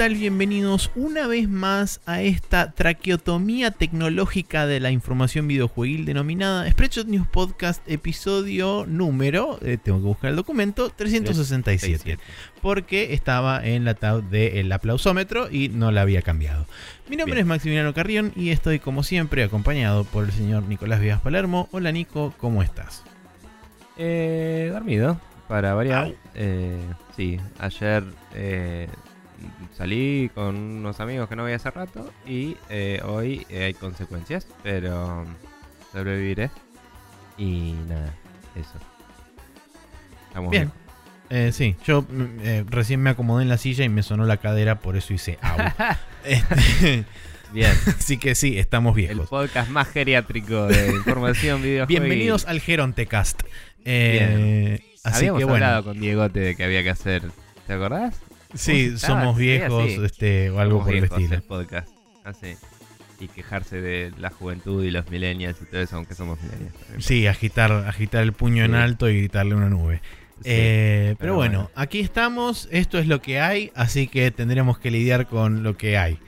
[0.00, 0.14] ¿qué tal?
[0.14, 7.26] Bienvenidos una vez más a esta traqueotomía tecnológica de la información videojueguil denominada Spreadshot News
[7.26, 12.18] Podcast, episodio número, eh, tengo que buscar el documento, 367,
[12.62, 16.64] porque estaba en la tab del aplausómetro y no la había cambiado.
[17.10, 17.44] Mi nombre Bien.
[17.44, 21.68] es Maximiliano Carrión y estoy como siempre acompañado por el señor Nicolás Vías Palermo.
[21.72, 23.04] Hola Nico, ¿cómo estás?
[23.98, 26.14] Eh, dormido, para variar.
[26.34, 26.80] Eh,
[27.14, 28.02] sí, ayer
[28.34, 28.88] eh,
[29.80, 34.46] salí con unos amigos que no veía hace rato y eh, hoy eh, hay consecuencias,
[34.62, 35.24] pero
[35.90, 36.50] sobreviviré.
[37.38, 38.12] Y nada,
[38.54, 38.74] eso.
[40.28, 40.70] Estamos Bien.
[41.30, 44.36] Eh, sí, yo mm, eh, recién me acomodé en la silla y me sonó la
[44.36, 45.56] cadera, por eso hice au.
[46.24, 47.06] Este,
[47.50, 47.72] Bien.
[47.98, 49.30] así que sí, estamos El viejos.
[49.30, 51.88] podcast más geriátrico de información videojuegos.
[51.88, 53.44] Bienvenidos al Gerontecast.
[53.86, 57.22] Eh, así Habíamos que bueno, hablado con Diegote de que había que hacer.
[57.66, 58.20] ¿Te acordás?
[58.54, 60.04] Sí, somos viejos así.
[60.04, 61.42] este, o algo Somos por el estilo.
[61.42, 61.88] Podcast.
[62.24, 62.54] Así.
[63.20, 66.74] Y quejarse de la juventud y los millennials y todo eso, aunque somos millennials.
[66.74, 67.02] también.
[67.02, 68.76] Sí, agitar, agitar el puño en Sí.
[68.76, 70.00] alto y gritarle una nube.
[70.42, 71.70] Sí, Eh, pero, pero bueno, bueno.
[71.74, 75.98] aquí estamos, esto es lo que hay, así que tendremos que lidiar con lo que
[75.98, 76.18] hay.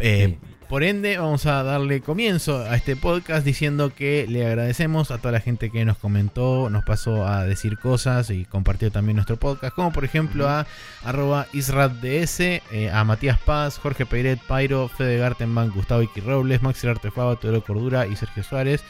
[0.00, 0.48] Eh, Sí.
[0.68, 5.32] Por ende, vamos a darle comienzo a este podcast diciendo que le agradecemos a toda
[5.32, 9.74] la gente que nos comentó, nos pasó a decir cosas y compartió también nuestro podcast,
[9.74, 10.66] como por ejemplo a
[11.04, 16.86] arroba IsradDS, eh, a Matías Paz, Jorge Peiret, Pairo, Fede Gartenbank, Gustavo Iki Robles, Maxi
[16.86, 18.84] Artefaba, Teodoro Cordura y Sergio Suárez.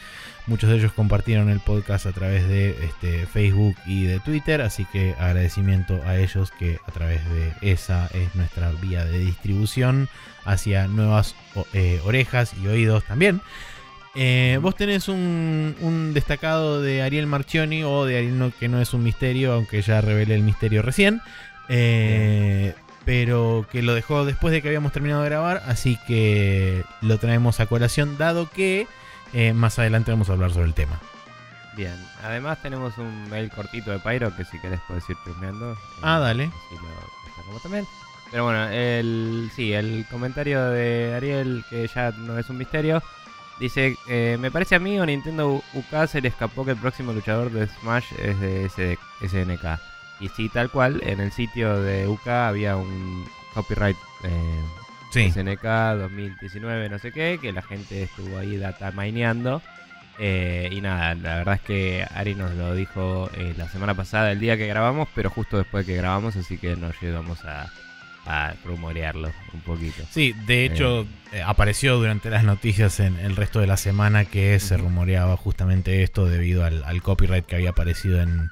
[0.49, 4.83] Muchos de ellos compartieron el podcast a través de este, Facebook y de Twitter, así
[4.91, 10.09] que agradecimiento a ellos que a través de esa es nuestra vía de distribución
[10.45, 11.35] hacia nuevas
[11.73, 13.41] eh, orejas y oídos también.
[14.15, 18.81] Eh, vos tenés un, un destacado de Ariel Marchioni o de Ariel no- que no
[18.81, 21.21] es un misterio, aunque ya revelé el misterio recién.
[21.69, 22.73] eh,
[23.05, 27.59] pero que lo dejó después de que habíamos terminado de grabar, así que lo traemos
[27.59, 28.87] a colación, dado que
[29.33, 30.99] eh, más adelante vamos a hablar sobre el tema.
[31.75, 31.95] Bien.
[32.23, 35.77] Además, tenemos un mail cortito de Pyro que si querés puedes ir chusmeando.
[36.01, 36.43] Ah, Eh, dale.
[36.45, 37.85] así lo también.
[38.31, 43.01] Pero bueno, el, sí, el comentario de Ariel, que ya no es un misterio,
[43.59, 47.11] dice: eh, Me parece a mí o Nintendo UK se le escapó que el próximo
[47.13, 49.79] luchador de Smash es de SNK.
[50.19, 54.61] Y sí, tal cual, en el sitio de UK había un copyright eh,
[55.11, 55.63] Sí, SNK
[55.97, 59.61] 2019, no sé qué, que la gente estuvo ahí data mineando.
[60.21, 64.31] Eh, y nada, la verdad es que Ari nos lo dijo eh, la semana pasada,
[64.33, 67.71] el día que grabamos, pero justo después que grabamos, así que nos llevamos a,
[68.25, 70.03] a rumorearlo un poquito.
[70.11, 74.59] sí, de hecho eh, apareció durante las noticias en el resto de la semana que
[74.59, 78.51] se rumoreaba justamente esto debido al, al copyright que había aparecido en,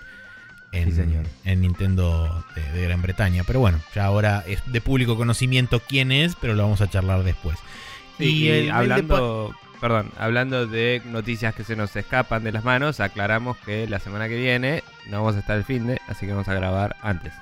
[0.77, 1.25] en, Sí, señor.
[1.45, 3.43] en Nintendo de, de Gran Bretaña.
[3.45, 7.23] Pero bueno, ya ahora es de público conocimiento quién es, pero lo vamos a charlar
[7.23, 7.57] después.
[8.19, 13.57] Y, el hablando, perdón, hablando de noticias que se nos escapan de las manos, aclaramos
[13.57, 16.47] que la semana que viene no vamos a estar el fin de, así que vamos
[16.47, 17.33] a grabar antes.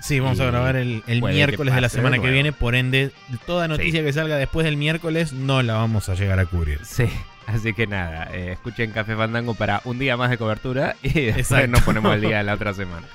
[0.00, 3.10] Sí, vamos a grabar el, miércoles de la semana que viene, por ende,
[3.46, 6.80] toda noticia que salga después del miércoles no la vamos a llegar a cubrir.
[6.84, 7.08] Sí,
[7.54, 11.50] así que nada, eh, escuchen Café Fandango para un día más de cobertura y después
[11.50, 11.66] Exacto.
[11.68, 13.06] nos ponemos el día de la otra semana.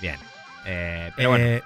[0.00, 0.16] Bien,
[0.66, 1.62] eh, pero bueno, Eh.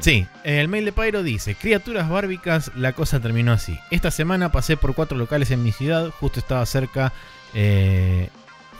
[0.00, 3.78] Sí, el mail de Pyro dice, criaturas bárbicas, la cosa terminó así.
[3.92, 7.12] Esta semana pasé por cuatro locales en mi ciudad, justo estaba cerca,
[7.54, 8.30] eh,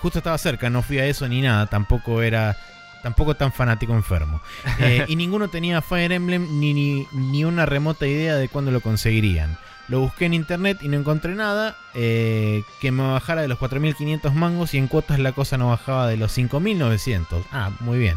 [0.02, 2.56] justo estaba cerca, no fui a eso ni nada, tampoco era,
[3.04, 4.40] tampoco tan fanático enfermo.
[5.06, 9.56] Y ninguno tenía Fire Emblem ni, ni, ni una remota idea de cuándo lo conseguirían.
[9.90, 14.32] Lo busqué en internet y no encontré nada eh, que me bajara de los 4.500
[14.32, 17.42] mangos y en cuotas la cosa no bajaba de los 5.900.
[17.52, 18.16] Ah, muy bien.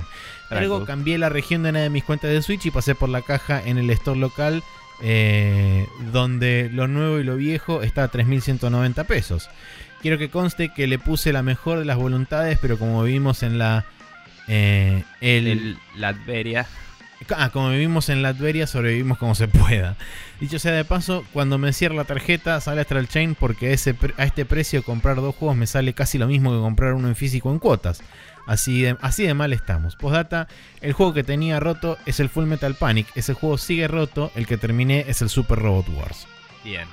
[0.52, 3.24] Luego cambié la región de una de mis cuentas de Switch y pasé por la
[3.24, 4.64] caja en el store local
[5.02, 9.50] eh, donde lo nuevo y lo viejo está a 3.190 pesos.
[10.02, 13.58] Quiero que conste que le puse la mejor de las voluntades, pero como vivimos en
[13.58, 13.84] la...
[14.48, 16.68] eh, el, el Latveria.
[17.36, 19.96] Ah, como vivimos en Latveria, sobrevivimos como se pueda.
[20.40, 24.46] Dicho sea de paso, cuando me cierra la tarjeta sale Astral Chain porque a este
[24.46, 27.60] precio comprar dos juegos me sale casi lo mismo que comprar uno en físico en
[27.60, 28.02] cuotas.
[28.46, 29.96] Así de, así de mal estamos.
[29.96, 30.48] Postdata,
[30.82, 33.08] el juego que tenía roto es el Full Metal Panic.
[33.16, 36.28] Ese juego sigue roto, el que terminé es el Super Robot Wars.
[36.64, 36.88] Bien,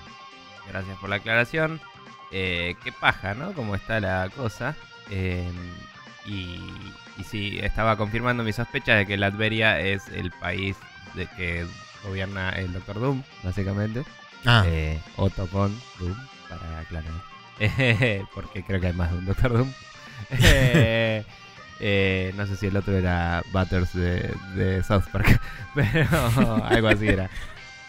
[0.71, 1.81] gracias por la aclaración.
[2.33, 3.53] Eh, qué paja, ¿no?
[3.55, 4.77] Cómo está la cosa.
[5.11, 5.51] Eh,
[6.27, 6.61] y,
[7.21, 10.77] y sí, estaba confirmando mi sospecha de que Latveria es el país
[11.15, 11.67] de que
[12.05, 14.03] gobierna el Doctor Doom, básicamente.
[14.47, 16.17] Ah, Eh, Otto con Doom,
[16.49, 17.13] para aclarar.
[17.59, 19.73] Eh, porque creo que hay más de un Doctor Doom.
[20.43, 21.25] Eh,
[21.81, 25.41] eh, no sé si el otro era Butters de, de South Park,
[25.75, 26.07] pero
[26.67, 27.31] algo así era.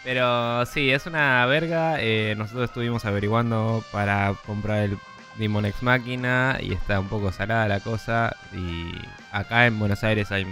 [0.02, 1.96] Pero sí, es una verga.
[2.00, 4.98] eh, nosotros estuvimos averiguando para comprar el
[5.36, 8.34] Demon X Máquina y está un poco salada la cosa.
[8.52, 8.92] Y
[9.32, 10.46] acá en Buenos Aires hay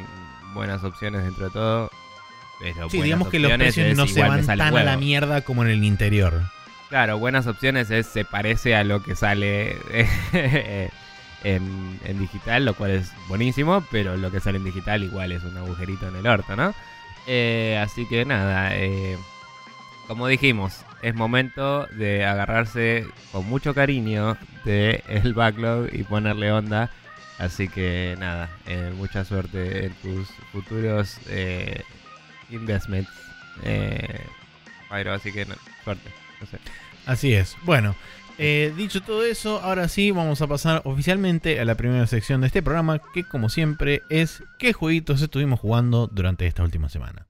[0.55, 1.91] buenas opciones dentro de todo.
[2.59, 5.71] Pero Sí, digamos que los precios no se van tan a la mierda como en
[5.71, 6.43] el interior.
[6.89, 9.77] Claro, buenas opciones es se parece a lo que sale
[11.45, 15.45] en, en digital, lo cual es buenísimo, pero lo que sale en digital igual es
[15.45, 16.75] un agujerito en el orto, ¿no?
[17.27, 19.17] Eh, así que nada, eh,
[20.09, 26.91] como dijimos, es momento de agarrarse con mucho cariño de el backlog y ponerle onda.
[27.41, 31.83] Así que nada, eh, mucha suerte en tus futuros eh,
[32.51, 33.11] investments.
[33.65, 34.21] Eh,
[34.91, 35.47] así que
[35.83, 36.11] suerte.
[37.07, 37.57] Así es.
[37.63, 37.97] Bueno,
[38.37, 42.49] eh, dicho todo eso, ahora sí vamos a pasar oficialmente a la primera sección de
[42.49, 47.30] este programa, que como siempre es qué jueguitos estuvimos jugando durante esta última semana.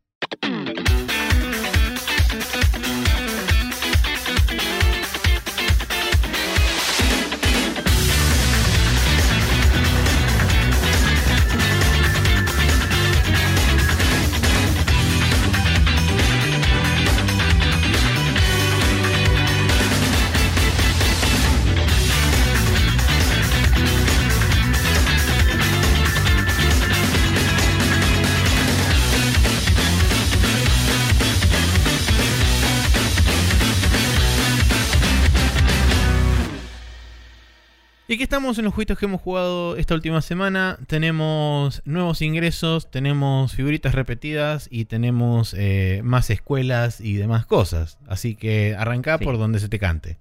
[38.21, 40.79] Que estamos en los jueguitos que hemos jugado esta última semana.
[40.87, 47.99] Tenemos nuevos ingresos, tenemos figuritas repetidas y tenemos eh, más escuelas y demás cosas.
[48.07, 49.25] Así que arranca Sí.
[49.25, 50.19] por donde se te cante.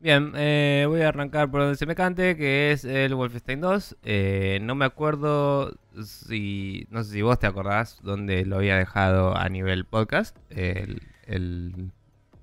[0.00, 3.96] Bien, eh, voy a arrancar por donde se me cante, que es el Wolfenstein 2.
[4.02, 6.86] Eh, no me acuerdo si.
[6.90, 10.36] No sé si vos te acordás dónde lo había dejado a nivel podcast.
[10.50, 11.90] El, el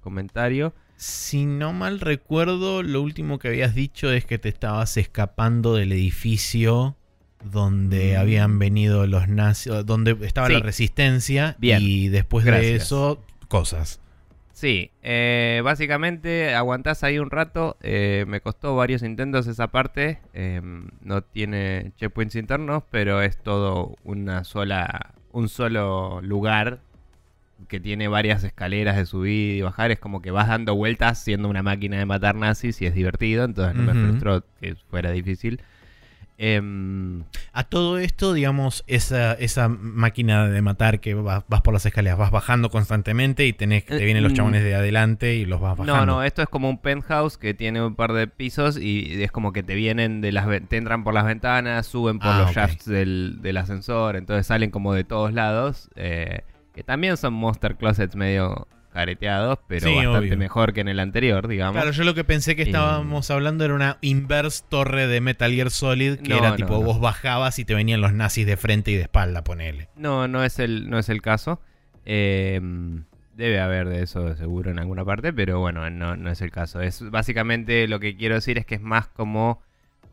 [0.02, 0.74] comentario.
[0.96, 5.92] Si no mal recuerdo, lo último que habías dicho es que te estabas escapando del
[5.92, 6.96] edificio
[7.44, 8.20] donde Mm.
[8.22, 10.54] habían venido los nazis, donde estaba Sí.
[10.54, 11.80] la resistencia Bien.
[11.82, 14.00] y después de eso, cosas.
[14.54, 17.76] Sí, eh, básicamente aguantás ahí un rato.
[17.82, 20.20] eh, me costó varios intentos esa parte.
[20.34, 20.62] eh,
[21.02, 26.80] no tiene checkpoints internos, pero es todo una sola, un solo lugar
[27.68, 29.92] que tiene varias escaleras de subir y bajar.
[29.92, 33.44] Es como que vas dando vueltas siendo una máquina de matar nazis y es divertido.
[33.46, 35.62] Entonces no me frustró que fuera difícil.
[36.40, 37.24] Em,
[37.54, 42.18] A todo esto, digamos, esa, esa máquina de matar que vas, vas por las escaleras,
[42.18, 44.36] vas bajando constantemente y tenés, te Eh, vienen los mm.
[44.36, 45.96] chabones de adelante y los vas bajando.
[45.96, 49.32] No, no, esto es como un penthouse que tiene un par de pisos y es
[49.32, 52.52] como que te vienen de las te entran por las ventanas, suben por Ah, los
[52.52, 56.42] shafts del, del ascensor, entonces salen como de todos lados, eh,
[56.74, 60.38] que también son monster closets medio careteados, pero Sí, bastante obvio.
[60.38, 61.74] mejor que en el anterior, digamos.
[61.82, 65.52] Claro, yo lo que pensé que Y- estábamos hablando era una inverse torre de Metal
[65.52, 66.82] Gear Solid, que No, era no, tipo no.
[66.84, 69.90] vos bajabas y te venían los nazis de frente y de espalda, ponele.
[69.96, 71.60] No, no es el, no es el caso.
[72.06, 72.62] Eh,
[73.36, 76.80] debe haber de eso seguro en alguna parte, pero bueno, no, no es el caso.
[76.82, 79.62] Es básicamente lo que quiero decir es que es más como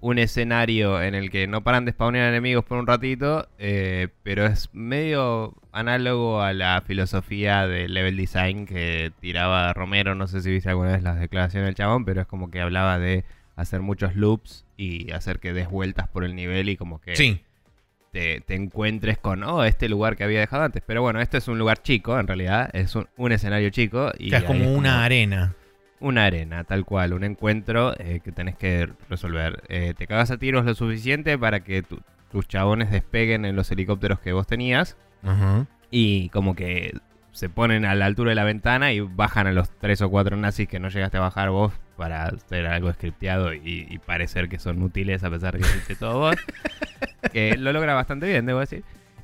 [0.01, 4.47] un escenario en el que no paran de spawnear enemigos por un ratito, eh, pero
[4.47, 10.15] es medio análogo a la filosofía de level design que tiraba Romero.
[10.15, 12.99] No sé si viste alguna vez las declaraciones del chabón, pero es como que hablaba
[12.99, 13.25] de
[13.57, 17.43] hacer muchos loops y hacer que des vueltas por el nivel y como que Sí,
[18.11, 20.83] te, te encuentres con, oh, este lugar que había dejado antes.
[20.87, 24.13] Pero bueno, esto es un lugar chico, en realidad, es un, un escenario chico.
[24.19, 25.55] Y es como una arena.
[26.01, 29.63] Una arena, tal cual, un encuentro eh, que tenés que resolver.
[29.69, 32.01] Eh, te cagas a tiros lo suficiente para que tu-
[32.33, 35.67] tus chabones despeguen en los helicópteros que vos tenías Ajá.
[35.91, 36.97] y como que
[37.33, 40.37] se ponen a la altura de la ventana y bajan a los tres o cuatro
[40.37, 44.59] nazis que no llegaste a bajar vos para hacer algo scripteado y, y parecer que
[44.59, 46.37] son útiles a pesar de que hiciste todo vos.
[47.33, 48.83] que lo logra bastante bien, debo decir.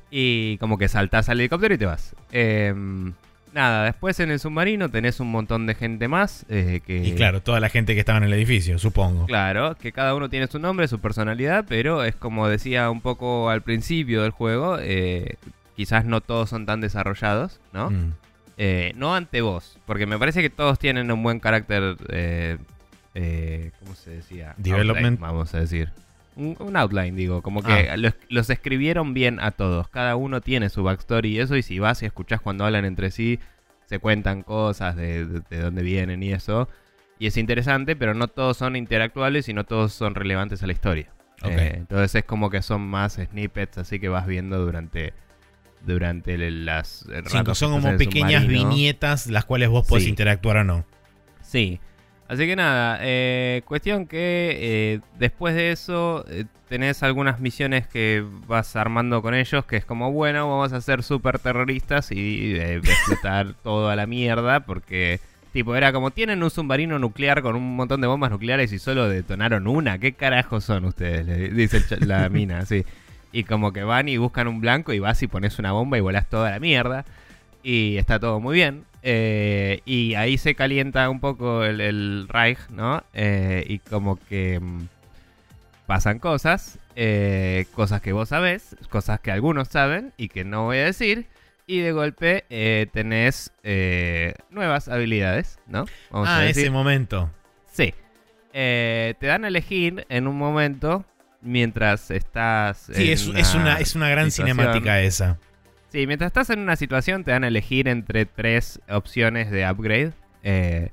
[0.09, 2.15] Y como que saltás al helicóptero y te vas.
[2.31, 3.13] Em,
[3.53, 6.45] nada, después en el submarino tenés un montón de gente más.
[6.49, 9.25] eh, que, Y claro, toda la gente que estaba en el edificio, supongo.
[9.25, 13.49] Claro, que cada uno tiene su nombre, su personalidad, pero es como decía un poco
[13.49, 15.35] al principio del juego, eh,
[15.75, 17.91] quizás no todos son tan desarrollados, ¿no?
[17.91, 18.13] Mm.
[18.57, 22.57] Eh, no ante vos, porque me parece que todos tienen un buen carácter, eh,
[23.13, 24.55] eh, ¿cómo se decía?
[24.57, 25.19] Development.
[25.19, 25.91] Vamos a decir.
[26.37, 27.97] Un, outline, digo, como que Ah.
[27.97, 31.79] los, los escribieron bien a todos, cada uno tiene su backstory y eso, y si
[31.79, 33.39] vas y escuchás cuando hablan entre sí,
[33.85, 36.69] se cuentan cosas de, de- de dónde vienen y eso.
[37.19, 40.73] Y es interesante, pero no todos son interactuables y no todos son relevantes a la
[40.73, 41.11] historia.
[41.41, 41.49] Ok.
[41.51, 45.13] Eh, entonces es como que son más snippets, así que vas viendo durante
[45.85, 48.69] durante las ratos son como pequeñas submarino.
[48.69, 50.09] viñetas las cuales vos podés Sí.
[50.09, 50.85] interactuar o no.
[51.41, 51.79] Sí.
[52.27, 58.23] Así que nada, eh, cuestión que eh, después de eso eh, tenés algunas misiones que
[58.47, 62.75] vas armando con ellos, que es como, bueno, vamos a ser super terroristas y eh,
[62.75, 65.19] explotar todo a la mierda, porque
[65.53, 69.07] tipo era como, tienen un submarino nuclear con un montón de bombas nucleares y solo
[69.07, 71.25] detonaron una, ¿qué carajos son ustedes?
[71.25, 72.85] Le dice la mina, sí.
[73.31, 76.01] Y como que van y buscan un blanco y vas y pones una bomba y
[76.01, 77.05] volás toda la mierda
[77.63, 78.83] y está todo muy bien.
[79.09, 83.05] Eh, y ahí se calienta un poco el, el Reich, ¿no?
[83.13, 84.89] Eh, y como que mm,
[85.85, 90.79] pasan cosas, eh, cosas que vos sabés, cosas que algunos saben y que no voy
[90.79, 91.27] a decir.
[91.67, 92.45] Y de golpe
[92.91, 93.51] tenés
[94.49, 95.85] nuevas habilidades, ¿no?
[96.11, 96.63] Vamos a ah, decir.
[96.63, 97.29] ese momento.
[97.71, 97.93] Sí.
[98.51, 101.05] Te dan a elegir en un momento
[101.41, 102.89] mientras estás.
[102.93, 104.57] Sí, en es, es una, es una gran situación.
[104.57, 105.37] cinemática esa.
[105.89, 110.13] Sí, mientras estás en una situación te dan a elegir entre tres opciones de upgrade.
[110.43, 110.89] eh,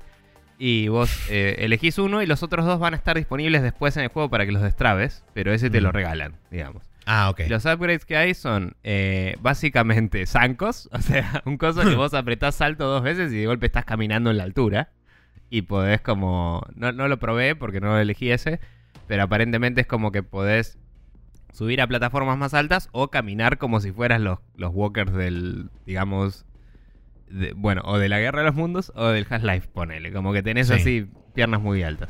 [0.57, 4.03] y vos eh, elegís uno y los otros dos van a estar disponibles después en
[4.03, 5.83] el juego para que los destrabes, pero ese te Mm.
[5.83, 6.89] lo regalan, digamos.
[7.05, 7.41] Ah, ok.
[7.49, 12.55] Los upgrades que hay son eh, básicamente zancos, o sea, un coso que vos apretás
[12.55, 14.89] salto dos veces y de golpe estás caminando en la altura.
[15.49, 16.65] Y podés como...
[16.73, 18.59] No, no lo probé porque no lo elegí ese,
[19.07, 20.77] pero aparentemente es como que podés
[21.55, 26.45] subir a plataformas más altas o caminar como si fueras los, los walkers del, digamos...
[27.29, 30.11] de- bueno, o de la Guerra de los Mundos o del Half-Life, ponele.
[30.11, 30.73] Como que tenés Sí.
[30.73, 32.09] así piernas muy altas.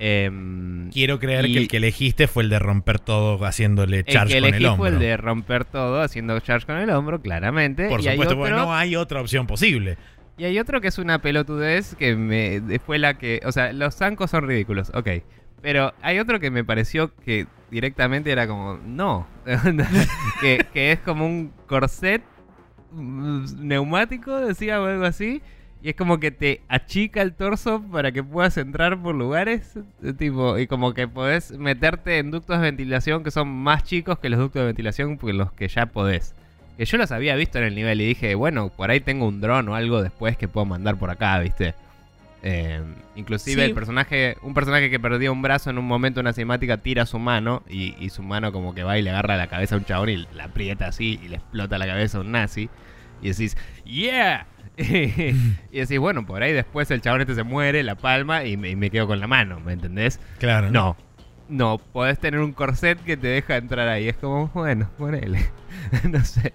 [0.00, 4.04] Em, Quiero creer y- que el que elegiste fue el de romper todo haciéndole el
[4.04, 4.76] charge que con el hombro.
[4.76, 7.88] fue el de romper todo haciendo charge con el hombro, claramente.
[7.88, 9.98] Por y, supuesto, otro, porque no hay otra opción posible.
[10.36, 13.40] y hay otro que es una pelotudez que me fue la que...
[13.44, 15.08] O sea, los zancos son ridículos, ok.
[15.60, 18.78] Pero hay otro que me pareció que directamente era como...
[18.78, 19.26] No.
[20.40, 22.22] que, es como un corset
[22.92, 25.42] mm, neumático, decía o algo así.
[25.80, 29.76] Y es como que te achica el torso para que puedas entrar por lugares.
[30.02, 34.18] eh, Tipo, y como que podés meterte en ductos de ventilación que son más chicos
[34.18, 36.34] que los ductos de ventilación que los que ya podés.
[36.76, 39.40] Que yo los había visto en el nivel y dije, bueno, por ahí tengo un
[39.40, 41.74] dron o algo después que puedo mandar por acá, ¿viste?
[42.42, 42.80] Eh,
[43.16, 43.68] inclusive Sí.
[43.68, 47.04] el personaje, un personaje que perdió un brazo en un momento en una cinemática tira
[47.04, 49.78] su mano y, y su mano como que va y le agarra la cabeza a
[49.78, 52.70] un chabón y la aprieta así y le explota la cabeza a un nazi.
[53.20, 54.46] Y decís, ¡Yeah!
[54.78, 55.32] y
[55.72, 58.76] decís, bueno, por ahí después el chabón este se muere, la palma y me, y
[58.76, 60.20] me quedo con la mano, ¿me entendés?
[60.38, 60.70] Claro.
[60.70, 60.96] No.
[61.48, 64.06] No, podés tener un corset que te deja entrar ahí.
[64.08, 65.48] Es como, bueno, ponele.
[66.08, 66.52] no sé.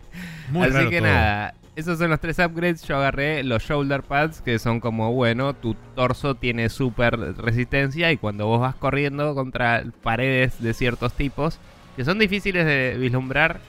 [0.52, 1.08] Muy Así raro que todo.
[1.10, 2.84] nada, esos son los tres upgrades.
[2.84, 8.18] Yo agarré los shoulder pads, que son como, bueno, tu torso tiene súper resistencia y
[8.18, 11.60] cuando vos vas corriendo contra paredes de ciertos tipos,
[11.96, 13.60] que son difíciles de vislumbrar,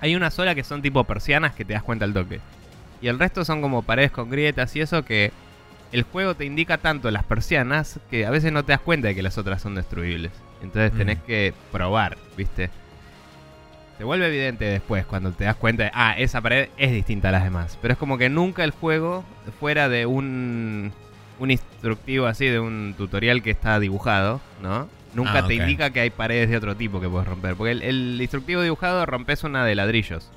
[0.00, 2.40] hay una sola que son tipo persianas que te das cuenta al toque.
[3.00, 5.32] Y el resto son como paredes con grietas y eso que
[5.92, 9.14] el juego te indica tanto las persianas que a veces no te das cuenta de
[9.14, 10.32] que las otras son destruibles.
[10.62, 11.22] Entonces tenés Mm.
[11.26, 12.70] que probar, ¿viste?
[14.02, 17.30] Se vuelve evidente después cuando te das cuenta de, ah, esa pared es distinta a
[17.30, 17.78] las demás.
[17.80, 19.24] Pero es como que nunca el juego,
[19.60, 20.90] fuera de un,
[21.38, 24.88] un instructivo así, de un tutorial que está dibujado, ¿no?
[25.14, 27.54] Nunca Ah, te indica que hay paredes de otro tipo que puedes romper.
[27.54, 30.32] Porque el, el instructivo dibujado rompes una de ladrillos.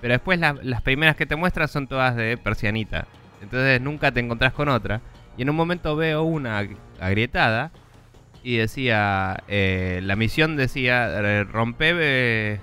[0.00, 3.06] Pero después la- las primeras que te muestran son todas de persianita.
[3.42, 5.02] Entonces nunca te encontrás con otra.
[5.36, 7.70] Y en un momento veo una ag- agrietada.
[8.42, 12.60] Y decía, eh, la misión decía, eh, rompe, eh,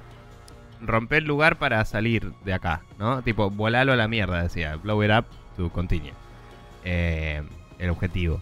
[0.81, 3.21] rompe el lugar para salir de acá, ¿no?
[3.21, 5.25] Tipo, volalo a la mierda, decía, blow it up
[5.57, 6.13] to continue.
[6.83, 7.43] Eh,
[7.79, 8.41] el objetivo.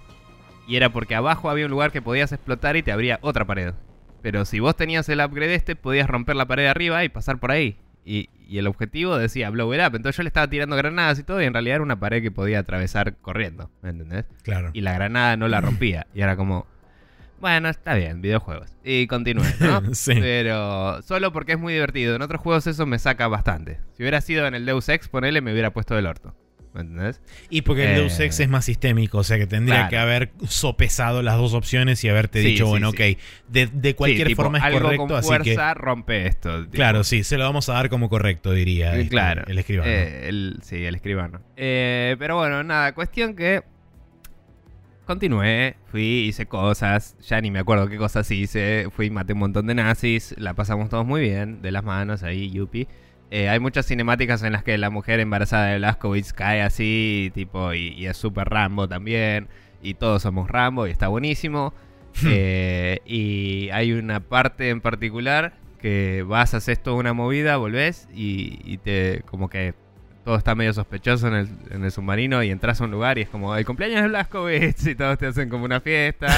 [0.68, 3.74] Y era porque abajo había un lugar que podías explotar y te abría otra pared.
[4.22, 7.40] Pero si vos tenías el upgrade este, podías romper la pared de arriba y pasar
[7.40, 7.78] por ahí.
[8.06, 9.96] Y, y el objetivo decía blow it up.
[9.96, 12.32] Entonces yo le estaba tirando granadas y todo, y en realidad era una pared que
[12.32, 13.70] podía atravesar corriendo.
[13.82, 14.26] ¿Me entendés?
[14.44, 14.72] Claro.
[14.74, 16.08] Y la granada no la rompía.
[16.14, 16.68] Y era como.
[17.40, 18.76] Bueno, está bien, videojuegos.
[18.84, 19.82] Y continué, ¿no?
[19.94, 20.14] Sí.
[20.20, 22.16] Pero solo porque es muy divertido.
[22.16, 23.80] En otros juegos eso me saca bastante.
[23.94, 26.36] Si hubiera sido en el Deus Ex, ponele, me hubiera puesto del orto.
[26.72, 27.20] ¿Me entendés?
[27.50, 29.90] Y porque el Eh, Deus Ex es más sistémico, o sea que tendría claro.
[29.90, 32.98] que haber sopesado las dos opciones y haberte Sí, dicho, sí, bueno, sí.
[33.16, 33.20] ok,
[33.52, 35.56] de, de cualquier tipo, forma es algo correcto, con así que...
[35.56, 36.60] fuerza rompe esto.
[36.66, 36.72] tipo.
[36.74, 39.46] Claro, sí, se lo vamos a dar como correcto, diría Eh, este, claro.
[39.48, 39.90] el escribano.
[39.90, 41.42] Eh, el- sí, el escribano.
[41.58, 43.64] Eh, pero bueno, nada, cuestión que.
[45.10, 48.90] Continué, fui, hice cosas, ya ni me acuerdo qué cosas hice.
[48.92, 52.52] Fui, maté un montón de nazis, la pasamos todos muy bien, de las manos ahí,
[52.52, 52.88] yupi.
[53.32, 57.74] Eh, hay muchas cinemáticas en las que la mujer embarazada de Blaskowitz cae así, tipo,
[57.74, 59.48] y, y es súper Rambo también.
[59.82, 61.74] Y todos somos Rambo y está buenísimo.
[62.28, 68.60] Eh, y hay una parte en particular que vas, haces toda una movida, volvés y,
[68.64, 69.74] y te como que
[70.30, 73.22] todo está medio sospechoso en el, en el submarino y entras a un lugar y
[73.22, 76.28] es como el cumpleaños de Blaskowitz y todos te hacen como una fiesta.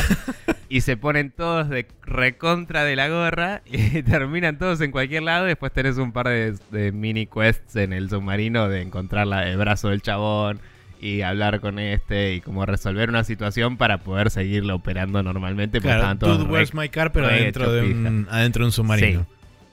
[0.69, 5.43] Y se ponen todos de recontra de la gorra y terminan todos en cualquier lado.
[5.43, 9.49] Y después tenés un par de, de mini quests en el submarino de encontrar la-
[9.49, 10.61] el brazo del chabón
[11.01, 16.17] y hablar con este y como resolver una situación para poder seguirlo operando normalmente Claro,
[16.17, 18.71] todos Dude, re- Where's My Car, pero re adentro de, hecho un, adentro de un
[18.71, 19.25] submarino.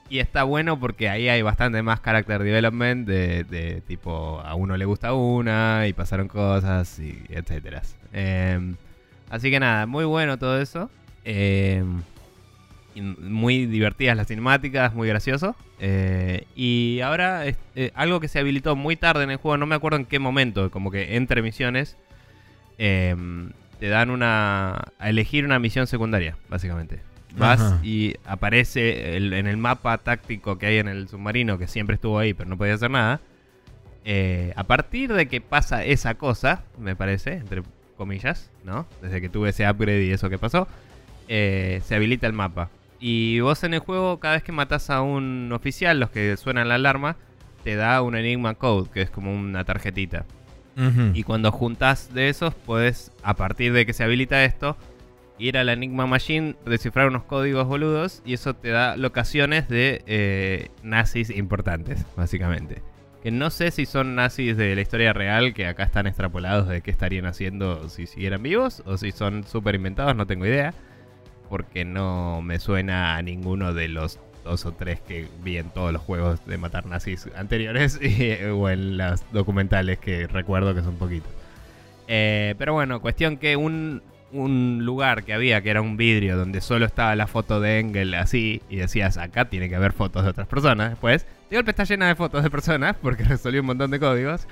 [0.09, 4.77] Y está bueno porque ahí hay bastante más character development de, de tipo a uno
[4.77, 7.83] le gusta una y pasaron cosas y etcétera.
[8.12, 8.75] Eh,
[9.31, 10.91] así que nada, muy bueno todo eso.
[12.95, 15.55] Y muy divertidas las cinemáticas, muy gracioso.
[15.79, 19.75] Eh, y ahora eh, algo que se habilitó muy tarde en el juego, no me
[19.75, 21.97] acuerdo en qué momento, como que entre misiones,
[22.79, 23.15] eh,
[23.79, 24.93] te dan una...
[24.99, 27.00] a elegir una misión secundaria, básicamente.
[27.38, 27.80] Vas Ajá.
[27.85, 32.18] y aparece el- en el mapa táctico que hay en el submarino, que siempre estuvo
[32.18, 33.21] ahí, pero no podía hacer nada.
[34.04, 37.62] Eh, a partir de que pasa esa cosa, me parece, entre
[37.97, 38.87] comillas, ¿no?
[39.02, 40.66] Desde que tuve ese upgrade y eso que pasó,
[41.28, 42.71] eh, se habilita el mapa.
[43.00, 46.68] Y vos en el juego, cada vez que matas a un oficial, los que suenan
[46.68, 47.16] la alarma,
[47.64, 50.25] te da un Enigma Code, que es como una tarjetita.
[51.12, 54.76] Y cuando juntas de esos, puedes, a partir de que se habilita esto,
[55.38, 60.02] ir a la Enigma Machine, descifrar unos códigos boludos y eso te da locaciones de
[60.07, 62.83] eh, nazis importantes, básicamente.
[63.23, 66.80] Que no sé si son nazis de la historia real, que acá están extrapolados de
[66.83, 70.75] qué estarían haciendo si siguieran vivos, o si son súper inventados, no tengo idea.
[71.49, 75.93] Porque no me suena a ninguno de los dos o tres que vi en todos
[75.93, 77.99] los juegos de matar nazis anteriores
[78.52, 81.30] o en las documentales que recuerdo que son poquitos.
[82.06, 86.60] Eh, pero bueno, cuestión que un, un lugar que había que era un vidrio donde
[86.60, 90.30] solo estaba la foto de Engel así y decías acá tiene que haber fotos de
[90.30, 90.91] otras personas.
[90.91, 94.47] Después, de golpe está llena de fotos de personas porque resolvió un montón de códigos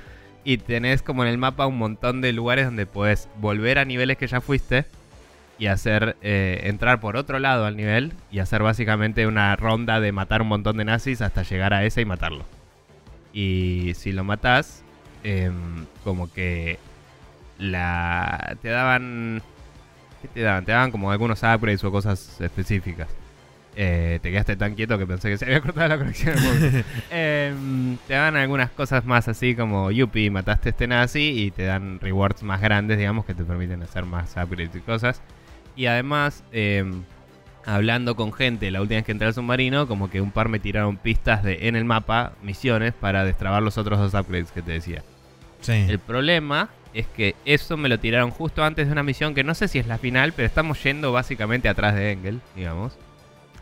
[0.44, 4.16] y tenés como en el mapa un montón de lugares donde puedes volver a niveles
[4.16, 4.86] que ya fuiste
[5.58, 10.12] y hacer eh, entrar por otro lado al nivel y hacer básicamente una ronda de
[10.12, 12.44] matar un montón de nazis hasta llegar a ese y matarlo.
[13.32, 14.84] Y si lo matás,
[15.24, 16.78] em, como que
[17.58, 19.42] la te daban
[20.22, 20.64] ¿qué te daban?
[20.64, 23.09] Te daban como algunos upgrades o cosas específicas.
[23.79, 26.35] Eh, te quedaste tan quieto que pensé que se había cortado la conexión.
[27.11, 31.64] Em, te dan algunas cosas más así como Yuppie, mataste a este nazi y te
[31.64, 35.20] dan rewards más grandes, digamos, que te permiten hacer más upgrades y cosas.
[35.76, 37.02] Y además, em,
[37.66, 40.59] hablando con gente la última vez que entré al submarino, como que un par me
[40.59, 44.72] tiraron pistas de en el mapa, misiones, para destrabar los otros dos upgrades que te
[44.72, 45.02] decía.
[45.61, 45.72] Sí.
[45.72, 49.54] El problema es que eso me lo tiraron justo antes de una misión que no
[49.54, 52.96] sé si es la final, pero estamos yendo básicamente atrás de Engel, digamos.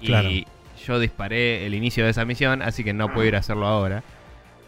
[0.01, 0.47] Y
[0.87, 4.05] yo disparé el inicio de esa misión, así que no puedo ir a hacerlo ahora.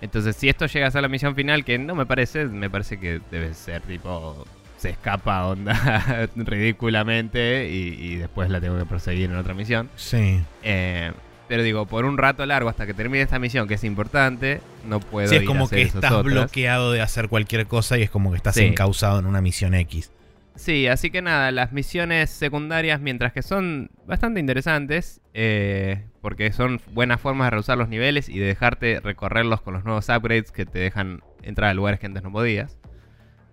[0.00, 2.98] Entonces, si esto llega a ser la misión final, que no me parece, me parece
[2.98, 4.44] que debe ser tipo.
[4.78, 9.88] Se escapa onda ridículamente y, y después la tengo que proseguir en otra misión.
[9.96, 10.42] Sí.
[10.62, 11.12] Eh,
[11.48, 15.00] pero digo, por un rato largo hasta que termine esta misión, que es importante, no
[15.00, 16.24] puedo Sí, es ir a como hacer que estás otras.
[16.24, 18.64] bloqueado de hacer cualquier cosa y es como que estás Sí.
[18.64, 20.10] encausado en una misión X.
[20.56, 26.80] Sí, así que nada, las misiones secundarias, mientras que son bastante interesantes, eh, porque son
[26.92, 30.64] buenas formas de reusar los niveles y de dejarte recorrerlos con los nuevos upgrades que
[30.64, 32.78] te dejan entrar a lugares que antes no podías.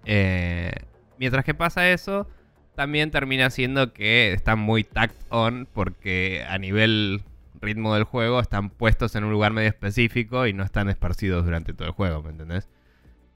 [0.06, 0.72] Eh,
[1.20, 2.28] mientras que pasa eso,
[2.76, 7.22] también termina siendo que están muy tacked on, porque a nivel
[7.64, 11.74] ritmo del juego están puestos en un lugar medio específico y no están esparcidos durante
[11.74, 12.70] todo el juego, ¿me entendés?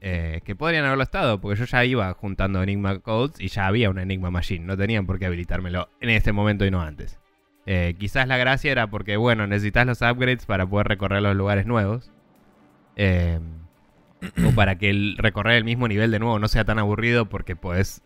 [0.00, 3.90] Eh, que podrían haberlo estado, porque yo ya iba juntando Enigma Codes y ya había
[3.90, 4.64] una Enigma Machine.
[4.64, 7.18] No tenían por qué habilitármelo en este momento y no antes.
[7.66, 11.66] Eh, quizás la gracia era porque, bueno, necesitas los upgrades para poder recorrer los lugares
[11.66, 12.12] nuevos.
[12.96, 13.40] Eh,
[14.46, 17.56] o para que el recorrer el mismo nivel de nuevo no sea tan aburrido porque
[17.56, 18.02] puedes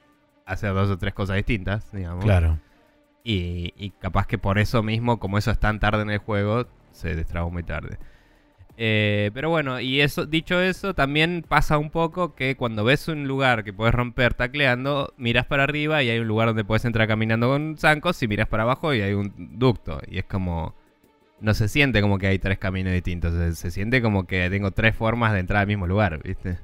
[0.47, 2.25] hacer dos o tres cosas distintas, digamos.
[2.25, 2.59] Claro.
[3.25, 7.15] Y, capaz que por eso mismo, como eso es tan tarde en el juego, se
[7.15, 7.99] destrabó muy tarde.
[8.77, 13.29] Eh, pero bueno, y eso, dicho eso, también pasa un poco que cuando ves un
[13.29, 17.07] lugar que puedes romper tacleando, miras para arriba y hay un lugar donde puedes entrar
[17.07, 20.01] caminando con zancos y miras para abajo y hay un ducto.
[20.09, 20.75] Y es como...
[21.41, 24.71] No se siente como que hay tres caminos distintos, se, se siente como que tengo
[24.71, 26.59] tres formas de entrar al mismo lugar, ¿viste?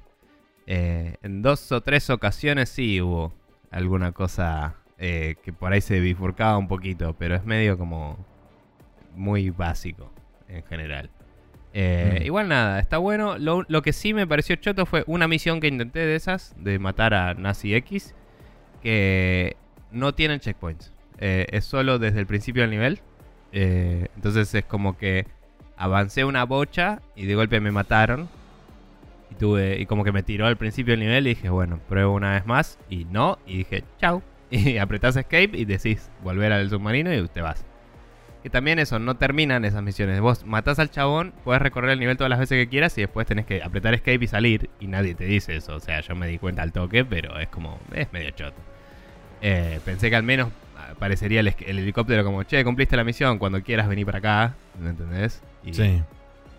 [0.70, 3.32] Eh, en dos o tres ocasiones sí hubo
[3.70, 8.18] alguna cosa eh, que por ahí se bifurcaba un poquito, pero es medio como
[9.14, 10.12] muy básico
[10.48, 11.10] en general.
[11.72, 12.26] Eh, Mm.
[12.26, 13.38] Igual nada, está bueno.
[13.38, 16.78] Lo, lo que sí me pareció choto fue una misión que intenté de esas, de
[16.78, 18.14] matar a Nazi X,
[18.82, 19.56] que
[19.90, 20.92] no tienen checkpoints.
[21.18, 23.00] Eh, es solo desde el principio del nivel.
[23.52, 25.26] Eh, entonces es como que
[25.76, 28.28] avancé una bocha y de golpe me mataron.
[29.30, 29.78] Y tuve.
[29.80, 32.46] Y como que me tiró al principio del nivel y dije, bueno, pruebo una vez
[32.46, 32.78] más.
[32.88, 33.38] Y no.
[33.46, 34.22] Y dije, chau.
[34.50, 37.64] Y apretás escape y decís volver al submarino y te vas.
[38.42, 40.20] Que también eso, no terminan esas misiones.
[40.20, 43.26] Vos matás al chabón, puedes recorrer el nivel todas las veces que quieras y después
[43.26, 44.70] tenés que apretar escape y salir.
[44.80, 45.74] Y nadie te dice eso.
[45.74, 47.78] O sea, yo me di cuenta al toque, pero es como.
[47.92, 48.56] Es medio choto.
[49.42, 50.48] Eh, pensé que al menos
[50.90, 54.54] aparecería el, el, helicóptero como, che, cumpliste la misión, cuando quieras venir para acá.
[54.80, 55.42] ¿Me entendés?
[55.64, 56.02] Y sí.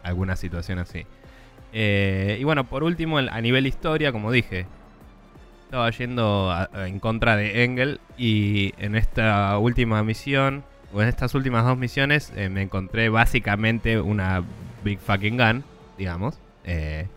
[0.04, 1.06] Alguna situación así.
[1.72, 4.66] Eh, y bueno, por último, a nivel historia, como dije,
[5.70, 11.64] estaba yendo en contra de Engel y en esta última misión, o en estas últimas
[11.64, 14.44] dos misiones, eh, me encontré básicamente una
[14.84, 15.64] Big Fucking Gun,
[15.96, 16.40] digamos.
[16.64, 17.08] Eh,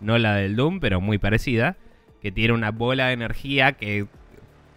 [0.00, 1.76] no la del Doom, pero muy parecida.
[2.20, 4.08] Que tiene una bola de energía que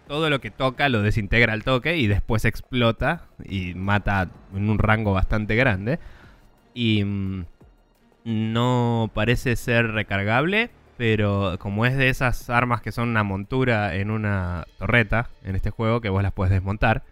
[0.06, 4.78] todo lo que toca lo desintegra al toque y después explota y mata en un
[4.78, 5.98] rango bastante grande.
[6.74, 7.44] Y mm,
[8.22, 14.10] no parece ser recargable, pero como es de esas armas que son una montura en
[14.10, 17.04] una torreta en este juego, que vos las puedes desmontar,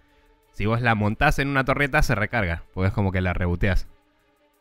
[0.53, 3.89] si vos la montás en una torreta se recarga, porque es como que la reboteas.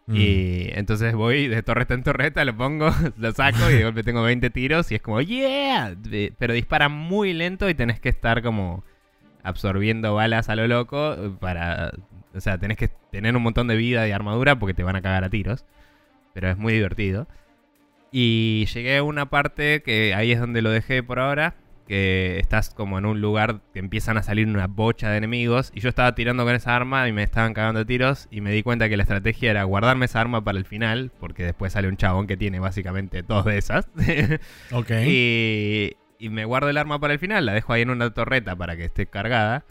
[0.08, 0.16] Mm.
[0.16, 4.24] Y entonces voy de torreta en torreta, lo pongo, lo saco y de golpe tengo
[4.24, 5.96] 20 tiros y es como, ¡yeah!
[6.38, 8.84] Pero dispara muy lento y tenés que estar como
[9.44, 11.92] absorbiendo balas a lo loco para...
[12.36, 15.04] O sea, tenés que tener un montón de vida y armadura porque te van a
[15.04, 15.66] cagar a tiros.
[16.34, 17.28] Pero es muy divertido.
[18.16, 21.56] Y llegué a una parte que ahí es donde lo dejé por ahora.
[21.88, 25.72] Que estás como en un lugar que empiezan a salir una bocha de enemigos.
[25.74, 28.28] Y yo estaba tirando con esa arma y me estaban cagando tiros.
[28.30, 31.12] Y me di cuenta que la estrategia era guardarme esa arma para el final.
[31.20, 33.88] Porque después sale un chabón que tiene básicamente dos de esas.
[34.72, 34.92] ok.
[35.08, 37.48] Y, y me guardo el arma para el final.
[37.48, 39.66] La dejo ahí en una torreta para que esté cargada.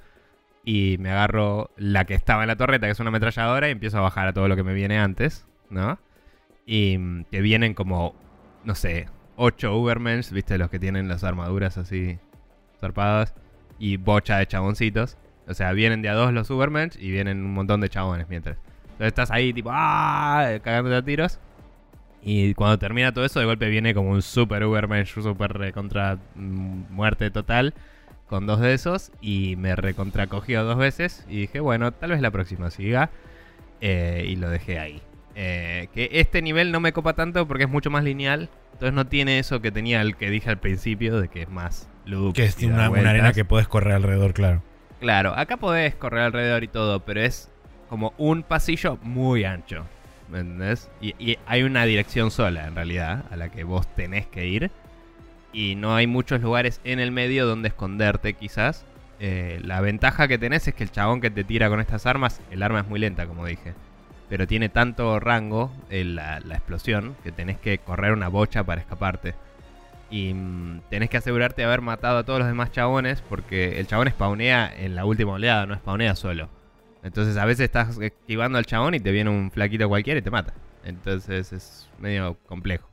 [0.65, 3.69] Y me agarro la que estaba en la torreta, que es una ametralladora.
[3.69, 5.47] Y empiezo a bajar a todo lo que me viene antes.
[5.71, 6.01] ¿No?
[6.67, 8.17] Y mm, te vienen como
[8.65, 12.19] no sé, 8 Ubermens, viste, los que tienen las armaduras así
[12.81, 13.35] zarpadas,
[13.79, 15.17] y bocha de chaboncitos.
[15.49, 18.57] O sea, vienen de a dos los Ubermens y vienen un montón de chabones mientras.
[18.85, 20.59] Entonces estás ahí tipo, ¡ah!
[20.63, 21.39] cagándote a tiros.
[22.23, 26.85] Y cuando termina todo eso, de golpe viene como un super Ubermensch, super contra mm,
[26.91, 27.75] muerte total,
[28.29, 29.11] con dos de esos.
[29.21, 31.27] Y me recontracogió dos veces.
[31.29, 33.11] Y dije, bueno, tal vez la próxima siga.
[33.81, 35.03] Eh, y lo dejé ahí.
[35.35, 38.49] Eh, que este nivel no me copa tanto porque es mucho más lineal.
[38.73, 41.89] Entonces no tiene eso que tenía el que dije al principio de que es más
[42.05, 42.35] loop.
[42.35, 44.63] Que es una, arena que puedes correr alrededor, claro.
[45.01, 47.51] Claro, acá podés correr alrededor y todo, pero es
[47.89, 49.85] como un pasillo muy ancho.
[50.31, 50.91] ¿Me entendés?
[51.01, 54.71] Y, hay una dirección sola en realidad a la que vos tenés que ir.
[55.53, 58.87] Y no hay muchos lugares en el medio donde esconderte quizás.
[59.21, 62.41] Eh, la ventaja que tenés es que el chabón que te tira con estas armas,
[62.51, 63.75] el arma es muy lenta, como dije
[64.33, 69.35] pero tiene tanto rango la, explosión que tenés que correr una bocha para escaparte.
[70.11, 73.87] Y mm, tenés que asegurarte de haber matado a todos los demás chabones porque el
[73.87, 76.49] chabón spawnea en la última oleada, no spawnea solo.
[77.03, 80.31] Entonces a veces estás esquivando al chabón y te viene un flaquito cualquiera y te
[80.31, 80.55] mata.
[80.83, 82.89] Entonces es medio complejo.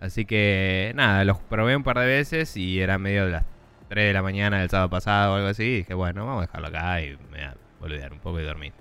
[0.00, 3.44] Así que nada, los probé un par de veces y era medio de las
[3.90, 5.64] 3 de la mañana del sábado pasado o algo así.
[5.64, 8.44] Y dije, bueno, vamos a dejarlo acá y me voy a olvidar un poco y
[8.44, 8.72] dormir.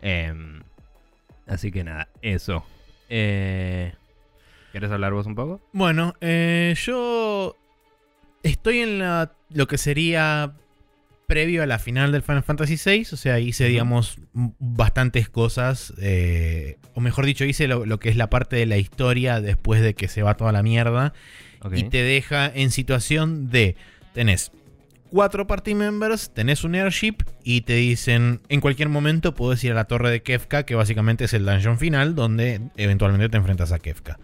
[0.00, 0.62] Eh,
[1.46, 2.64] Así que nada, eso.
[3.08, 3.92] Eh,
[4.72, 5.60] ¿Quieres hablar vos un poco?
[5.72, 7.56] Bueno, eh, yo
[8.42, 10.54] estoy en la, lo que sería
[11.26, 13.06] previo a la final del Final Fantasy VI.
[13.12, 15.94] O sea, hice, digamos, bastantes cosas.
[16.00, 19.94] Eh, o mejor dicho, hice lo, que es la parte de la historia después de
[19.94, 21.12] que se va toda la mierda.
[21.72, 23.76] Y te deja en situación de...
[24.12, 24.52] Tenés
[25.14, 29.76] cuatro party members, tenés un airship y te dicen en cualquier momento puedes ir a
[29.76, 33.78] la torre de Kefka, que básicamente es el dungeon final donde eventualmente te enfrentas a
[33.78, 34.18] Kefka.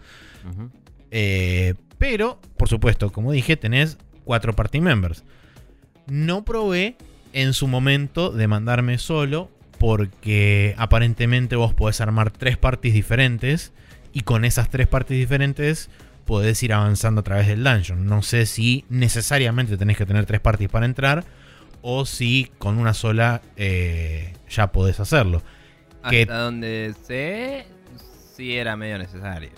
[1.09, 5.23] Eh, pero, por supuesto, como dije, tenés cuatro party members.
[6.07, 6.97] No probé
[7.31, 9.49] en su momento de mandarme solo
[9.79, 13.71] porque aparentemente vos podés armar tres parties diferentes
[14.11, 15.89] y con esas tres parties diferentes
[16.25, 18.05] podés ir avanzando a través del dungeon.
[18.05, 21.23] No sé si necesariamente tenés que tener tres parties para entrar
[21.81, 25.41] o si con una sola eh, ya podés hacerlo.
[26.03, 27.65] Hasta donde sé,
[28.35, 29.51] sí era medio necesario.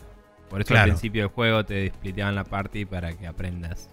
[0.49, 3.89] Por eso al principio del juego te spliteaban la party para que aprendas.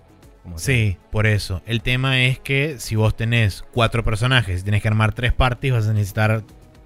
[0.57, 1.63] sí, por eso.
[1.65, 5.73] El tema es que si vos tenés cuatro personajes y tenés que armar tres parties,
[5.73, 6.43] vas a necesitar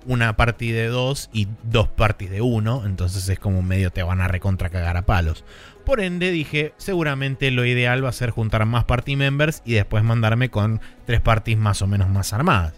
[0.07, 2.85] una party de dos y dos parties de uno.
[2.87, 5.45] Entonces es como medio te van a recontra cagar a palos.
[5.85, 10.03] Por ende dije, seguramente lo ideal va a ser juntar más party members y después
[10.03, 12.75] mandarme con tres parties más o menos más armadas.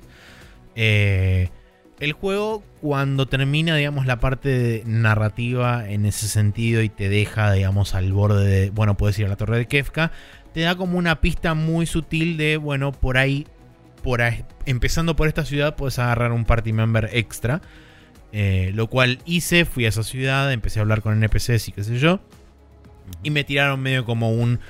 [0.75, 1.51] Eh,
[2.01, 7.53] el juego cuando termina, digamos, la parte de narrativa en ese sentido y te deja,
[7.53, 10.11] digamos, al borde de, bueno, puedes ir a la torre de Kefka,
[10.53, 13.47] te da como una pista muy sutil de, bueno, por ahí,
[14.03, 17.63] por ahí, empezando por esta ciudad, puedes agarrar un party member extra.
[18.33, 21.85] Eh, lo cual hice, fui a esa ciudad, empecé a hablar con NPCs y qué
[21.85, 22.21] sé yo.
[23.23, 24.61] Y me tiraron medio como un...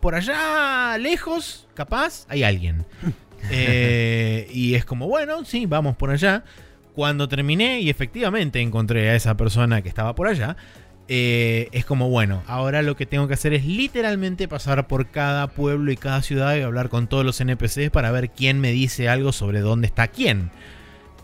[0.00, 2.84] Por allá, lejos, capaz, hay alguien.
[3.50, 6.44] Eh, y es como, bueno, sí, vamos por allá.
[6.94, 10.56] Cuando terminé y efectivamente encontré a esa persona que estaba por allá,
[11.08, 15.48] eh, es como, bueno, ahora lo que tengo que hacer es literalmente pasar por cada
[15.48, 19.08] pueblo y cada ciudad y hablar con todos los NPCs para ver quién me dice
[19.08, 20.50] algo sobre dónde está quién.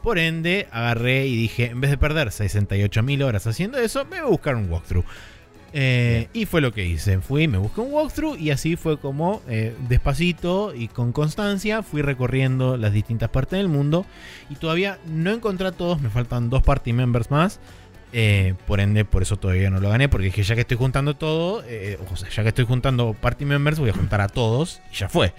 [0.03, 4.27] Por ende, agarré y dije, en vez de perder 68.000 horas haciendo eso, me voy
[4.27, 5.05] a buscar un walkthrough.
[5.73, 7.21] Eh, y fue lo que hice.
[7.21, 12.03] Fui, me busqué un walkthrough y así fue como eh, despacito y con constancia fui
[12.03, 14.07] recorriendo las distintas partes del mundo.
[14.51, 17.61] Y todavía no encontré a todos, me faltan dos party members más.
[18.15, 20.09] Eh, por ende, por eso todavía no lo gané.
[20.09, 21.63] Porque dije, ya que estoy juntando todo,
[22.11, 25.09] o sea, ya que estoy juntando party members, voy a juntar a todos y ya
[25.11, 25.35] fue.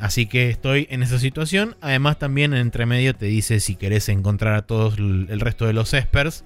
[0.00, 1.76] así que estoy en esa situación.
[1.80, 5.72] Además, también en entre medio te dice si querés encontrar a todos el resto de
[5.72, 6.44] los espers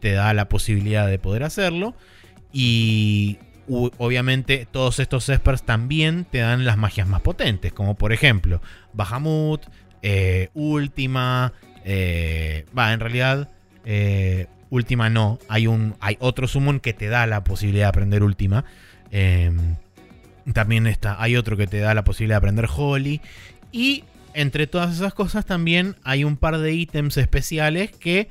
[0.00, 1.94] te da la posibilidad de poder hacerlo.
[2.52, 3.38] Y
[3.98, 8.60] obviamente todos estos espers también te dan las magias más potentes, como por ejemplo
[8.92, 9.62] Bahamut,
[10.02, 11.52] eh, Última,
[11.84, 13.50] eh, va, en realidad
[13.84, 18.22] eh, Última no, hay, un, hay otro summon que te da la posibilidad de aprender
[18.22, 18.64] Última.
[19.10, 19.76] Em,
[20.52, 23.20] también está, hay otro que te da la posibilidad de aprender Holy.
[23.72, 28.28] Y entre todas esas cosas también hay un par de ítems especiales que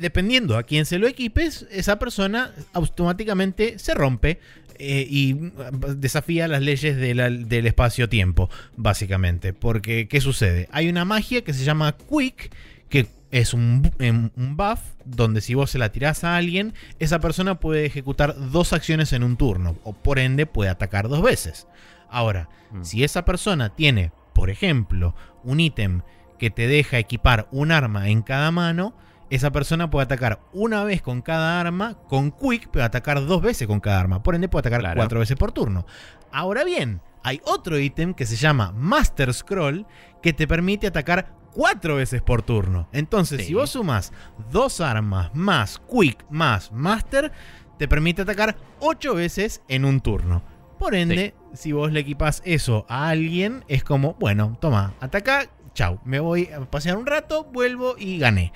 [0.00, 4.40] dependiendo a quién se lo equipes, esa persona automáticamente se rompe
[4.78, 5.52] eh, y
[5.96, 9.52] desafía las leyes del espacio-tiempo, básicamente.
[9.52, 10.68] Porque, ¿qué sucede?
[10.72, 12.50] Hay una magia que se llama Quick,
[12.88, 17.20] que es un, em, un, buff donde si vos se la tirás a alguien, esa
[17.20, 21.66] persona puede ejecutar dos acciones en un turno, o por ende puede atacar dos veces.
[22.08, 22.82] Ahora, mm.
[22.82, 26.00] si esa persona tiene, por ejemplo, un ítem
[26.38, 28.94] que te deja equipar un arma en cada mano,
[29.30, 33.66] esa persona puede atacar una vez con cada arma, con Quick puede atacar dos veces
[33.66, 35.86] con cada arma, por ende puede atacar cuatro veces por turno.
[36.32, 39.86] Ahora bien, hay otro ítem que se llama Master Scroll
[40.22, 42.88] que te permite atacar cuatro veces por turno.
[42.92, 44.12] Entonces, si vos sumas
[44.50, 47.32] dos armas más Quick más Master,
[47.78, 50.42] te permite atacar ocho veces en un turno.
[50.78, 56.00] Por ende, si vos le equipas eso a alguien, es como, bueno, toma, ataca, chau,
[56.04, 58.52] me voy a pasear un rato, vuelvo y gané.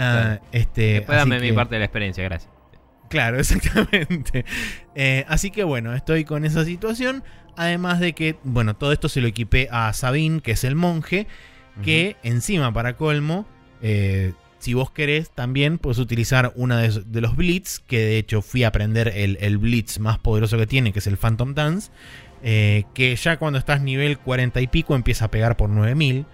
[0.00, 2.50] Uh, este, dame mi parte de la experiencia, gracias.
[3.10, 4.46] Claro, exactamente.
[4.94, 7.22] Eh, así que bueno, estoy con esa situación.
[7.56, 11.26] Además de que, bueno, todo esto se lo equipé a Sabine, que es el monje,
[11.84, 13.46] que encima, para colmo,
[13.82, 18.64] eh, si vos querés, también puedes utilizar uno de, los Blitz, que de hecho fui
[18.64, 21.90] a aprender el, Blitz más poderoso que tiene, que es el Phantom Dance,
[22.42, 26.24] eh, que ya cuando estás nivel 40 y pico empieza a pegar por 9000.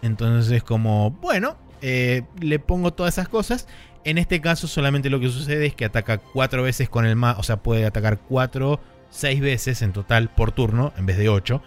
[0.00, 3.66] Entonces es como, bueno, eh, le pongo todas esas cosas.
[4.04, 7.38] En este caso solamente lo que sucede es que ataca cuatro veces con el más,
[7.38, 11.62] o sea, puede atacar cuatro, seis veces en total por turno en vez de ocho.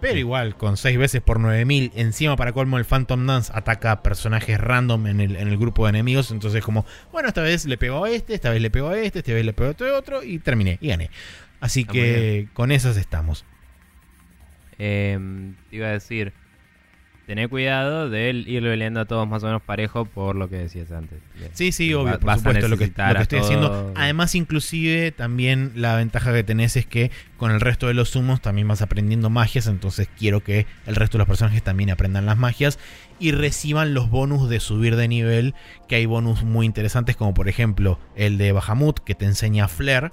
[0.00, 4.02] Pero igual, con seis veces por 9000, encima para colmo el Phantom Dance ataca a
[4.02, 6.30] personajes random en el, grupo de enemigos.
[6.30, 9.18] Entonces como, bueno, esta vez le pego a este, esta vez le pego a este,
[9.18, 11.10] esta vez le pego a otro, otro y terminé y gané.
[11.60, 13.44] Así que con esas estamos.
[14.78, 16.32] Em, iba a decir,
[17.30, 20.90] tener cuidado de ir leyendo a todos más o menos parejo por lo que decías
[20.90, 21.20] antes.
[21.52, 23.92] Sí, sí, obvio, por supuesto, lo que, estoy haciendo.
[23.94, 28.40] Además, inclusive, también la ventaja que tenés es que con el resto de los sumos
[28.40, 32.36] también vas aprendiendo magias, entonces quiero que el resto de los personajes también aprendan las
[32.36, 32.80] magias
[33.20, 35.54] y reciban los bonus de subir de nivel,
[35.86, 40.10] que hay bonus muy interesantes, como por ejemplo el de Bahamut, que te enseña Flare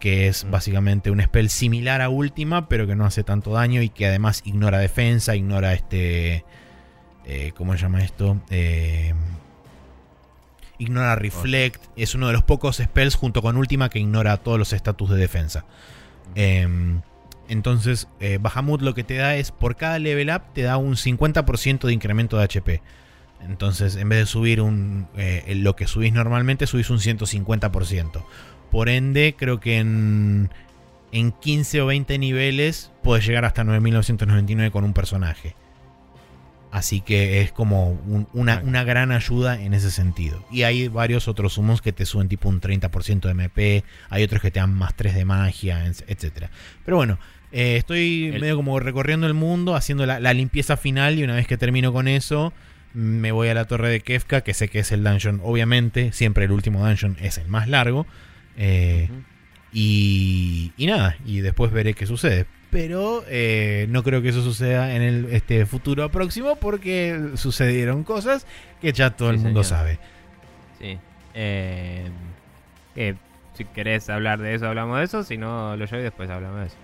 [0.00, 3.90] que es básicamente un spell similar a última, pero que no hace tanto daño y
[3.90, 6.44] que además ignora defensa, ignora este
[7.32, 8.40] eh, ¿cómo se llama esto?
[8.50, 9.14] Eh,
[10.78, 11.80] ignora Reflect.
[11.96, 15.16] Es uno de los pocos spells junto con Última que ignora todos los estatus de
[15.16, 15.64] defensa.
[16.34, 17.02] Em,
[17.48, 20.96] entonces, eh, Bahamut lo que te da es, por cada level up, te da un
[20.96, 22.82] 50% de incremento de HP.
[23.42, 25.06] Entonces, en vez de subir un,
[25.46, 28.24] lo que subís normalmente, subís un 150%.
[28.70, 30.50] Por ende, creo que en,
[31.12, 35.54] en 15 o 20 niveles puedes llegar hasta 9999 con un personaje.
[36.70, 37.98] Así que es como
[38.32, 40.44] una, gran ayuda en ese sentido.
[40.52, 44.40] Y hay varios otros humos que te suben tipo un 30% de MP, hay otros
[44.40, 46.46] que te dan más 3 de magia, etc.
[46.84, 47.18] Pero bueno,
[47.50, 51.56] eh, estoy medio como recorriendo el mundo, haciendo la, limpieza final y una vez que
[51.56, 52.52] termino con eso,
[52.94, 56.44] me voy a la torre de Kefka, que sé que es el dungeon, obviamente, siempre
[56.44, 58.06] el último dungeon es el más largo.
[58.56, 59.08] Eh,
[59.72, 62.46] y, y nada, y después veré qué sucede.
[62.70, 68.46] Pero eh, no creo que eso suceda en el este futuro próximo porque sucedieron cosas
[68.80, 69.78] que ya todo Sí, el mundo señor.
[69.80, 69.98] sabe.
[70.78, 70.98] Sí.
[71.34, 72.10] Eh,
[73.54, 75.24] si querés hablar de eso, hablamos de eso.
[75.24, 76.76] Si no, lo yo y después hablamos de eso.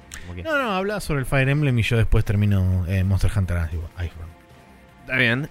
[0.45, 4.33] No, no, habla sobre el Fire Emblem y yo después termino Monster Hunter Iceborne.
[5.03, 5.49] Está bien.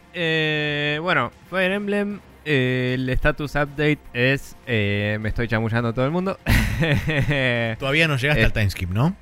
[1.01, 2.19] Bueno, Fire Emblem.
[2.45, 4.55] Eh, el status update es.
[4.67, 6.37] eh, me estoy chamullando a todo el mundo.
[7.79, 9.15] Todavía no llegaste Eh, al timeskip, ¿no?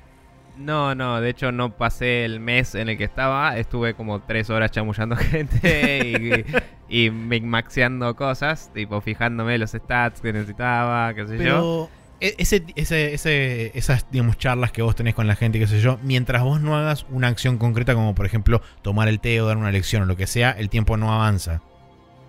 [0.56, 3.56] no, no, de hecho no pasé el mes en el que estaba.
[3.58, 6.44] Estuve como tres horas chamullando gente
[6.88, 8.70] y, y maxeando cosas.
[8.72, 11.38] Tipo, fijándome los stats que necesitaba, qué sé yo.
[11.38, 15.66] Pero e- ese, ese, ese- esas digamos, charlas que vos tenés con la gente, qué
[15.66, 19.40] sé yo, mientras vos no hagas una acción concreta como por ejemplo tomar el té
[19.40, 21.62] o dar una lección o lo que sea, el tiempo no avanza.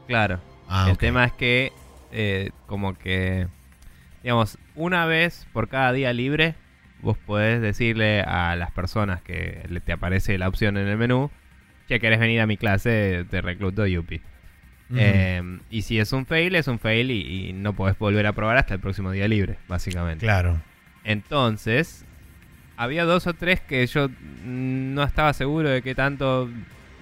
[0.07, 0.39] Claro.
[0.67, 1.71] Ah, el tema es que,
[2.11, 3.47] eh, como que,
[4.23, 6.55] digamos, una vez por cada día libre,
[7.01, 11.29] vos podés decirle a las personas que te aparece la opción en el menú,
[11.87, 14.21] che, querés venir a mi clase, te recluto Yupi.
[14.95, 18.33] Eh, y si es un fail, es un fail y, y no podés volver a
[18.33, 20.25] probar hasta el próximo día libre, básicamente.
[20.25, 20.61] claro.
[21.03, 22.03] Entonces,
[22.77, 24.09] había dos o tres que yo
[24.43, 26.49] no estaba seguro de qué tanto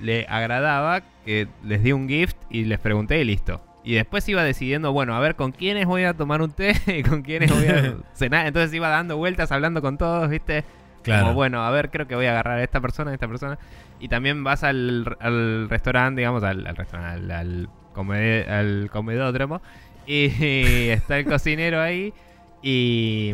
[0.03, 3.61] le agradaba, que les di un gift y les pregunté y listo.
[3.85, 7.03] Y después iba decidiendo, bueno, a ver con quiénes voy a tomar un té y
[7.03, 8.47] con quiénes voy a cenar.
[8.47, 10.63] Entonces iba dando vueltas, hablando con todos, ¿viste?
[11.01, 11.23] Claro.
[11.23, 13.57] Como, bueno, a ver, creo que voy a agarrar a esta persona, a esta persona.
[13.99, 19.61] Y también vas al, al restaurante, digamos, al, al restaurante, al, al, come- al comedódromo.
[20.07, 20.27] Y,
[20.89, 22.13] está el cocinero ahí.
[22.61, 23.33] Y,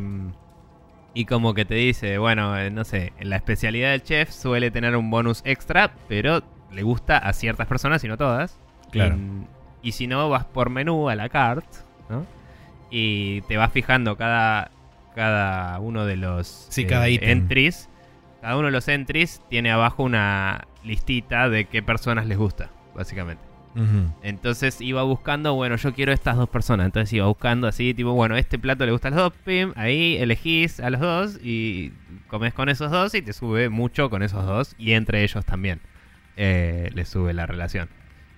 [1.13, 4.95] y como que te dice, bueno, eh, no sé, la especialidad del chef suele tener
[4.95, 8.59] un bonus extra, pero le gusta a ciertas personas y no todas.
[8.91, 9.17] Claro.
[9.83, 11.77] Y, y si no, vas por menú a la carte,
[12.09, 12.25] ¿no?
[12.91, 14.71] Y te vas fijando cada,
[15.15, 17.29] cada uno de los Sí, cada ítem.
[17.29, 17.89] entries.
[18.41, 23.43] Cada uno de los entries tiene abajo una listita de qué personas les gusta, básicamente.
[24.23, 26.85] Entonces iba buscando, bueno, yo quiero estas dos personas.
[26.87, 30.17] Entonces iba buscando así, tipo, bueno, este plato le gusta a los dos, pim, ahí
[30.17, 31.93] elegís a los dos y
[32.27, 35.79] comes con esos dos y te sube mucho con esos dos y entre ellos también
[36.41, 37.89] eh, le sube la relación.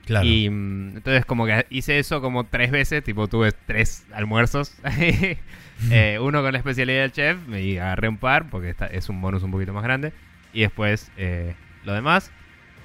[0.05, 0.25] Claro.
[0.25, 4.75] Y mm, entonces como que hice eso como tres veces, tipo tuve tres almuerzos.
[5.89, 9.19] Eh, uno con la especialidad del chef, me agarré un par porque esta- es un
[9.19, 10.13] bonus un poquito más grande.
[10.53, 12.31] Y después eh, lo demás.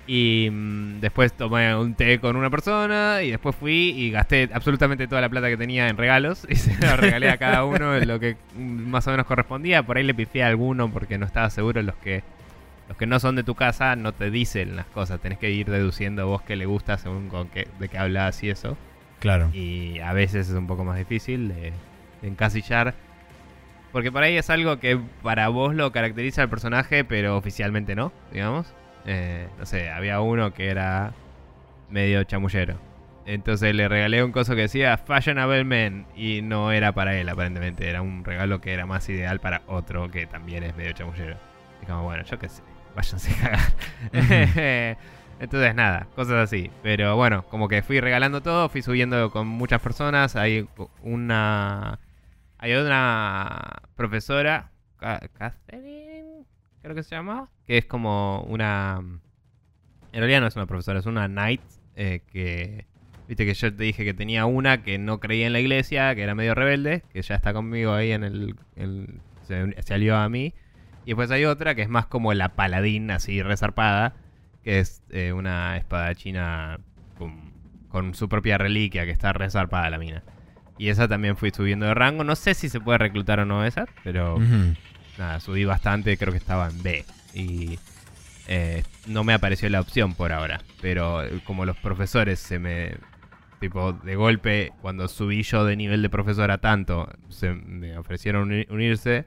[0.07, 5.07] Y mm, después tomé un té con una persona y después fui y gasté absolutamente
[5.09, 8.19] toda la plata que tenía en regalos y se lo regalé a cada uno lo
[8.19, 9.83] que mm, más o menos correspondía.
[9.83, 12.23] Por ahí le pifié a alguno porque no estaba seguro los que
[12.89, 15.69] los que no son de tu casa no te dicen las cosas, tenés que ir
[15.71, 18.77] deduciendo vos qué le gusta según con qué, de qué hablas y eso.
[19.19, 19.51] claro.
[19.53, 21.73] Y a veces es un poco más difícil de,
[22.23, 22.95] de encasillar.
[23.93, 28.13] Porque por ahí es algo que para vos lo caracteriza al personaje, pero oficialmente no,
[28.33, 28.75] digamos.
[29.07, 31.13] Eh, no sé, había uno que era
[31.89, 32.77] medio chamullero.
[33.25, 37.89] Entonces le regalé un coso que decía Fashionable Men y no era para él aparentemente,
[37.89, 41.37] era un regalo que era más ideal para otro que también es medio chamullero.
[41.83, 42.63] Y como, bueno, yo qué sé,
[42.97, 43.37] váyanse a
[44.13, 44.99] cagar.
[45.39, 46.71] Entonces nada, cosas así.
[46.83, 50.35] Pero bueno, como que fui regalando todo, fui subiendo con muchas personas.
[50.37, 50.67] Hay
[51.03, 51.99] una...
[52.59, 56.45] Hay otra profesora, Ca- Catherine,
[56.81, 58.97] creo que se llama, que es como una...
[60.13, 61.61] En realidad no es una profesora, es una knight
[61.97, 62.87] eh, que...
[63.29, 66.23] Viste que yo te dije que tenía una que no creía en la iglesia, que
[66.23, 68.57] era medio rebelde, que ya está conmigo ahí en el...
[68.77, 70.55] el- se, se alió a mí.
[71.07, 74.15] Y después hay otra que es más como la paladín, así resarpada,
[74.63, 76.81] que es eh, una espada china
[77.17, 77.53] con,
[77.89, 80.23] con su propia reliquia, que está resarpada la mina.
[80.79, 82.25] Y esa también fui subiendo de rango.
[82.25, 84.39] No sé si se puede reclutar o no esa, pero
[85.17, 87.05] nada, subí bastante, creo que estaba en B.
[87.33, 87.79] Y
[88.49, 90.61] eh, no me apareció la opción por ahora.
[90.83, 92.97] Pero eh, como los profesores se me...
[93.61, 98.67] Tipo, de golpe, cuando subí yo de nivel de profesora tanto, se me ofrecieron uni-
[98.69, 99.25] unirse.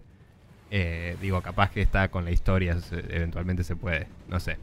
[0.71, 2.77] Eh, digo, capaz que está con la historia,
[3.09, 4.57] eventualmente se puede, no sé.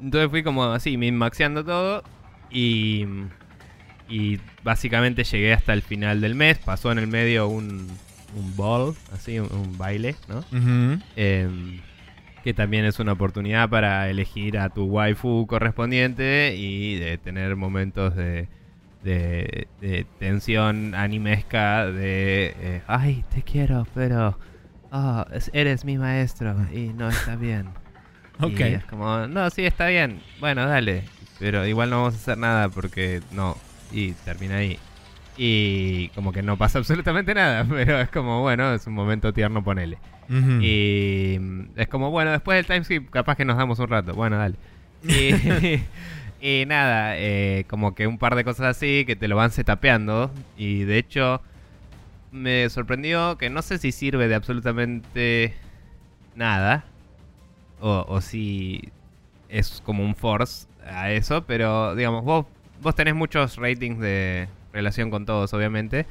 [0.00, 2.02] Entonces fui como así, min-maxeando todo.
[2.50, 3.06] Y,
[4.08, 6.58] y básicamente llegué hasta el final del mes.
[6.58, 7.88] Pasó en el medio un,
[8.36, 10.44] un ball, así, un, un baile, ¿no?
[11.16, 11.80] Em,
[12.42, 18.14] que también es una oportunidad para elegir a tu waifu correspondiente y de tener momentos
[18.14, 18.48] de,
[19.02, 24.38] de, de tensión animesca de eh, ay te quiero pero
[25.32, 27.68] es- eres mi maestro y no está bien
[28.40, 28.60] Ok.
[28.60, 31.04] y es como no sí está bien bueno dale
[31.40, 33.56] pero igual no vamos a hacer nada porque no.
[33.92, 34.78] Y termina ahí.
[35.36, 39.62] Y como que no pasa absolutamente nada, pero es como, bueno, es un momento tierno,
[39.64, 39.98] ponele.
[40.28, 44.14] Y mm, es como, bueno, después del timeskip capaz que nos damos un rato.
[44.14, 44.54] Bueno, dale.
[45.02, 45.82] Y,
[46.40, 50.30] y nada, eh, como que un par de cosas así que te lo van setapeando.
[50.56, 51.42] Y de hecho,
[52.34, 55.54] me sorprendió que no sé si sirve de absolutamente
[56.34, 56.84] nada.
[57.80, 58.88] O, o si
[59.48, 61.44] es como un force a eso.
[61.44, 62.46] Pero digamos, vos,
[62.82, 66.06] vos tenés muchos ratings de relación con todos, obviamente.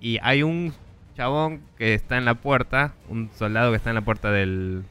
[0.00, 0.72] Y hay un
[1.16, 4.84] chabón que está en la puerta, un soldado que está en la puerta del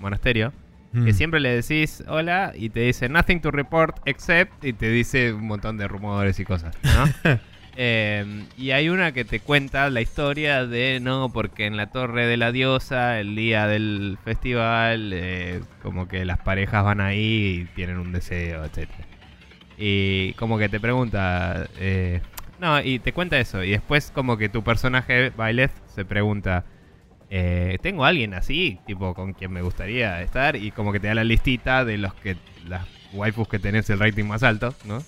[0.00, 0.52] monasterio,
[0.92, 1.14] que Mm.
[1.14, 5.46] siempre le decís hola y te dice nothing to report except y te dice un
[5.46, 7.38] montón de rumores y cosas, ¿no?
[7.76, 12.26] Eh, y hay una que te cuenta la historia de no, porque en la torre
[12.26, 17.74] de la diosa, el día del festival, eh, como que las parejas van ahí y
[17.74, 19.06] tienen un deseo, etcétera.
[19.78, 22.20] Y como que te pregunta, eh,
[22.60, 23.64] no, y te cuenta eso.
[23.64, 26.64] Y después como que tu personaje, Byleth, se pregunta,
[27.30, 28.78] eh, ¿tengo a alguien así?
[28.86, 30.56] Tipo, con quien me gustaría estar.
[30.56, 32.36] Y como que te da la listita de los que,
[32.68, 35.02] las waifus que tenés el rating más alto, ¿no?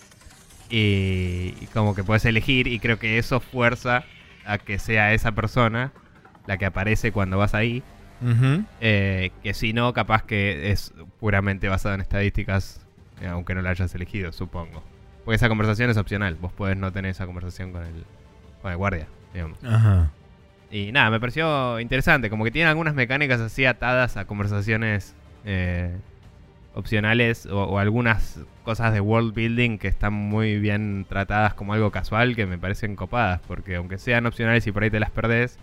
[0.72, 4.04] Y, y como que puedes elegir y creo que eso fuerza
[4.46, 5.92] a que sea esa persona
[6.46, 7.82] la que aparece cuando vas ahí.
[8.80, 12.86] Eh, que si no, capaz que es puramente basado en estadísticas,
[13.20, 14.82] eh, aunque no la hayas elegido, supongo.
[15.24, 16.36] Porque esa conversación es opcional.
[16.40, 18.04] Vos podés no tener esa conversación con el,
[18.60, 19.58] con el guardia, digamos.
[19.64, 20.10] Ajá.
[20.70, 22.30] Y nada, me pareció interesante.
[22.30, 25.14] Como que tiene algunas mecánicas así atadas a conversaciones
[25.44, 25.96] eh,
[26.74, 32.34] opcionales o, algunas cosas de world building que están muy bien tratadas como algo casual
[32.36, 33.40] que me parecen copadas.
[33.46, 35.58] Porque aunque sean opcionales y por ahí te las perdés,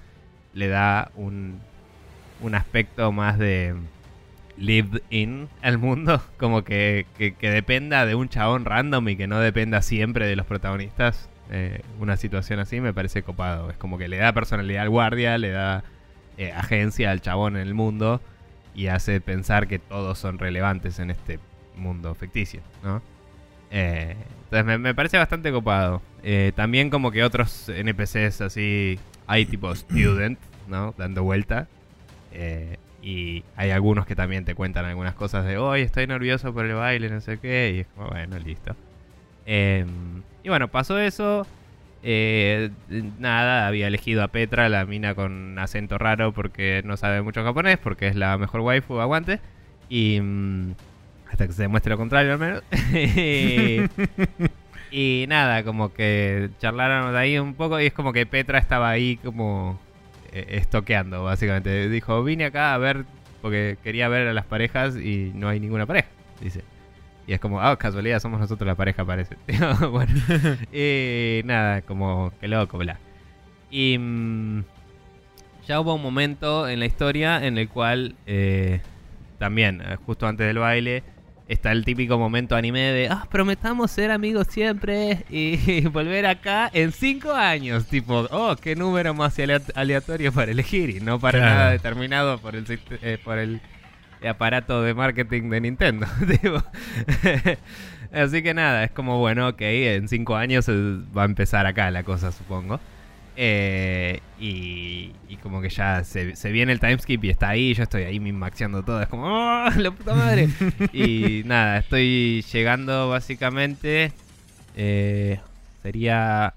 [0.53, 1.59] le da un,
[2.41, 3.75] un aspecto más de
[4.57, 6.21] lived in al mundo.
[6.37, 10.35] Como que, que, que dependa de un chabón random y que no dependa siempre de
[10.35, 11.29] los protagonistas.
[11.51, 13.71] Eh, una situación así me parece copado.
[13.71, 15.83] Es como que le da personalidad al guardia, le da
[16.37, 18.21] eh, agencia al chabón en el mundo
[18.79, 21.37] y hace pensar que todos son relevantes en este
[21.75, 23.01] mundo ficticio, ¿no?
[23.71, 24.15] Eh,
[24.45, 26.01] entonces me, me parece bastante copado.
[26.23, 30.95] Eh, también como que otros NPCs así hay tipo student, ¿no?
[30.97, 31.67] Dando vuelta.
[32.31, 36.65] Eh, y hay algunos que también te cuentan algunas cosas de hoy estoy nervioso por
[36.65, 37.73] el baile, no sé qué.
[37.75, 38.77] Y es como, bueno, listo.
[39.45, 39.85] Eh,
[40.41, 41.45] y bueno, pasó eso.
[42.01, 42.69] Eh,
[43.19, 47.77] nada, había elegido a Petra, la mina con acento raro porque no sabe mucho japonés,
[47.77, 49.39] porque es la mejor waifu, aguante.
[49.89, 50.71] Y mm,
[51.29, 52.63] hasta que se demuestre lo contrario al menos.
[54.91, 58.89] y, nada, como que charlaron de ahí un poco y es como que Petra estaba
[58.89, 59.79] ahí como
[60.31, 61.89] eh, estoqueando, básicamente.
[61.89, 63.05] Dijo, vine acá a ver,
[63.41, 66.09] porque quería ver a las parejas y no hay ninguna pareja,
[66.41, 66.63] dice.
[67.29, 69.35] Y es como, ah, casualidad, somos nosotros la pareja, parece.
[69.91, 70.11] bueno,
[70.73, 72.97] y nada, como que loco, bla.
[73.69, 74.63] Y mm,
[75.67, 78.81] ya hubo un momento en la historia en el cual eh,
[79.37, 81.03] también, eh, justo antes del baile,
[81.47, 86.91] está el típico momento anime de, ah, prometamos ser amigos siempre y, volver acá en
[86.91, 87.85] cinco años.
[87.85, 91.53] Tipo, oh, qué número más alea- aleatorio para elegir y no para Claro.
[91.55, 92.65] nada determinado por el,
[93.03, 93.61] eh, por el
[94.27, 96.07] aparato de marketing de Nintendo.
[98.11, 102.03] Así que nada, es como, bueno, ok, en cinco años va a empezar acá la
[102.03, 102.79] cosa, supongo.
[103.41, 107.83] Eh, y, y como que ya se, se viene el timeskip y está ahí, yo
[107.83, 110.49] estoy ahí maxeando todo, es como, ¡oh, la puta madre!
[110.91, 114.11] y nada, estoy llegando básicamente,
[114.75, 115.39] eh,
[115.81, 116.53] sería,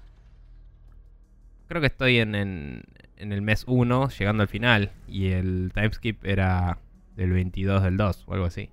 [1.69, 2.83] creo que estoy en, en,
[3.15, 6.79] en el mes 1, llegando al final, y el timeskip era
[7.15, 8.69] del 22 del 2 o algo así.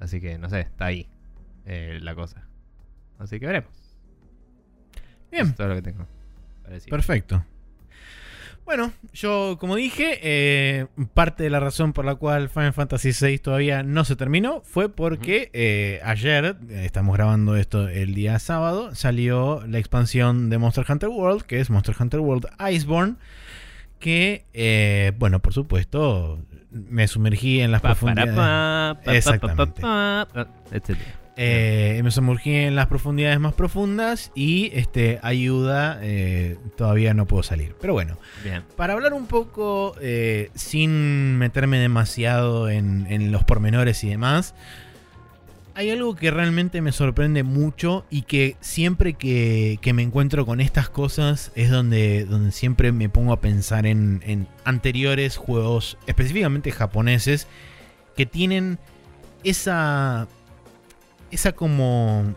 [0.00, 1.08] Así que no sé, está ahí
[1.66, 2.46] eh, la cosa.
[3.18, 3.70] Así que veremos.
[3.72, 6.06] Eso Bien, es todo lo que tengo.
[6.62, 6.90] para decir.
[6.90, 7.44] perfecto.
[8.64, 13.38] Bueno, yo como dije, eh, parte de la razón por la cual Final Fantasy VI
[13.38, 19.64] todavía no se terminó fue porque eh, ayer, estamos grabando esto el día sábado, salió
[19.66, 23.16] la expansión de Monster Hunter World, que es Monster Hunter World Iceborne,
[23.98, 26.38] que, eh, bueno, por supuesto,
[26.72, 28.34] me sumergí en las Pa, profundidades.
[28.34, 29.82] pa, pa, pa, Exactamente.
[31.34, 37.42] Eh, me sumergí en las profundidades más profundas y este ayuda eh, todavía no puedo
[37.42, 37.74] salir.
[37.80, 38.64] Pero bueno, Bien.
[38.76, 44.54] para hablar un poco eh, sin meterme demasiado en, en los pormenores y demás,
[45.74, 50.88] hay algo que realmente me sorprende mucho y que siempre que, me encuentro con estas
[50.88, 57.46] cosas es donde, donde siempre me pongo a pensar en, en anteriores juegos, específicamente japoneses,
[58.16, 58.78] que tienen
[59.44, 60.28] esa
[61.30, 62.34] esa como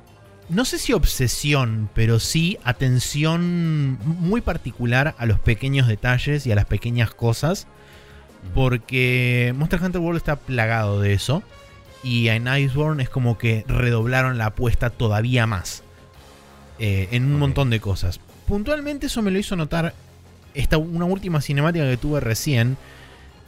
[0.47, 6.55] no sé si obsesión, pero sí atención muy particular a los pequeños detalles y a
[6.55, 7.67] las pequeñas cosas.
[8.53, 11.41] Porque Monster Hunter World está plagado de eso.
[12.05, 15.81] Y en Iceborne es como que redoblaron la apuesta todavía más.
[16.79, 18.19] eh, en un montón de cosas.
[18.47, 19.93] Puntualmente eso me lo hizo notar
[20.53, 22.77] esta, una última cinemática que tuve recién.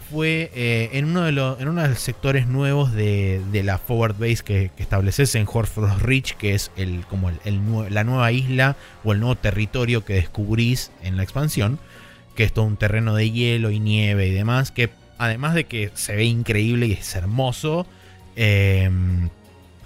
[0.09, 3.77] Fue eh, en, uno de los, en uno de los sectores nuevos de, de la
[3.77, 8.31] Forward Base que, que estableces en Horford Ridge, que es el, como el, la nueva
[8.31, 11.77] isla o el nuevo territorio que descubrís en la expansión,
[12.35, 15.91] que es todo un terreno de hielo y nieve y demás, que además de que
[15.93, 17.85] se ve increíble y es hermoso,
[18.37, 18.89] eh,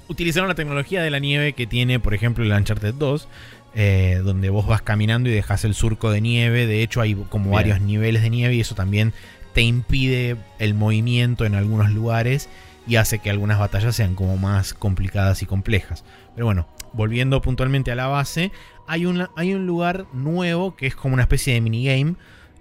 [0.07, 3.27] utilizaron la tecnología de la nieve que tiene, por ejemplo, el Uncharted 2,
[3.73, 6.67] eh, donde vos vas caminando y dejas el surco de nieve.
[6.67, 7.53] De hecho, hay como Bien.
[7.55, 9.13] varios niveles de nieve y eso también
[9.53, 12.49] te impide el movimiento en algunos lugares
[12.87, 16.03] y hace que algunas batallas sean como más complicadas y complejas.
[16.35, 18.51] Pero bueno, volviendo puntualmente a la base,
[18.87, 22.15] hay un, hay un lugar nuevo que es como una especie de minigame.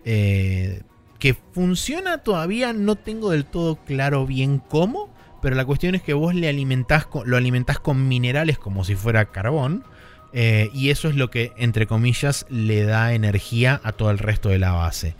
[0.04, 0.82] eh,
[1.18, 5.10] que funciona todavía, no tengo del todo claro bien cómo,
[5.40, 9.26] pero la cuestión es que vos le alimentás lo alimentás con minerales como si fuera
[9.26, 9.84] carbón.
[10.32, 14.48] eh, y eso es lo que, entre comillas, le da energía a todo el resto
[14.48, 15.14] de la base.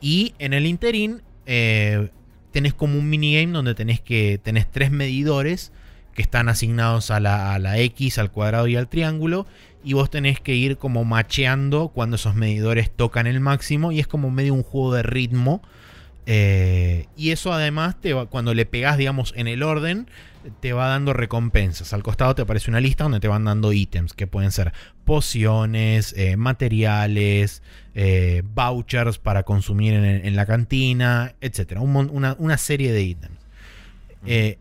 [0.00, 2.08] Y en el interín eh,
[2.52, 5.72] tenés como un minigame donde tenés que tenés tres medidores
[6.14, 9.46] que están asignados a la, a la X, al cuadrado y al triángulo.
[9.84, 13.92] Y vos tenés que ir como macheando cuando esos medidores tocan el máximo.
[13.92, 15.60] Y es como medio un juego de ritmo.
[16.26, 20.08] Eh, y eso además, te va- cuando le pegás, digamos, en el orden,
[20.60, 21.92] te va dando recompensas.
[21.92, 24.72] Al costado te aparece una lista donde te van dando ítems, que pueden ser
[25.04, 27.62] pociones, eh, materiales,
[27.94, 31.78] eh, vouchers para consumir en, en la cantina, etc.
[31.80, 33.38] Un una, una serie de ítems.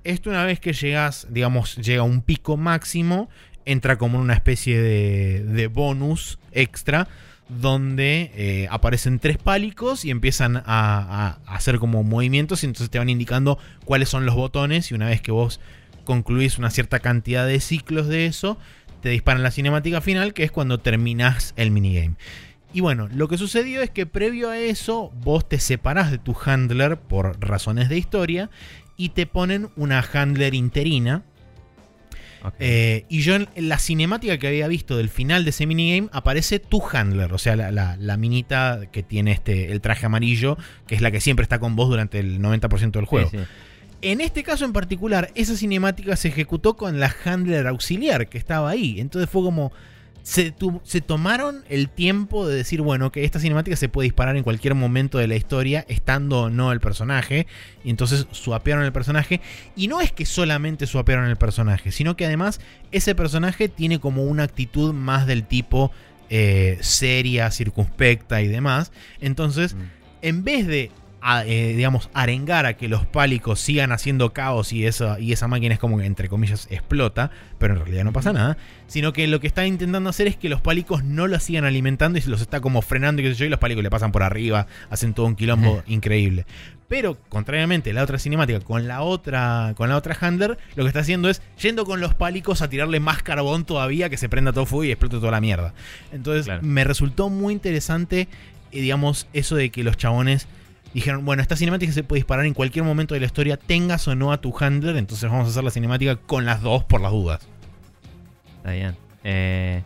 [0.03, 3.29] Esto una vez que llegas, digamos, llega a un pico máximo,
[3.65, 7.07] entra como en una especie de, de bonus extra
[7.47, 13.09] donde eh, aparecen tres pálicos y empiezan a, hacer como movimientos y entonces te van
[13.09, 15.59] indicando cuáles son los botones y una vez que vos
[16.05, 18.57] concluís una cierta cantidad de ciclos de eso,
[19.01, 22.15] te disparan la cinemática final que es cuando terminás el minigame.
[22.73, 26.35] Y bueno, lo que sucedió es que previo a eso vos te separás de tu
[26.45, 28.49] handler por razones de historia
[28.97, 31.23] y te ponen una handler interina
[32.59, 36.09] Eh, y yo en en la cinemática que había visto del final de ese minigame
[36.11, 40.57] aparece tu handler, o sea, la, la- la minita que tiene este, el traje amarillo,
[40.87, 43.29] que es la que siempre está con vos durante el 90% del juego.
[43.29, 43.43] Sí, sí.
[44.01, 48.69] En este caso en particular, esa cinemática se ejecutó con la handler auxiliar que estaba
[48.69, 48.99] ahí.
[48.99, 49.71] Entonces fue como.
[50.27, 54.35] Se, tu- se tomaron el tiempo de decir, bueno, que esta cinemática se puede disparar
[54.35, 57.45] en cualquier momento de la historia, estando o no el personaje.
[57.83, 59.39] Y entonces suapearon el personaje.
[59.75, 62.59] Y no es que solamente suapearon el personaje, sino que además
[62.91, 65.91] ese personaje tiene como una actitud más del tipo
[66.31, 68.91] eh, seria, circunspecta y demás.
[69.21, 69.79] Entonces, Mm.
[70.23, 70.91] en vez de,
[71.27, 75.47] a- eh, digamos, arengar a que los pálicos sigan haciendo caos y esa, y esa
[75.47, 79.39] máquina es como entre comillas, explota, pero en realidad no pasa nada, sino que lo
[79.39, 82.41] que está intentando hacer es que los pálicos no los sigan alimentando y se los
[82.41, 85.15] está como frenando y qué sé yo, y los pálicos le pasan por arriba, hacen
[85.15, 86.45] todo un quilombo increíble.
[86.87, 90.99] Pero, contrariamente, la otra cinemática con la otra, con la otra handler, lo que está
[90.99, 94.67] haciendo es yendo con los pálicos a tirarle más carbón todavía, que se prenda todo
[94.67, 95.73] fuego y explote toda la mierda.
[96.13, 96.61] Entonces, Claro.
[96.61, 98.27] me resultó muy interesante,
[98.71, 100.47] eh, digamos, eso de que los chabones
[100.95, 104.15] dijeron, bueno, esta cinemática se puede disparar en cualquier momento de la historia, tengas o
[104.15, 107.11] no a tu handler, entonces vamos a hacer la cinemática con las dos por las
[107.11, 107.47] dudas.
[108.57, 108.95] Está bien.
[109.23, 109.83] Eh,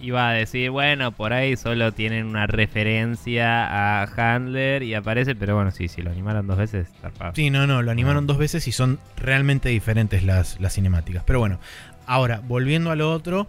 [0.00, 5.54] iba a decir, bueno, por ahí solo tienen una referencia a Handler y aparece, pero
[5.54, 7.34] bueno, sí, si lo animaron dos veces, zarpado.
[7.36, 8.26] Sí, no, no, lo animaron Ah.
[8.26, 11.22] dos veces y son realmente diferentes las, las cinemáticas.
[11.24, 11.60] Pero bueno,
[12.06, 13.46] ahora, volviendo a lo otro,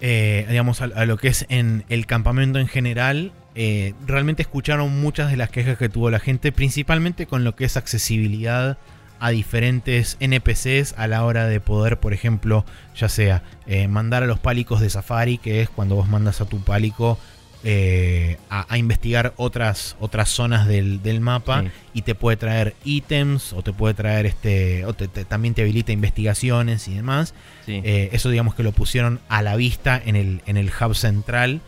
[0.00, 5.00] eh, digamos, a, a lo que es en el campamento en general, eh, realmente escucharon
[5.00, 8.78] muchas de las quejas que tuvo la gente, principalmente con lo que es accesibilidad
[9.20, 12.64] a diferentes NPCs a la hora de poder, por ejemplo,
[12.96, 16.44] ya sea eh, mandar a los pálicos de Safari, que es cuando vos mandas a
[16.46, 17.18] tu pálico
[17.64, 21.68] eh, a, a investigar otras, otras zonas del, del mapa Sí.
[21.94, 25.62] y te puede traer ítems o te puede traer este o te- te- también te
[25.62, 27.34] habilita investigaciones y demás
[27.66, 27.80] Sí.
[27.84, 31.60] Eh, eso digamos que lo pusieron a la vista en el, en el hub central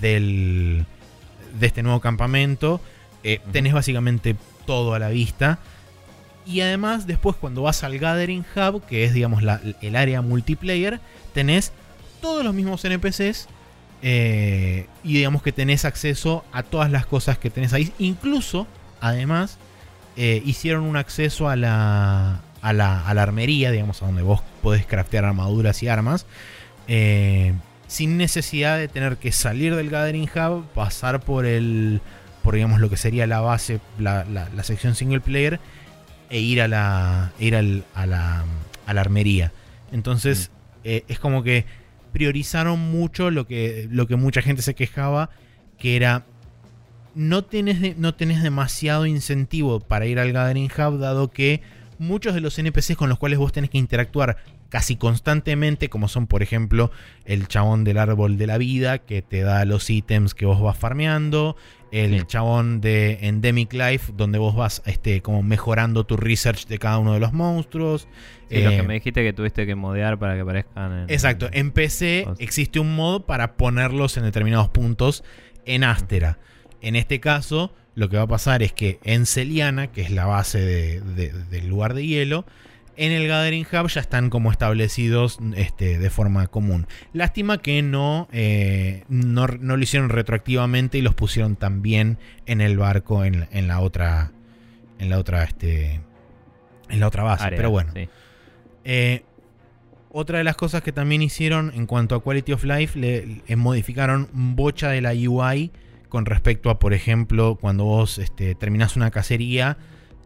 [0.00, 0.86] del,
[1.58, 2.80] de este nuevo campamento
[3.24, 4.34] Eh, tenés básicamente
[4.66, 5.60] todo a la vista
[6.44, 10.98] y además después cuando vas al Gathering Hub que es digamos la- el área multiplayer
[11.32, 11.70] tenés
[12.20, 13.46] todos los mismos NPCs
[14.02, 17.92] eh, y digamos que tenés acceso a todas las cosas que tenés ahí.
[18.00, 18.66] Incluso,
[19.00, 19.58] además,
[20.16, 24.42] eh, hicieron un acceso a la, a la, a la armería, digamos, a donde vos
[24.62, 26.26] podés craftear armaduras y armas.
[26.88, 27.52] eh,
[27.92, 32.00] sin necesidad de tener que salir del Gathering Hub, pasar por el.
[32.42, 35.60] por digamos lo que sería la base, la, la- la sección single player,
[36.30, 37.32] e ir a la.
[37.38, 38.44] ir al- a la.
[38.86, 39.52] a la armería.
[39.92, 40.50] Entonces,
[40.84, 41.66] eh, es como que
[42.12, 45.28] priorizaron mucho lo que, lo que mucha gente se quejaba,
[45.78, 46.24] que era
[47.14, 51.60] no tenés, de- no tenés demasiado incentivo para ir al Gathering Hub, dado que
[51.98, 54.38] muchos de los NPCs con los cuales vos tenés que interactuar
[54.72, 56.90] casi constantemente, como son por ejemplo
[57.26, 60.78] el chabón del árbol de la vida, que te da los ítems que vos vas
[60.78, 61.56] farmeando,
[61.90, 62.26] el Sí.
[62.26, 67.12] chabón de Endemic Life, donde vos vas este, como mejorando tu research de cada uno
[67.12, 68.08] de los monstruos.
[68.48, 71.10] Sí, lo Eh, que me dijiste que tuviste que modear para que aparezcan en.
[71.10, 75.22] Exacto, en PC existe un modo para ponerlos en determinados puntos
[75.66, 76.38] en Astera.
[76.80, 80.24] En este caso, lo que va a pasar es que en Celiana, que es la
[80.24, 82.46] base de- de- del lugar de hielo,
[82.96, 86.86] en el Gathering Hub ya están como establecidos este, de forma común.
[87.12, 92.76] Lástima que no, eh, no, no lo hicieron retroactivamente y los pusieron también en el
[92.76, 94.32] barco en, en la otra.
[94.98, 95.44] En la otra.
[95.44, 96.00] Este,
[96.88, 97.44] en la otra base.
[97.44, 97.92] área, Pero bueno.
[97.94, 98.08] sí.
[98.84, 99.22] Eh,
[100.10, 103.56] otra de las cosas que también hicieron en cuanto a Quality of Life, le, le
[103.56, 105.72] modificaron bocha de la UI
[106.10, 109.78] con respecto a, por ejemplo, cuando vos este, terminás una cacería,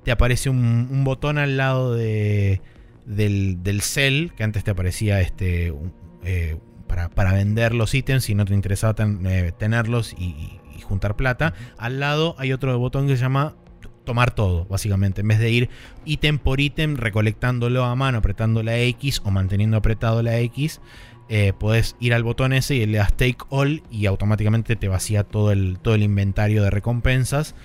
[0.07, 2.61] te aparece un, botón al lado de,
[3.07, 5.75] del, del cell, que antes te aparecía este,
[6.23, 11.55] eh, para, para vender los ítems si no te interesaba eh, tenerlos y juntar plata.
[11.77, 13.57] Al lado hay otro botón que se llama
[14.05, 15.23] tomar todo, básicamente.
[15.23, 15.71] En vez de ir
[16.05, 20.81] ítem por ítem, recolectándolo a mano, apretando la X o manteniendo apretado la X,
[21.29, 25.25] eh, podés ir al botón ese y le das take all y automáticamente te vacía
[25.25, 27.57] todo el, todo el inventario de recompensas.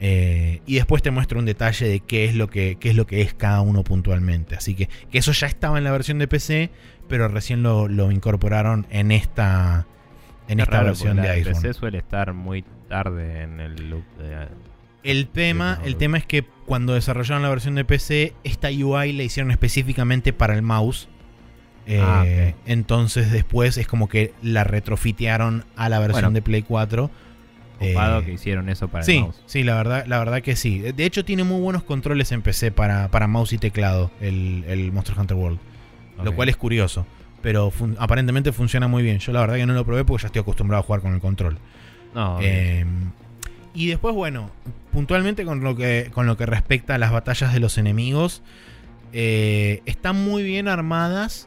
[0.00, 3.06] Eh, y después te muestra un detalle de qué es lo que, qué es, lo
[3.06, 4.54] que es cada uno puntualmente.
[4.54, 6.70] Así que, que eso ya estaba en la versión de PC,
[7.08, 9.86] pero recién lo, lo incorporaron en esta,
[10.48, 11.54] en Qué esta raro, versión de iPhone.
[11.54, 14.48] PC suele estar muy tarde en el loop de.
[15.02, 19.22] El tema, el tema es que cuando desarrollaron la versión de PC, esta UI la
[19.22, 21.08] hicieron específicamente para el mouse.
[21.86, 22.24] Eh, Ah.
[22.66, 26.34] Entonces después es como que la retrofitearon a la versión Bueno.
[26.34, 27.08] de Play 4.
[27.80, 29.42] Eh, que hicieron eso para sí, el mouse.
[29.46, 30.78] sí, la verdad, la verdad que sí.
[30.78, 34.92] De hecho tiene muy buenos controles en PC para, para mouse y teclado, el, el
[34.92, 35.58] Monster Hunter World.
[36.24, 37.06] Lo cual es curioso.
[37.42, 39.18] Pero fun- aparentemente funciona muy bien.
[39.18, 41.20] Yo la verdad que no lo probé porque ya estoy acostumbrado a jugar con el
[41.20, 41.58] control.
[42.14, 42.84] No, Eh,
[43.74, 44.50] y después, bueno,
[44.90, 48.42] puntualmente con lo que, con lo que respecta a las batallas de los enemigos,
[49.12, 51.46] eh, están muy bien armadas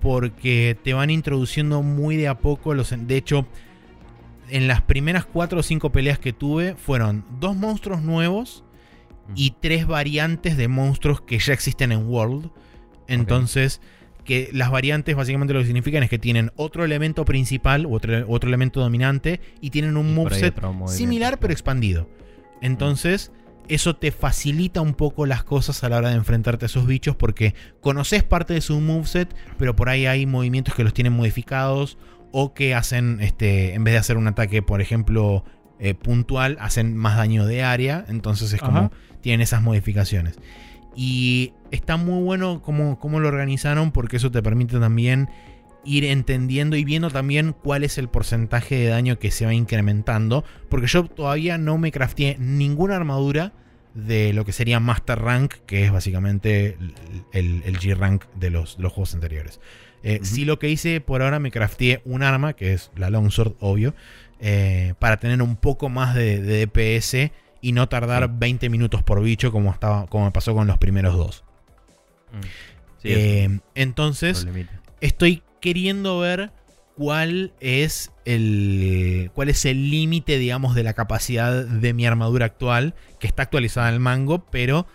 [0.00, 2.94] porque te van introduciendo muy de a poco los...
[2.96, 3.46] De hecho,
[4.48, 8.64] en las primeras 4 o 5 peleas que tuve fueron dos monstruos nuevos
[9.34, 12.50] y tres variantes de monstruos que ya existen en World.
[13.08, 13.80] Entonces,
[14.24, 18.24] que las variantes básicamente lo que significan es que tienen otro elemento principal, u otro,
[18.28, 20.54] otro elemento dominante, y tienen un Y moveset
[20.86, 22.08] similar pero expandido.
[22.60, 23.32] Entonces,
[23.68, 27.16] eso te facilita un poco las cosas a la hora de enfrentarte a esos bichos
[27.16, 31.98] porque conoces parte de su moveset, pero por ahí hay movimientos que los tienen modificados
[32.38, 35.42] o que hacen, este, en vez de hacer un ataque, por ejemplo,
[35.78, 38.04] eh, puntual, hacen más daño de área.
[38.08, 40.38] Entonces es como tienen esas modificaciones.
[40.94, 45.30] Y está muy bueno cómo, cómo lo organizaron porque eso te permite también
[45.82, 50.44] ir entendiendo y viendo también cuál es el porcentaje de daño que se va incrementando.
[50.68, 53.54] Porque yo todavía no me crafteé ninguna armadura
[53.94, 56.76] de lo que sería Master Rank, que es básicamente
[57.32, 59.58] el, el G-Rank de los, de los juegos anteriores.
[60.02, 60.24] Eh, Ujú.
[60.26, 63.94] Sí lo que hice por ahora me crafteé un arma, que es la Longsword, obvio,
[64.40, 68.30] eh, para tener un poco más de, de DPS y no tardar Sí.
[68.38, 71.44] 20 minutos por bicho como, estaba, como me pasó con los primeros dos.
[72.32, 72.40] Mm.
[73.02, 74.80] Sí, Eh, entonces, problemita.
[75.00, 76.50] estoy queriendo ver
[76.96, 82.94] cuál es el cuál es el límite, digamos, de la capacidad de mi armadura actual,
[83.18, 84.86] que está actualizada en el mango, pero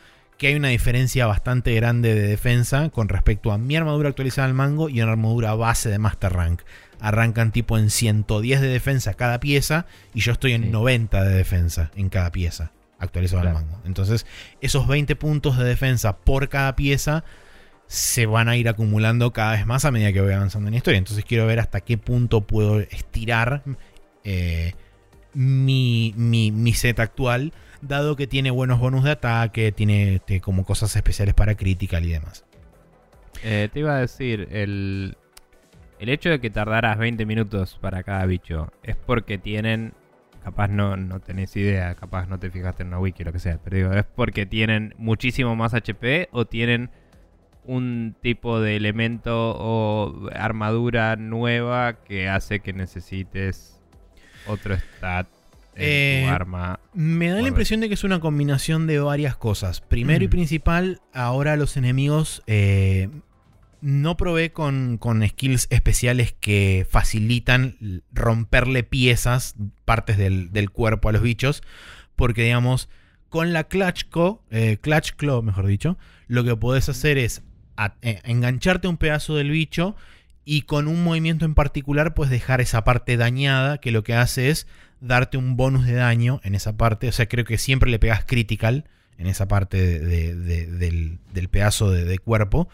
[0.41, 4.55] que hay una diferencia bastante grande de defensa con respecto a mi armadura actualizada el
[4.55, 6.61] mango y una armadura base de Master Rank.
[6.99, 9.85] Arrancan tipo en 110 de defensa cada pieza
[10.15, 10.69] y yo estoy en Sí.
[10.69, 13.59] 90 de defensa en cada pieza actualizado Claro.
[13.59, 13.79] al mango.
[13.85, 14.25] Entonces,
[14.61, 17.23] esos 20 puntos de defensa por cada pieza
[17.85, 20.77] se van a ir acumulando cada vez más a medida que voy avanzando en la
[20.77, 20.97] historia.
[20.97, 23.61] Entonces quiero ver hasta qué punto puedo estirar
[24.23, 24.73] eh,
[25.35, 30.63] mi, mi, mi set actual, dado que tiene buenos bonus de ataque, tiene este, como
[30.65, 32.45] cosas especiales para critical y demás.
[33.43, 35.17] Eh, te iba a decir, el,
[35.99, 39.93] el hecho de que tardaras 20 minutos para cada bicho es porque tienen,
[40.43, 43.39] capaz no, no tenés idea, capaz no te fijaste en una wiki o lo que
[43.39, 46.91] sea, pero digo, es porque tienen muchísimo más HP o tienen
[47.63, 53.79] un tipo de elemento o armadura nueva que hace que necesites
[54.47, 55.27] otro stat
[55.76, 56.80] Eh, tu arma.
[56.93, 59.82] Me da la impresión de que es una combinación de varias cosas.
[59.82, 60.32] Primero y Mm.
[60.32, 63.09] principal, ahora los enemigos eh,
[63.82, 69.55] no probé con, con skills especiales que facilitan romperle piezas,
[69.86, 71.63] partes del, del cuerpo a los bichos.
[72.15, 72.89] Porque, digamos,
[73.30, 75.97] con la Clutch, Co- eh, Clutch Claw, mejor dicho,
[76.28, 77.43] lo que podés hacer es
[77.78, 79.95] a- engancharte un pedazo del bicho
[80.45, 84.49] y con un movimiento en particular puedes dejar esa parte dañada que lo que hace
[84.49, 84.67] es
[85.01, 87.09] darte un bonus de daño en esa parte.
[87.09, 88.85] O sea, creo que siempre le pegas critical
[89.17, 92.69] en esa parte de- de- de- del, del pedazo de, cuerpo.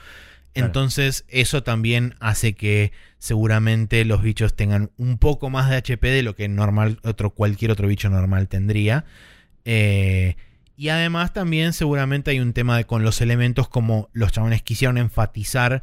[0.53, 0.67] Claro.
[0.67, 6.23] Entonces, eso también hace que seguramente los bichos tengan un poco más de HP de
[6.23, 9.05] lo que normal, otro, cualquier otro bicho normal tendría.
[9.65, 10.35] Eh,
[10.75, 14.97] y además también seguramente hay un tema de, con los elementos como los chabones quisieron
[14.97, 15.81] enfatizar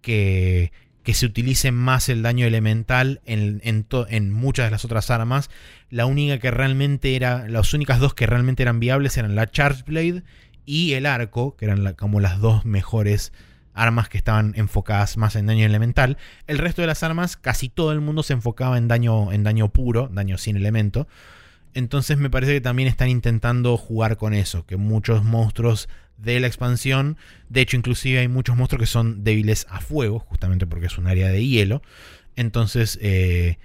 [0.00, 0.72] que,
[1.02, 5.50] que se utilice más el daño elemental en, en, en muchas de las otras armas.
[5.90, 9.82] La única que realmente era, las únicas dos que realmente eran viables eran la Charge
[9.84, 10.22] Blade
[10.64, 13.32] y el arco, que eran como las dos mejores
[13.74, 16.18] armas que estaban enfocadas más en daño elemental.
[16.46, 19.70] El resto de las armas, casi todo el mundo se enfocaba en daño, en daño
[19.70, 21.08] puro, daño sin elemento.
[21.74, 26.46] Entonces me parece que también están intentando jugar con eso, que muchos monstruos de la
[26.46, 27.16] expansión,
[27.48, 31.06] de hecho inclusive hay muchos monstruos que son débiles a fuego, justamente porque es un
[31.06, 31.82] área de hielo.
[32.36, 33.58] Entonces eh,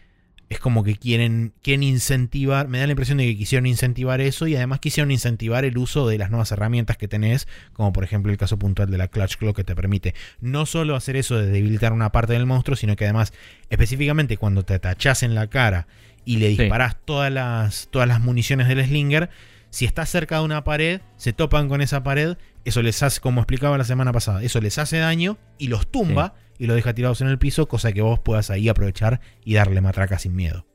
[0.49, 4.47] es como que quieren, quieren incentivar, me da la impresión de que quisieron incentivar eso
[4.47, 8.31] y además quisieron incentivar el uso de las nuevas herramientas que tenés, como por ejemplo
[8.31, 11.47] el caso puntual de la Clutch Claw que te permite no solo hacer eso de
[11.47, 13.33] debilitar una parte del monstruo, sino que además
[13.69, 15.87] específicamente cuando te atachás en la cara
[16.27, 16.57] y le Sí.
[16.57, 19.29] disparás todas, las, todas las municiones del Slinger,
[19.69, 23.41] si estás cerca de una pared, se topan con esa pared, eso les hace, como
[23.41, 27.21] explicaba la semana pasada, eso les hace daño y los tumba y los deja tirados
[27.21, 30.65] en el piso, cosa que vos puedas ahí aprovechar y darle matraca sin miedo.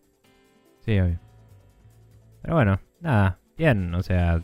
[0.84, 1.20] Sí, obvio.
[2.42, 4.42] Pero bueno, nada, bien, o sea,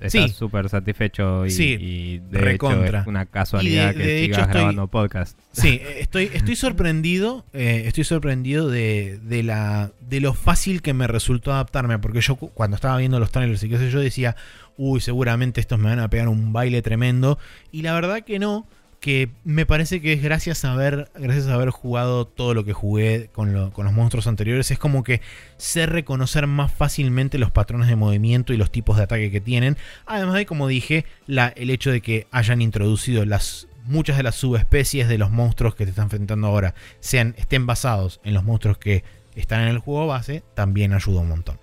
[0.00, 0.36] estás Sí.
[0.36, 2.86] súper satisfecho y, Sí, y de recontra.
[2.88, 5.38] hecho es una casualidad de- que de hecho estoy- grabando podcast.
[5.52, 7.44] Sí, estoy, estoy sorprendido.
[7.52, 11.98] eh, estoy sorprendido de, de la, de lo fácil que me resultó adaptarme.
[11.98, 14.36] Porque yo cu- cuando estaba viendo los trailers y qué sé yo, decía,
[14.76, 17.38] uy, seguramente estos me van a pegar un baile tremendo.
[17.72, 18.66] Y la verdad que no.
[19.06, 22.72] Que me parece que es gracias a haber, gracias a haber jugado todo lo que
[22.72, 24.72] jugué con, con los monstruos anteriores.
[24.72, 25.20] Es como que
[25.58, 29.76] sé reconocer más fácilmente los patrones de movimiento y los tipos de ataque que tienen.
[30.06, 34.34] Además de, como dije, la, el hecho de que hayan introducido las muchas de las
[34.34, 38.76] subespecies de los monstruos que te están enfrentando ahora sean, estén basados en los monstruos
[38.76, 39.04] que
[39.36, 41.60] están en el juego base, también ayuda un montón.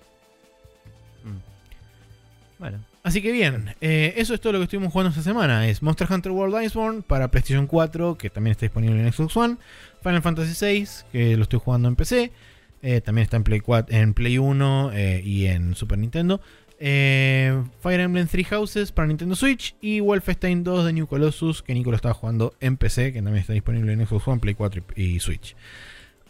[1.24, 2.58] Mm.
[2.58, 5.68] Bueno, Así que bien, eh, eso es todo lo que estuvimos jugando esta semana.
[5.68, 9.56] Es Monster Hunter World Iceborne para PlayStation 4, que también está disponible en Xbox One.
[10.02, 12.32] Final Fantasy VI, que lo estoy jugando en PC.
[12.80, 16.40] eh, también está en Play, 4, en Play 1 eh, y en Super Nintendo.
[16.78, 19.76] Fire Emblem Three Houses para Nintendo Switch.
[19.82, 23.42] Y Wolfenstein 2 de New Colossus, que Nico lo estaba jugando en PC, que también
[23.42, 25.56] está disponible en Xbox One, Play 4 y, y Switch.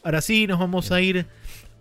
[0.03, 1.27] Ahora sí, nos vamos a ir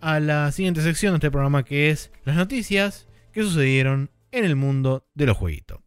[0.00, 4.56] a la siguiente sección de este programa, que es las noticias que sucedieron en el
[4.56, 5.83] mundo de los jueguitos.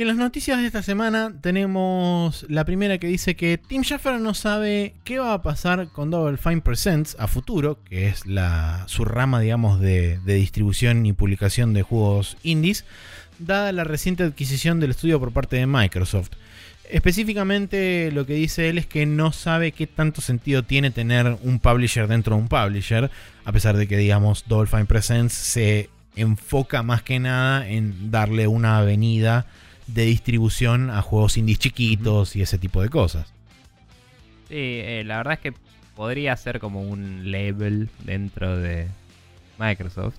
[0.00, 4.18] Y en las noticias de esta semana tenemos la primera que dice que Tim Schafer
[4.18, 8.22] no sabe qué va a pasar con Double Fine Presents a futuro, que es
[8.86, 12.86] su rama, digamos, de, de distribución y publicación de juegos indies,
[13.38, 16.30] dada la reciente adquisición del estudio por parte de Microsoft.
[16.88, 21.58] Específicamente lo que dice él es que no sabe qué tanto sentido tiene tener un
[21.58, 23.10] publisher dentro de un publisher,
[23.44, 28.46] a pesar de que, digamos, Double Fine Presents se enfoca más que nada en darle
[28.46, 29.44] una avenida
[29.94, 33.34] de distribución a juegos indies chiquitos y ese tipo de cosas.
[34.48, 35.54] sí, eh, la verdad es que
[35.94, 38.88] podría ser como un label dentro de
[39.58, 40.16] Microsoft.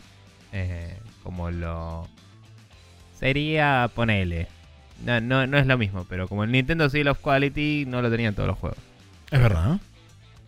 [0.51, 2.07] eh, como lo.
[3.13, 4.47] Sería, ponele.
[5.03, 8.09] No, no, no es lo mismo, pero como el Nintendo Seal of Quality no lo
[8.11, 8.79] tenían todos los juegos.
[9.31, 9.79] Es verdad, ¿no?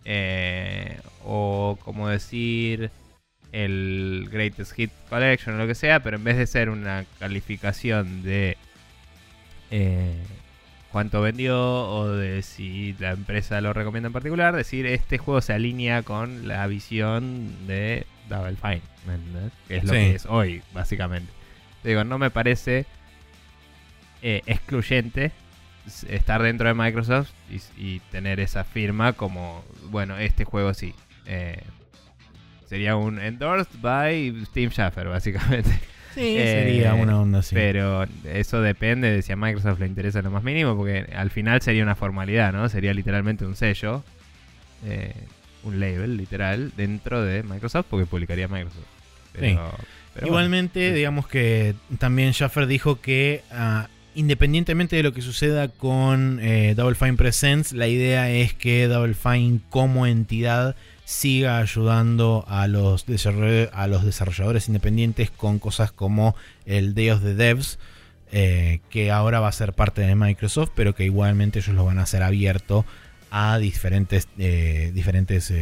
[0.04, 2.90] Eh, o como decir
[3.52, 8.22] el Greatest Hit Collection o lo que sea, pero en vez de ser una calificación
[8.22, 8.56] de
[9.76, 10.14] eh,
[10.92, 11.58] cuánto vendió
[11.88, 16.46] o de si la empresa lo recomienda en particular, decir este juego se alinea con
[16.46, 19.52] la visión de Double Fine, ¿me entendés?
[19.66, 19.96] que es lo Sí.
[19.98, 21.32] que es hoy, básicamente.
[21.82, 22.86] Te digo, no me parece
[24.22, 25.32] eh, excluyente
[26.08, 27.60] estar dentro de Microsoft y,
[27.96, 30.94] y tener esa firma como, bueno, este juego sí.
[31.26, 31.60] Eh,
[32.68, 35.70] sería un endorsed by Steve Schaffer, básicamente.
[36.14, 37.54] Sí, Eh, sería una onda así.
[37.54, 41.60] Pero eso depende de si a Microsoft le interesa lo más mínimo, porque al final
[41.60, 42.68] sería una formalidad, ¿no?
[42.68, 44.04] Sería literalmente un sello,
[44.86, 45.12] eh,
[45.64, 48.84] un label literal, dentro de Microsoft, porque publicaría Microsoft.
[49.32, 49.72] Pero,
[50.14, 50.94] pero Igualmente, sí.
[50.94, 56.94] digamos que también Schaffer dijo que ah, independientemente de lo que suceda con eh, Double
[56.94, 64.68] Fine Presents, la idea es que Double Fine como entidad siga ayudando a los, desarrolladores
[64.68, 66.34] independientes con cosas como
[66.64, 67.78] el Day the Devs,
[68.32, 71.98] eh, que ahora va a ser parte de Microsoft, pero que igualmente ellos lo van
[71.98, 72.84] a hacer abierto
[73.30, 75.52] a diferentes, eh, diferentes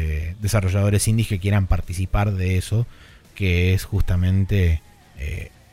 [0.41, 2.87] desarrolladores indies que quieran participar de eso,
[3.35, 4.83] que es justamente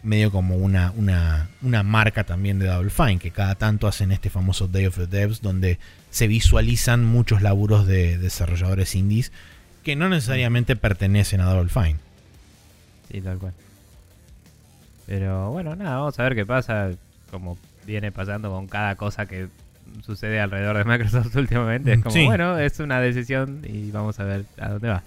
[0.03, 4.29] medio como una, una, una marca también de Double Fine, que cada tanto hacen este
[4.29, 5.77] famoso Day of the Devs, donde
[6.09, 9.31] se visualizan muchos laburos de desarrolladores indies
[9.83, 11.97] que no necesariamente pertenecen a Double Fine.
[13.11, 13.53] Sí, tal cual.
[15.05, 16.91] Pero bueno, nada, vamos a ver qué pasa,
[17.31, 19.47] como viene pasando con cada cosa que
[20.05, 21.93] sucede alrededor de Microsoft últimamente.
[21.93, 22.25] Es como, Sí.
[22.25, 25.03] bueno, es una decisión y vamos a ver a dónde va.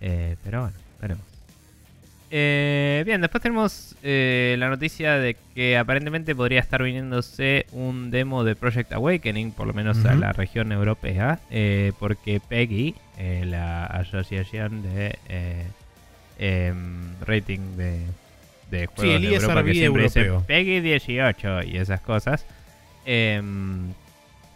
[0.00, 1.24] Eh, pero bueno, veremos.
[2.34, 8.42] Eh, bien, después tenemos eh, la noticia de que aparentemente podría estar viniéndose un demo
[8.42, 13.84] de Project Awakening, por lo menos a la región europea, eh, porque PEGI, eh, la
[13.84, 15.18] asociación de
[16.38, 18.00] em, rating de,
[18.70, 20.30] de juegos el de Europa, que siempre dice.
[20.46, 22.46] PEGI 18 y esas cosas,
[23.04, 23.92] em,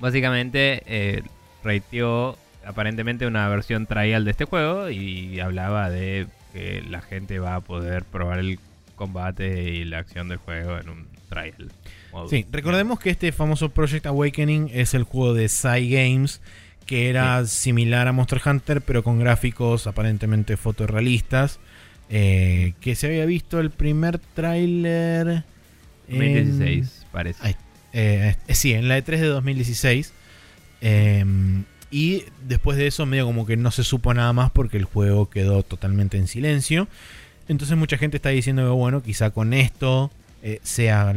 [0.01, 1.23] básicamente
[1.63, 7.57] rateó aparentemente una versión trial de este juego y hablaba de que la gente va
[7.57, 8.59] a poder probar el
[8.95, 11.71] combate y la acción del juego en un trial.
[12.13, 12.31] mode.
[12.31, 16.41] Sí, recordemos que este famoso Project Awakening es el juego de Psy Games,
[16.87, 21.59] que era similar a Monster Hunter, pero con gráficos aparentemente fotorrealistas.
[22.09, 25.43] eh, que se había visto el primer tráiler...
[26.09, 26.19] en-
[26.57, 27.51] 2016, parece.
[27.93, 30.13] Eh, eh, sí, en la E3 de 2016.
[30.83, 31.25] Eh,
[31.97, 35.31] y después de eso, medio como que no se supo nada más porque el juego
[35.31, 36.89] quedó totalmente en silencio.
[37.49, 40.11] Entonces, mucha gente está diciendo que, bueno, quizá con esto
[40.43, 41.15] eh, sea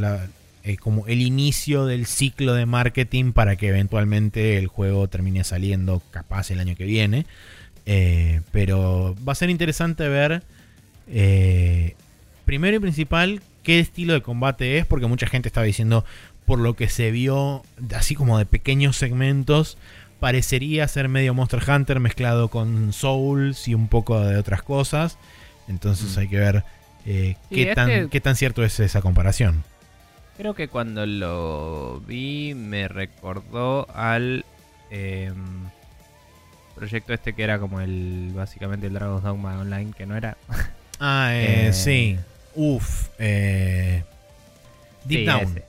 [0.64, 6.02] eh, como el inicio del ciclo de marketing para que eventualmente el juego termine saliendo,
[6.12, 7.26] capaz el año que viene.
[7.86, 10.44] Eh, pero va a ser interesante ver.
[12.46, 16.06] primero y principal, qué estilo de combate es, porque mucha gente estaba diciendo,
[16.46, 17.64] por lo que se vio,
[17.94, 19.78] así como de pequeños segmentos,
[20.20, 25.18] parecería ser medio Monster Hunter mezclado con Souls y un poco de otras cosas.
[25.68, 26.20] Entonces Mm.
[26.20, 26.64] hay que ver
[27.06, 29.64] eh, Sí, qué, tan, qué tan cierto es esa comparación.
[30.38, 34.46] Creo que cuando lo vi me recordó al
[34.92, 35.36] em,
[36.76, 40.38] proyecto este que era como el básicamente el Dragon's Dogma Online, que no era
[41.00, 42.18] Ah, eh, Eh, sí.
[42.56, 43.08] Uf.
[43.20, 44.04] eh,
[45.06, 45.42] Deep Sí, Down.
[45.44, 45.64] ese.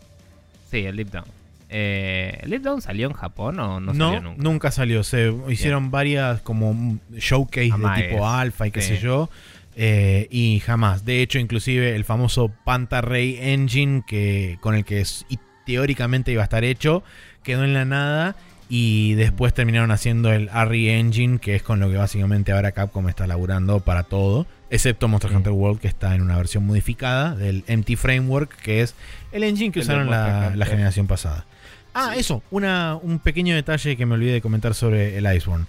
[0.70, 1.24] Sí, el Deep Down.
[1.70, 4.70] Eh, ¿El Deep Down salió en Japón o no, No, salió nunca?
[4.70, 5.04] salió.
[5.04, 8.96] Se hicieron varias como showcase de tipo alfa y qué sí.
[8.96, 9.30] sé yo.
[9.76, 11.04] eh, y jamás.
[11.04, 16.32] De hecho, inclusive el famoso Panta Ray Engine que, con el que es- y teóricamente
[16.32, 17.02] iba a estar hecho,
[17.44, 18.36] quedó en la nada.
[18.72, 23.08] Y después terminaron haciendo el RE Engine, que es con lo que básicamente ahora Capcom
[23.08, 24.46] está laburando para todo.
[24.70, 25.36] Excepto Monster Sí.
[25.36, 28.94] Hunter World, que está en una versión modificada del MT Framework, que es
[29.32, 31.46] el engine que El usaron la generación pasada.
[31.94, 32.20] Ah, Sí.
[32.20, 35.66] eso, una, un pequeño detalle que me olvidé de comentar sobre el Iceborne.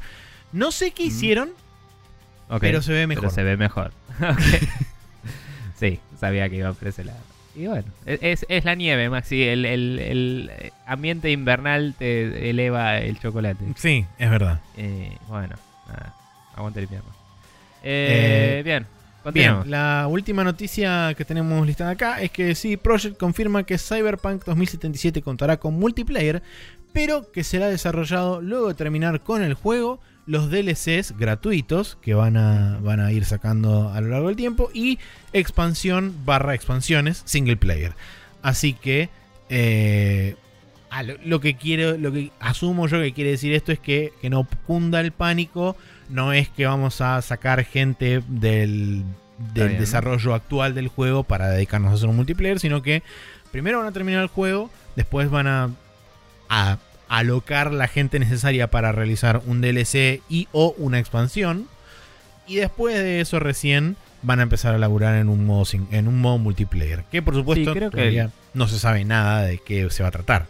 [0.52, 1.08] No sé qué Mm.
[1.08, 1.50] hicieron,
[2.60, 3.24] pero se ve mejor.
[3.24, 3.92] Pero se ve mejor.
[5.80, 7.18] Sí, sabía que iba por ese lado.
[7.56, 9.42] Y bueno, es, es- es la nieve, Maxi.
[9.44, 10.52] El, el- el,
[10.86, 13.66] ambiente invernal te eleva el chocolate.
[13.76, 14.62] Sí, es verdad.
[14.78, 15.56] Eh, bueno,
[15.88, 16.14] nada.
[16.56, 17.10] Aguante el invierno.
[17.84, 18.86] Eh, Eh, bien,
[19.34, 24.46] Bien, la última noticia que tenemos listada acá es que sí, Project confirma que Cyberpunk
[24.46, 26.42] 2077 contará con multiplayer,
[26.92, 32.38] pero que será desarrollado luego de terminar con el juego, los DLCs gratuitos que van
[32.38, 35.00] a, van a ir sacando a lo largo del tiempo y
[35.34, 37.94] expansión barra expansiones single player.
[38.42, 39.10] Así que
[39.50, 40.36] eh,
[40.92, 44.14] ah, lo, lo que quiero, lo que asumo yo que quiere decir esto es que,
[44.22, 45.76] que no cunda el pánico.
[46.10, 49.04] No es que vamos a sacar gente del
[49.56, 53.02] del desarrollo actual del juego para dedicarnos a hacer un multiplayer, sino que
[53.52, 55.70] primero van a terminar el juego, después van a,
[56.48, 56.78] a
[57.10, 61.68] alocar la gente necesaria para realizar un DLC y o una expansión.
[62.46, 66.20] Y después de eso recién van a empezar a laburar en un modo, en un
[66.22, 67.04] modo multiplayer.
[67.12, 70.04] Que por supuesto Sí, creo que todavía el- no se sabe nada de qué se
[70.04, 70.46] va a tratar.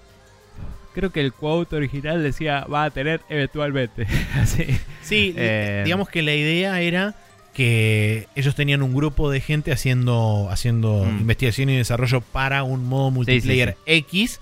[0.93, 4.05] Creo que el quote original decía va a tener eventualmente.
[4.35, 4.65] Así.
[5.01, 7.15] Sí, Eh, digamos que la idea era
[7.53, 11.19] que ellos tenían un grupo de gente haciendo, haciendo Mm.
[11.21, 14.39] investigación y desarrollo para un modo sí, multiplayer X.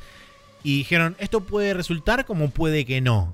[0.63, 3.33] Y dijeron, esto puede resultar como puede que no.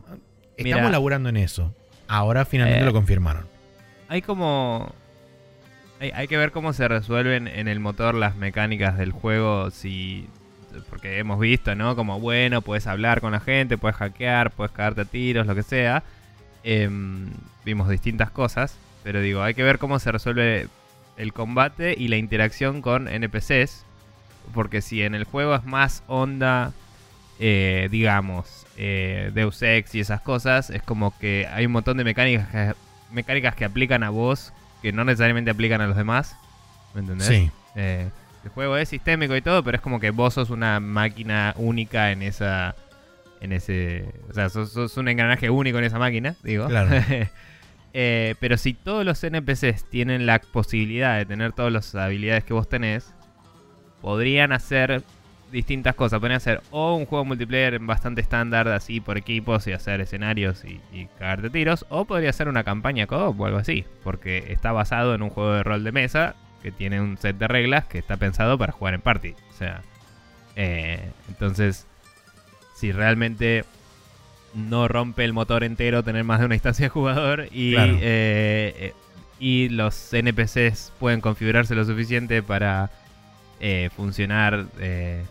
[0.57, 0.89] Estamos Mira.
[0.89, 1.74] laburando en eso.
[2.07, 3.45] Ahora finalmente Eh, lo confirmaron.
[4.07, 4.93] Hay como.
[5.99, 9.72] Hay, hay que ver cómo se resuelven en el motor las mecánicas del juego.
[9.72, 10.28] Si.
[10.89, 11.95] Porque hemos visto, ¿no?
[11.95, 15.63] Como bueno, puedes hablar con la gente, puedes hackear, puedes cagarte a tiros, lo que
[15.63, 16.03] sea.
[16.63, 17.30] Em,
[17.63, 18.78] vimos distintas cosas.
[19.03, 20.67] Pero digo, hay que ver cómo se resuelve
[21.17, 23.86] el combate y la interacción con NPCs.
[24.53, 26.73] Porque si en el juego es más onda,
[27.39, 32.03] eh, digamos, eh, Deus Ex y esas cosas, es como que hay un montón de
[32.03, 32.73] mecánicas que,
[33.11, 36.36] mecánicas que aplican a vos que no necesariamente aplican a los demás.
[36.93, 37.28] ¿Me entendés?
[37.28, 37.51] Sí.
[38.46, 42.12] El juego es sistémico y todo, pero es como que vos sos una máquina única
[42.12, 42.76] en esa.
[43.41, 44.06] En ese.
[44.30, 46.68] O sea, sos, sos un engranaje único en esa máquina, digo.
[46.68, 46.91] Claro.
[47.98, 52.54] Eh, pero si todos los NPCs tienen la posibilidad de tener todas las habilidades que
[52.54, 53.14] vos tenés,
[54.02, 55.02] podrían hacer
[55.50, 56.20] distintas cosas.
[56.20, 60.82] Podrían hacer o un juego multiplayer bastante estándar, así por equipos y hacer escenarios y,
[60.91, 65.16] y cagarte tiros, o podría ser una campaña co-op o algo así, porque está basado
[65.16, 66.36] en un juego de rol de mesa
[66.66, 69.36] que tiene un set de reglas que está pensado para jugar en party.
[69.53, 69.84] O sea,
[70.55, 71.86] eh, entonces,
[72.76, 73.66] si realmente
[74.55, 77.93] no rompe el motor entero tener más de una instancia de jugador y, Claro.
[78.01, 78.93] eh, eh,
[79.39, 82.89] y los NPCs pueden configurarse lo suficiente para
[83.59, 85.22] eh, funcionar de-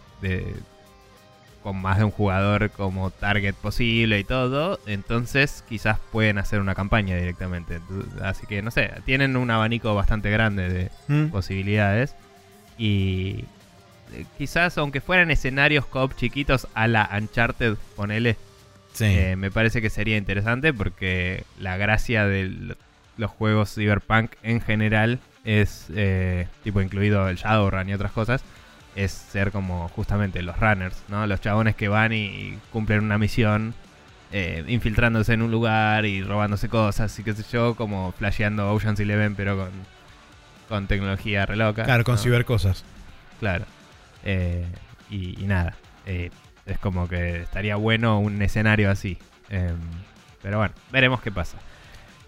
[1.64, 6.74] con más de un jugador como target posible y todo, entonces quizás pueden hacer una
[6.76, 7.80] campaña directamente.
[8.22, 11.30] Así que no sé, tienen un abanico bastante grande de Mm.
[11.30, 12.14] posibilidades
[12.78, 13.44] y
[14.12, 18.36] eh, quizás aunque fueran escenarios co-op chiquitos a la Uncharted, ponele,
[18.92, 19.06] Sí.
[19.06, 22.76] eh, me parece que sería interesante porque la gracia de
[23.16, 28.44] los juegos Cyberpunk en general es, eh, tipo incluido el Shadowrun y otras cosas,
[28.96, 31.26] es ser como justamente los runners, ¿no?
[31.26, 33.74] Los chabones que van y, y cumplen una misión,
[34.32, 39.00] eh, infiltrándose en un lugar y robándose cosas y qué sé yo, como flasheando Ocean's
[39.00, 39.70] Eleven pero con,
[40.68, 41.84] con tecnología re loca.
[41.84, 42.20] claro, con ¿no?
[42.20, 42.84] cibercosas.
[43.40, 43.64] Claro.
[44.24, 44.66] Eh,
[45.10, 45.74] y, y nada.
[46.06, 46.30] eh,
[46.66, 49.18] es como que estaría bueno un escenario así.
[49.50, 49.76] Em,
[50.42, 51.58] pero bueno, veremos qué pasa.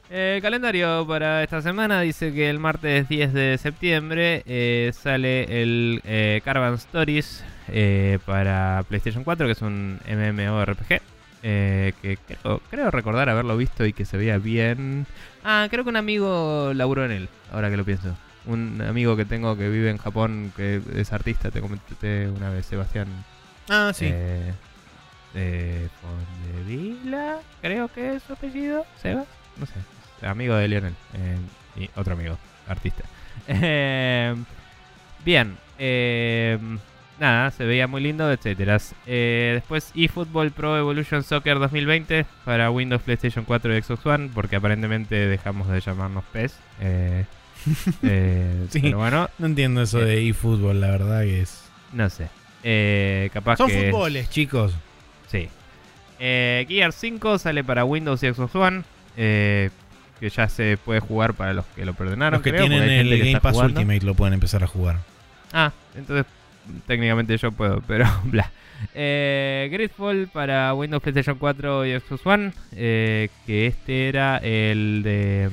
[0.09, 6.01] El calendario para esta semana dice que el martes 10 de septiembre eh, sale el
[6.05, 11.01] eh, Caravan Stories eh, para PlayStation 4, que es un MMORPG.
[11.43, 15.07] eh, que creo, creo recordar haberlo visto y que se veía bien.
[15.43, 18.17] Ah, creo que un amigo laburó en él, ahora que lo pienso.
[18.47, 22.67] Un amigo que tengo que vive en Japón, que es artista, te comenté una vez,
[22.67, 23.09] Sebastián.
[23.69, 24.09] Ah, sí.
[25.35, 29.27] Eh, Pondevila, creo que es su apellido, Sebas,
[29.59, 29.75] no sé,
[30.23, 31.37] amigo de Lionel eh,
[31.77, 32.39] y otro amigo,
[32.69, 33.05] artista.
[33.49, 34.35] Eh,
[35.25, 36.59] bien, eh,
[37.21, 38.79] nada, se veía muy lindo, etcétera.
[39.07, 44.57] Eh, después eFootball Pro Evolution Soccer 2020 para Windows, PlayStation 4 y Xbox One, porque
[44.57, 46.57] aparentemente dejamos de llamarnos PES.
[48.71, 48.81] Sí.
[48.81, 51.65] Pero bueno, no entiendo eso de eFootball, la verdad que es.
[51.93, 52.29] no sé.
[53.33, 54.75] Capaz Son que es- fútboles, chicos.
[55.29, 55.49] Sí.
[56.19, 58.83] Eh, Gear 5 sale para Windows y Xbox One.
[59.17, 59.71] eh,
[60.21, 62.39] que ya se puede jugar para los que lo perdonaron.
[62.39, 63.81] Los que creo, tienen el que Game Pass jugando.
[63.81, 64.99] Ultimate lo pueden empezar a jugar.
[65.53, 66.27] Ah, entonces
[66.87, 68.51] técnicamente yo puedo, pero bla.
[68.95, 72.53] Eh, Gridfall para Windows, PlayStation 4 y Xbox One.
[72.73, 75.49] eh, que este era el de.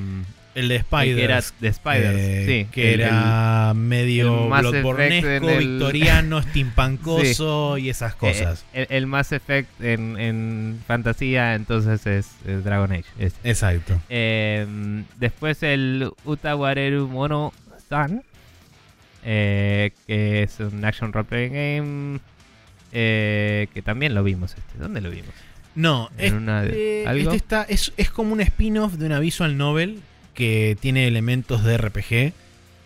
[0.55, 1.15] El de Spiders.
[1.15, 2.15] que era de Spiders.
[2.19, 8.63] eh, sí, que el- era medio el bloodbornesco, el- victoriano, steampunkoso y esas cosas.
[8.73, 13.05] eh, el, el Mass Effect en, en fantasía, entonces es, es Dragon Age.
[13.17, 13.49] este.
[13.49, 13.99] Exacto.
[14.09, 14.67] Eh,
[15.17, 17.51] después el Utawareru Mono
[17.89, 18.21] Sun,
[19.25, 22.19] eh, que es un action role playing game,
[22.91, 24.77] que también lo vimos este.
[24.77, 25.31] ¿Dónde lo vimos?
[25.75, 27.31] No, En este, una de- ¿algo?
[27.31, 30.01] este está, es, es como un spin-off de una visual novel
[30.33, 32.33] que tiene elementos de RPG.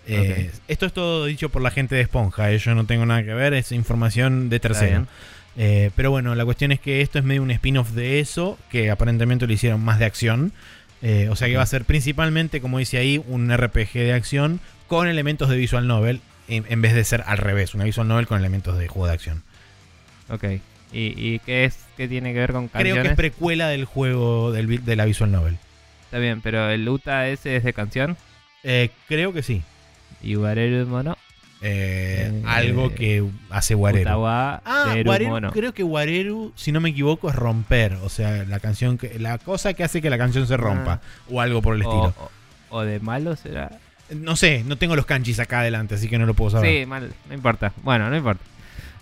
[0.10, 3.24] Eh, Esto es todo dicho por la gente de Esponja, eh, yo no tengo nada
[3.24, 5.06] que ver, es información de tercero.
[5.58, 8.91] Eh, pero bueno, la cuestión es que esto es medio un spin-off de eso, que
[8.91, 10.54] aparentemente lo hicieron más de acción.
[11.02, 14.60] Eh, o sea que va a ser principalmente, como dice ahí, un RPG de acción
[14.88, 18.28] con elementos de visual novel, en, en vez de ser al revés, una visual novel
[18.28, 19.43] con elementos de juego de acción.
[20.30, 20.43] Ok.
[20.93, 22.93] ¿Y, y qué es qué tiene que ver con canciones?
[22.93, 25.58] Creo que es precuela del juego del de la visual novel.
[26.08, 28.18] Está bien, pero el Uta ese es de canción.
[28.64, 29.62] Eh, creo que sí.
[30.22, 31.18] Y Wareru Mono.
[31.62, 33.76] Eh, Eh, algo que hace.
[33.76, 35.51] Utawa Ah, Deru Wareru, Mono.
[35.51, 37.93] creo que Wareru, si no me equivoco, es romper.
[38.03, 41.01] O sea, la canción que, la cosa que hace que la canción se rompa.
[41.30, 42.28] O algo por el o, estilo.
[42.70, 43.72] o- o de malo será.
[44.10, 46.82] No sé, no tengo los kanjis acá adelante, así que no lo puedo saber.
[46.82, 47.74] Sí, mal, no importa.
[47.84, 48.43] Bueno, no importa.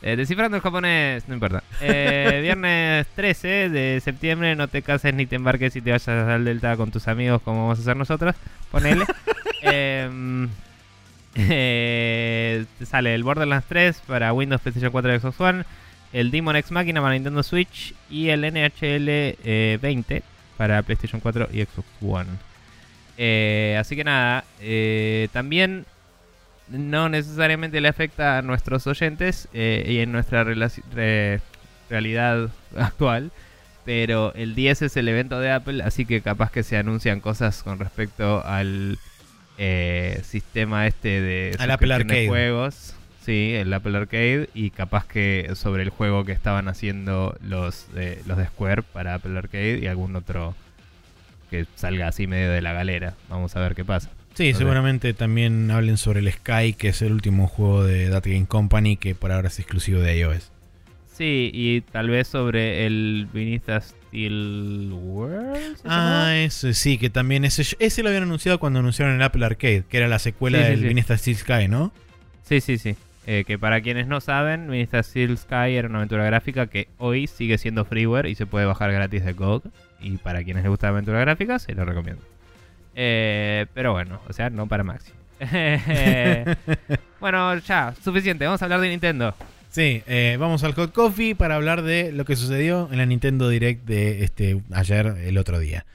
[0.02, 1.64] Eh, descifrando el japonés, no importa.
[1.82, 6.46] Eh, viernes 13 de septiembre, no te cases ni te embarques y te vayas al
[6.46, 8.36] Delta con tus amigos como vamos a hacer nosotros.
[8.72, 9.06] Ponele.
[9.68, 10.48] Em,
[11.34, 15.64] eh, te sale el Borderlands 3 para Windows, PlayStation 4 y Xbox One.
[16.14, 17.96] El Demon X Machina para Nintendo Switch.
[18.12, 20.22] Y el NHL eh, 20
[20.58, 22.30] para PlayStation 4 y Xbox One.
[23.18, 25.86] Eh, así que nada, eh, también
[26.70, 31.42] no necesariamente le afecta a nuestros oyentes eh, y en nuestra re-
[31.90, 33.32] realidad actual.
[33.86, 37.62] Pero el 10 es el evento de Apple, así que capaz que se anuncian cosas
[37.62, 38.98] con respecto al
[39.60, 42.28] eh, sistema este de Al Apple Arcade.
[42.28, 42.96] juegos.
[43.24, 48.22] Sí, el Apple Arcade y capaz que sobre el juego que estaban haciendo los, eh,
[48.26, 50.56] los de Square para Apple Arcade y algún otro
[51.52, 53.14] que salga así medio de la galera.
[53.30, 54.10] Vamos a ver qué pasa.
[54.36, 58.46] Sí, seguramente también hablen sobre el Sky, que es el último juego de Data Game
[58.48, 60.52] Company, que por ahora es exclusivo de iOS.
[61.12, 65.78] Sí, y tal vez sobre el Vinista Steel World.
[65.78, 69.46] ¿se Ah, ese sí, que también ese, ese lo habían anunciado cuando anunciaron el Apple
[69.46, 70.88] Arcade, que era la secuela Sí, sí, del sí.
[70.90, 71.94] Vinista Steel Sky, ¿no?
[72.44, 72.96] sí, sí, sí.
[73.28, 77.26] Eh, que para quienes no saben, Vinista Steel Sky era una aventura gráfica que hoy
[77.28, 79.64] sigue siendo freeware y se puede bajar gratis de GOG.
[80.02, 82.22] Y para quienes les gusta la aventura gráfica, se lo recomiendo.
[82.96, 85.12] Eh, pero bueno, o sea, no para Maxi.
[87.20, 88.46] bueno, ya, suficiente.
[88.46, 89.36] Vamos a hablar de Nintendo.
[89.70, 93.50] Sí, eh, vamos al Hot Coffee para hablar de lo que sucedió en la Nintendo
[93.50, 95.86] Direct de este ayer, el otro día.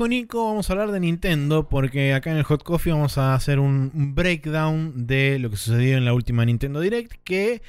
[0.00, 3.34] Dijo Nico, vamos a hablar de Nintendo porque acá en el Hot Coffee vamos a
[3.34, 7.60] hacer un, breakdown de lo que sucedió en la última Nintendo Direct que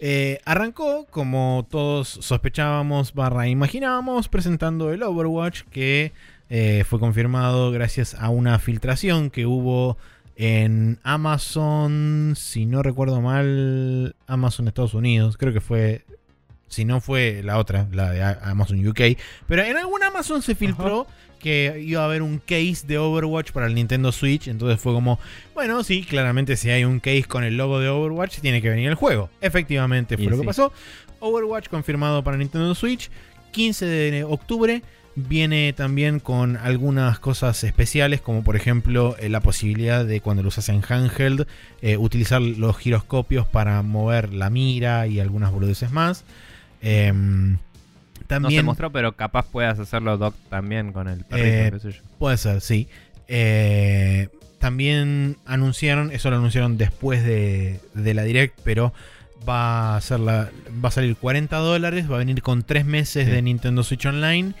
[0.00, 6.10] eh, arrancó, como todos sospechábamos barra imaginábamos, presentando el Overwatch que
[6.50, 9.96] eh, fue confirmado gracias a una filtración que hubo
[10.34, 16.04] en Amazon, si no recuerdo mal, Amazon Estados Unidos, creo que fue...
[16.68, 19.00] Si no fue la otra, la de Amazon UK.
[19.46, 21.06] Pero en algún Amazon se filtró
[21.38, 24.48] que iba a haber un case de Overwatch para el Nintendo Switch.
[24.48, 25.18] Entonces fue como,
[25.54, 28.88] bueno, sí, claramente si hay un case con el logo de Overwatch, tiene que venir
[28.88, 29.30] el juego.
[29.40, 30.42] Efectivamente fue Y lo sí.
[30.42, 30.72] que pasó.
[31.20, 33.10] Overwatch confirmado para Nintendo Switch.
[33.52, 34.82] 15 de octubre.
[35.18, 40.48] Viene también con algunas cosas especiales, como por ejemplo eh, la posibilidad de cuando lo
[40.48, 41.46] usas en handheld,
[41.80, 46.26] eh, utilizar los giroscopios para mover la mira y algunas boludeces más.
[46.82, 47.58] Em, No
[48.18, 51.46] se también mostró, pero capaz puedas hacerlo Doc también con el perrito.
[51.46, 52.02] Eh, qué sé yo.
[52.18, 52.88] Puede ser, sí.
[53.28, 54.28] Eh,
[54.58, 58.92] también anunciaron, eso lo anunciaron después de, de la Direct, pero
[59.48, 60.50] va a, ser la,
[60.84, 63.30] va a salir 40 dólares, va a venir con 3 meses Sí.
[63.30, 64.54] de Nintendo Switch Online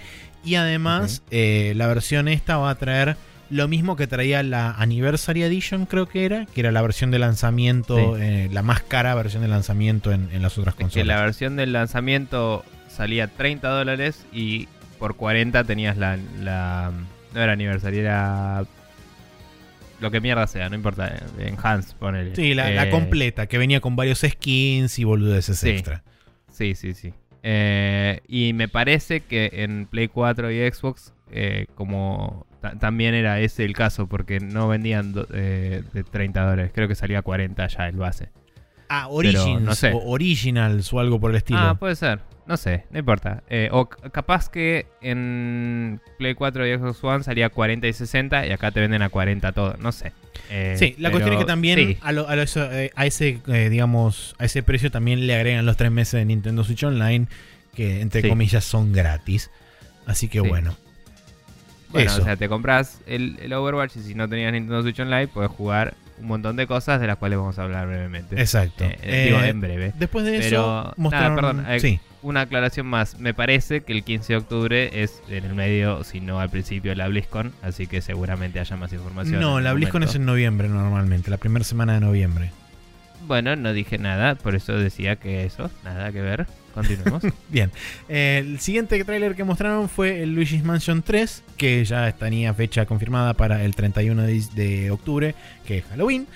[0.44, 3.16] y además eh, la versión esta va a traer
[3.50, 7.18] lo mismo que traía la Anniversary Edition, creo que era, que era la versión de
[7.18, 8.22] lanzamiento, Sí.
[8.22, 11.06] eh, la más cara versión de lanzamiento en, en las otras Es que consolas.
[11.06, 14.68] la versión del lanzamiento salía 30 dólares y
[14.98, 16.92] por 40 tenías la, la-
[17.34, 18.64] No era aniversario, era.
[20.00, 21.16] Lo que mierda sea, no importa.
[21.38, 22.34] Enhanced, ponele.
[22.36, 25.70] Sí, la, la Eh, completa, que venía con varios skins y boludeces Sí.
[25.70, 26.02] extra.
[26.50, 27.12] Sí, sí, sí.
[27.42, 32.46] Eh, y me parece que en Play 4 y Xbox, eh, como
[32.80, 36.94] también era ese el caso, porque no vendían do- eh, de 30 dólares, creo que
[36.94, 38.28] salía 40 ya el base.
[38.88, 39.92] Ah, Origins no sé.
[39.92, 41.58] o Originals o algo por el estilo.
[41.60, 42.20] Ah, puede ser.
[42.46, 43.42] No sé, no importa.
[43.50, 48.52] Eh, o capaz que en Play 4 y Xbox One salía 40 y 60 y
[48.52, 49.74] acá te venden a 40 todo.
[49.80, 50.12] No sé.
[50.50, 52.60] Eh, sí, la cuestión es que también sí, a, lo- a lo- eso,
[52.94, 56.84] a ese, digamos, a ese precio también le agregan los tres meses de Nintendo Switch
[56.84, 57.26] Online,
[57.74, 58.28] que entre Sí.
[58.28, 59.50] comillas son gratis.
[60.06, 60.46] Así que Sí.
[60.48, 60.76] bueno.
[61.96, 62.22] Bueno, Eso.
[62.22, 65.50] o sea, te compras el, el Overwatch y si no tenías Nintendo Switch Online, puedes
[65.50, 68.40] jugar un montón de cosas de las cuales vamos a hablar brevemente.
[68.40, 68.84] Exacto.
[68.84, 69.92] Eh, digo, Eh, en breve.
[69.98, 71.36] Después de Pero, eso, nada, mostraron.
[71.36, 73.18] perdón, eh, sí, Una aclaración más.
[73.20, 76.94] Me parece que el 15 de octubre es en el medio, si no al principio,
[76.94, 77.52] la BlizzCon.
[77.62, 79.40] Así que seguramente haya más información.
[79.40, 82.50] no, la BlizzCon es en noviembre normalmente, la primera semana de noviembre.
[83.26, 86.46] Bueno, no dije nada, por eso decía que eso, nada que ver.
[86.76, 87.22] Continuemos.
[87.48, 87.72] Bien,
[88.08, 92.86] Eh, el siguiente tráiler que mostraron fue el Luigi's Mansion 3, que ya tenía fecha
[92.86, 95.34] confirmada para el 31 de, de octubre,
[95.66, 96.26] que es Halloween.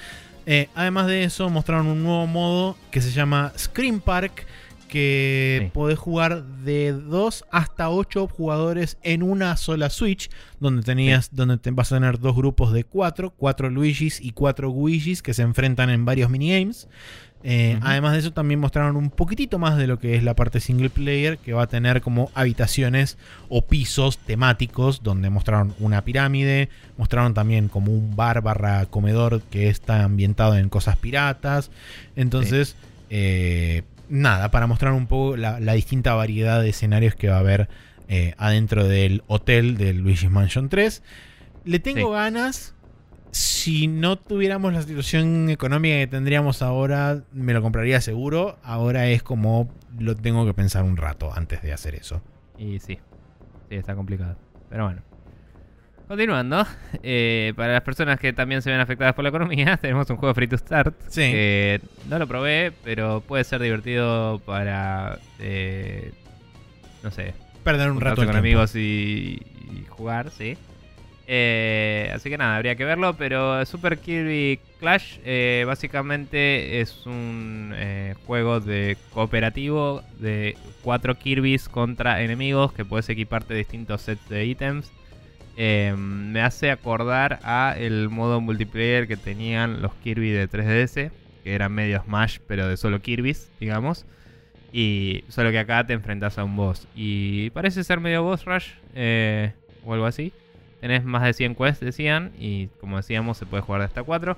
[0.47, 4.47] Eh, además de eso, mostraron un nuevo modo que se llama Scream Park,
[4.89, 5.71] que Sí.
[5.73, 11.71] podés jugar de 2 hasta 8 jugadores en una sola Switch, donde tenías, donde te
[11.71, 15.91] vas a tener dos grupos de 4, 4 Luigis y 4 Luigis que se enfrentan
[15.91, 16.89] en varios minigames.
[17.43, 17.79] Eh.
[17.83, 20.91] Además de eso, también mostraron un poquitito más de lo que es la parte single
[20.91, 23.17] player, que va a tener como habitaciones
[23.49, 26.69] o pisos temáticos, donde mostraron una pirámide,
[26.99, 31.71] mostraron también como un bar barra comedor que está ambientado en cosas piratas.
[32.15, 32.77] Entonces,
[33.09, 37.41] eh, nada, para mostrar un poco la, la distinta variedad de escenarios que va a
[37.41, 37.69] haber
[38.09, 41.03] eh, adentro del hotel del Luigi's Mansion 3.
[41.65, 42.13] Le tengo Sí.
[42.15, 42.75] ganas.
[43.33, 48.59] Si no tuviéramos la situación económica que tendríamos ahora, me lo compraría seguro.
[48.63, 52.23] Ahora es como lo tengo que pensar un rato antes de hacer eso.
[52.59, 52.99] y sí,
[53.69, 54.37] sí, está complicado.
[54.69, 55.03] Pero bueno.
[56.09, 56.67] Continuando,
[57.05, 60.35] eh, para las personas que también se ven afectadas por la economía, tenemos un juego
[60.35, 60.93] Free to Start.
[61.09, 61.21] Sí.
[61.21, 66.13] que no lo probé, pero puede ser divertido para, eh,
[67.05, 67.33] no sé,
[67.63, 68.39] Perder un rato con tiempo.
[68.39, 69.41] amigos y,
[69.71, 70.57] y jugar, sí.
[71.33, 77.73] Eh, así que nada, habría que verlo, pero Super Kirby Clash eh, básicamente es un
[77.77, 84.45] eh, juego de cooperativo de cuatro Kirby's contra enemigos que puedes equiparte distintos sets de
[84.45, 84.91] ítems.
[85.57, 91.13] Me hace acordar a el modo multiplayer que tenían los Kirby de 3DS,
[91.45, 94.05] que eran medio Smash, pero de solo Kirby's, digamos.
[94.73, 96.89] Y solo que acá te enfrentas a un boss.
[96.97, 98.71] Y parece ser medio boss rush
[99.85, 100.33] o algo así.
[100.81, 102.33] Tenés más de 100 quests, decían.
[102.39, 104.37] Y como decíamos, se puede jugar de hasta 4.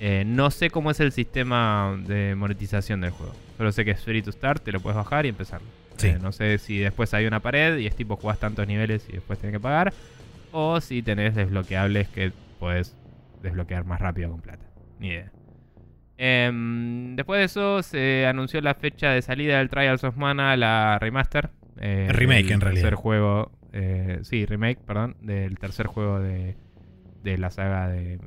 [0.00, 3.34] Eh, no sé cómo es el sistema de monetización del juego.
[3.56, 5.60] Solo sé que es free to start, te lo puedes bajar y empezar.
[5.96, 6.08] Sí.
[6.08, 9.12] Eh, no sé si después hay una pared y es tipo jugás tantos niveles y
[9.12, 9.92] después tenés que pagar.
[10.52, 12.94] O si tenés desbloqueables que puedes
[13.42, 14.64] desbloquear más rápido con plata.
[15.00, 15.32] Ni idea.
[16.16, 20.98] Em, después de eso se anunció la fecha de salida del Trials of Mana, la
[21.00, 21.50] remaster.
[21.80, 22.82] eh, Remake, en realidad.
[22.82, 26.56] Tercer juego, eh, sí, remake, perdón, del tercer juego de,
[27.22, 28.18] de la saga de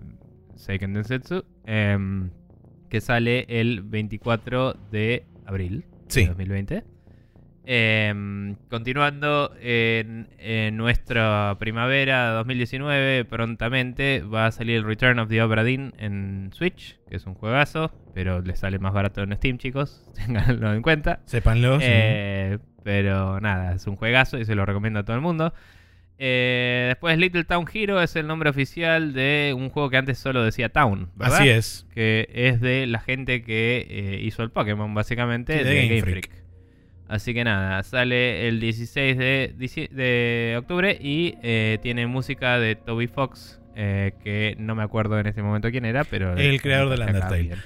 [0.56, 1.44] Seiken Densetsu.
[1.66, 2.30] em,
[2.90, 6.22] que sale el 24 de abril Sí.
[6.24, 6.84] de 2020.
[7.64, 15.42] Em, continuando en, en nuestra primavera 2019, prontamente va a salir el Return of the
[15.44, 19.58] Obra Dinn en Switch, que es un juegazo, pero le sale más barato en Steam,
[19.60, 21.20] chicos, tenganlo en cuenta.
[21.26, 21.80] Sépanlo.
[21.80, 21.86] sí.
[21.88, 25.54] Eh, pero nada, es un juegazo y se lo recomiendo a todo el mundo.
[26.18, 30.44] Eh, después Little Town Hero es el nombre oficial de un juego que antes solo
[30.44, 31.38] decía Town, ¿verdad?
[31.40, 31.88] Así es.
[31.94, 35.88] que es de la gente que eh, hizo el Pokémon, básicamente, Sí, de, de Game,
[35.90, 36.30] Game Freak.
[36.30, 36.41] Freak.
[37.12, 39.54] Así que nada, sale el 16 de,
[39.92, 45.28] de octubre y eh, tiene música de Toby Fox, eh, que no me acuerdo en
[45.28, 46.38] este momento quién era, pero...
[46.38, 47.42] El creador del Undertale.
[47.44, 47.60] Bien.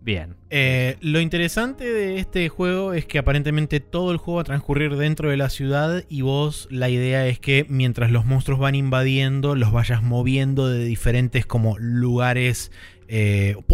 [0.00, 0.36] Bien.
[0.48, 4.96] Eh, lo interesante de este juego es que aparentemente todo el juego va a transcurrir
[4.96, 9.56] dentro de la ciudad y vos la idea es que mientras los monstruos van invadiendo
[9.56, 12.72] los vayas moviendo de diferentes como lugares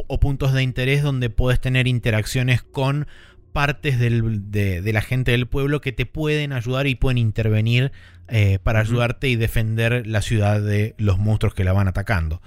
[0.08, 3.06] o puntos de interés donde podés tener interacciones con
[3.52, 7.92] partes del- de, de la gente del pueblo que te pueden ayudar y pueden intervenir
[8.28, 12.40] eh, para ayudarte y defender la ciudad de los monstruos que la van atacando.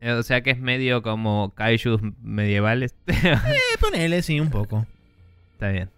[0.00, 2.94] Eh, O sea que es medio como kaijus medievales.
[3.06, 3.36] Eh,
[3.80, 4.86] ponele, sí, un poco.
[5.54, 5.90] Está bien.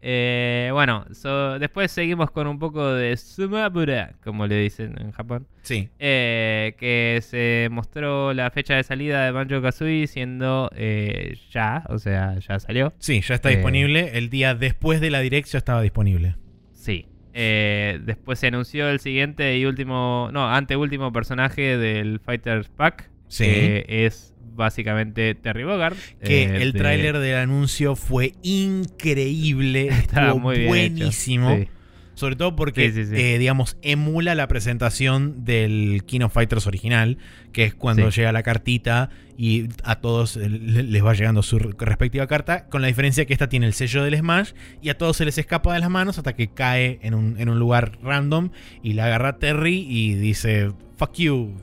[0.00, 5.46] Eh, bueno, so- después seguimos con un poco de Sumabura, como le dicen en Japón.
[5.62, 5.88] Sí.
[5.98, 11.98] Eh, que se mostró la fecha de salida de Banjo Kazooie siendo eh, ya, o
[11.98, 12.92] sea, ya salió.
[12.98, 14.16] Sí, ya está disponible.
[14.16, 16.36] El día después de la direct ya estaba disponible.
[16.72, 17.06] Sí.
[17.32, 23.44] Después se anunció el siguiente y último, no, anteúltimo personaje del Fighters Pack, Sí.
[23.44, 25.96] que es básicamente Terry Bogard.
[26.22, 29.88] Que eh, el de- tráiler del anuncio fue increíble.
[29.88, 31.56] Estaba Estuvo muy buenísimo.
[31.56, 31.68] Sí.
[32.14, 33.14] Sobre todo porque, Sí, sí, sí.
[33.22, 37.16] eh, digamos, emula la presentación del King of Fighters original,
[37.52, 42.26] que es cuando llega la cartita y a todos le- les va llegando su respectiva
[42.26, 44.50] carta, con la diferencia que esta tiene el sello del Smash
[44.82, 47.48] y a todos se les escapa de las manos hasta que cae en un, en
[47.50, 48.50] un lugar random
[48.82, 51.54] y la agarra Terry y dice, fuck you,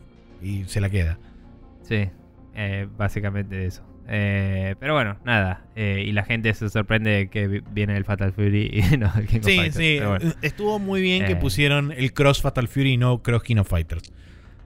[0.41, 1.19] y se la queda.
[1.81, 2.07] Sí,
[2.55, 3.83] eh, básicamente eso.
[4.07, 5.65] Eh, pero bueno, nada.
[5.75, 9.11] eh, y la gente se sorprende de que vi- viene el Fatal Fury y no
[9.17, 10.33] el King of Sí, Fighters, sí, bueno.
[10.41, 11.35] estuvo muy bien que Eh.
[11.37, 14.13] pusieron el Cross Fatal Fury y no Cross King of Fighters.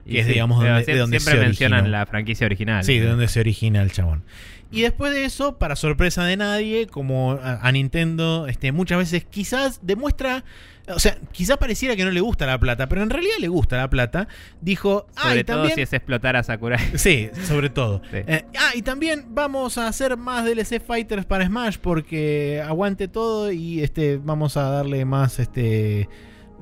[0.06, 1.98] Y que es, sí, digamos, donde- de donde siempre se mencionan originó.
[1.98, 2.84] la franquicia original.
[2.84, 4.24] Sí, de donde se origina el chabón.
[4.72, 9.80] Y después de eso, para sorpresa de nadie, como a, Nintendo, este, muchas veces quizás
[9.82, 10.44] demuestra,
[10.88, 13.76] o sea, quizás pareciera que no le gusta la plata, pero en realidad le gusta
[13.76, 14.28] la plata.
[14.60, 15.74] Dijo, ah, Sobre y todo también...
[15.74, 16.80] si es explotar a Sakurai.
[16.94, 18.00] Sí, sobre todo.
[18.12, 18.18] Sí.
[18.26, 23.50] Eh, ah, y también vamos a hacer más DLC Fighters para Smash porque aguante todo
[23.50, 26.08] y este vamos a darle más este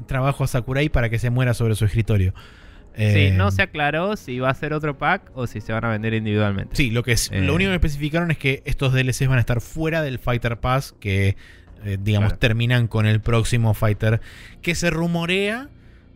[0.06, 2.32] trabajo a Sakurai para que se muera sobre su escritorio.
[2.98, 5.84] Sí, Eh, no se aclaró si va a ser otro pack o si se van
[5.84, 6.74] a vender individualmente.
[6.76, 7.40] Sí, lo que es, Eh.
[7.40, 10.94] lo único que especificaron es que estos DLCs van a estar fuera del Fighter Pass
[10.98, 11.36] que
[11.84, 12.38] eh, digamos Claro.
[12.40, 14.20] terminan con el próximo Fighter
[14.62, 15.68] que se rumorea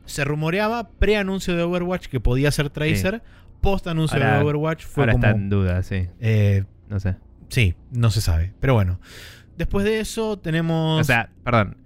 [0.07, 3.23] se rumoreaba pre-anuncio de Overwatch que podía ser Tracer,
[3.61, 6.09] post anuncio Ahora- de Overwatch fue Ahora como está en duda, sí.
[6.21, 7.15] eh, No sé.
[7.49, 8.53] Sí, no se sabe.
[8.59, 8.99] Pero bueno.
[9.57, 11.01] Después de eso tenemos.
[11.01, 11.77] O sea, perdón.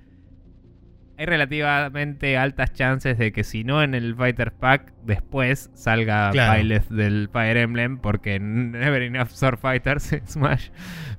[1.19, 6.63] Hay relativamente altas chances de que si no en el Fighter Pack, después salga Claro.
[6.91, 10.69] Del Fire Emblem, porque never enough Sword Fighters Smash.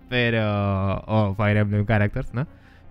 [0.10, 1.00] Pero.
[1.08, 2.48] O Fire Emblem Characters, ¿no?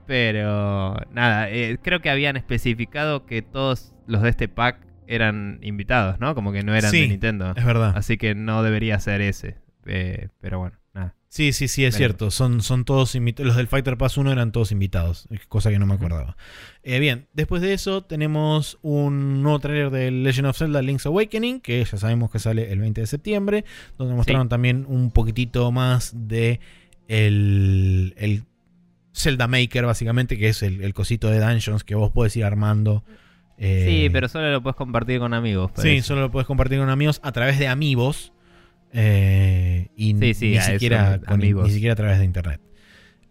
[0.07, 0.97] Pero.
[1.13, 6.35] Nada, eh, creo que habían especificado que todos los de este pack eran invitados, ¿no?
[6.35, 7.55] Como que no eran Sí, de Nintendo.
[7.57, 7.93] es verdad.
[7.97, 9.57] Así que no debería ser ese.
[9.87, 10.77] Eh, pero bueno.
[11.37, 12.31] Sí, sí, sí, es cierto.
[12.31, 13.49] Son, son todos invitados.
[13.49, 15.29] Los del Fighter Pass 1 eran todos invitados.
[15.49, 16.35] Cosa que no me acordaba.
[16.83, 21.61] Eh, bien, después de eso tenemos un nuevo trailer de Legend of Zelda Link's Awakening,
[21.61, 23.65] que ya sabemos que sale el 20 de septiembre,
[23.99, 26.59] donde mostraron también un poquitito más de
[27.07, 28.45] el, el
[29.15, 33.05] Zelda Maker, básicamente, que es el, el cosito de Dungeons que vos podés ir armando.
[33.59, 35.71] eh, Sí, pero solo lo puedes compartir con amigos.
[35.77, 38.33] Sí, solo lo puedes compartir con amigos a través de amigos.
[38.93, 42.61] Eh, y Sí, sí, ni, eso, siquiera con- ni siquiera a través de internet.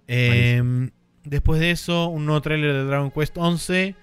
[0.07, 0.89] Eh,
[1.23, 3.95] después de eso, un nuevo tráiler de Dragon Quest 11,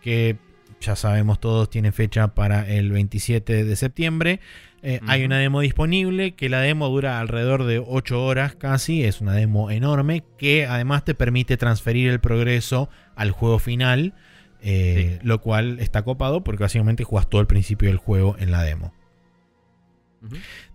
[0.00, 0.36] que
[0.80, 4.40] ya sabemos todos tiene fecha para el 27 de septiembre.
[4.82, 9.20] Eh, Hay una demo disponible, que la demo dura alrededor de 8 horas casi, es
[9.20, 14.14] una demo enorme, que además te permite transferir el progreso al juego final,
[14.62, 18.62] eh, lo cual está copado porque básicamente jugas todo el principio del juego en la
[18.62, 18.94] demo.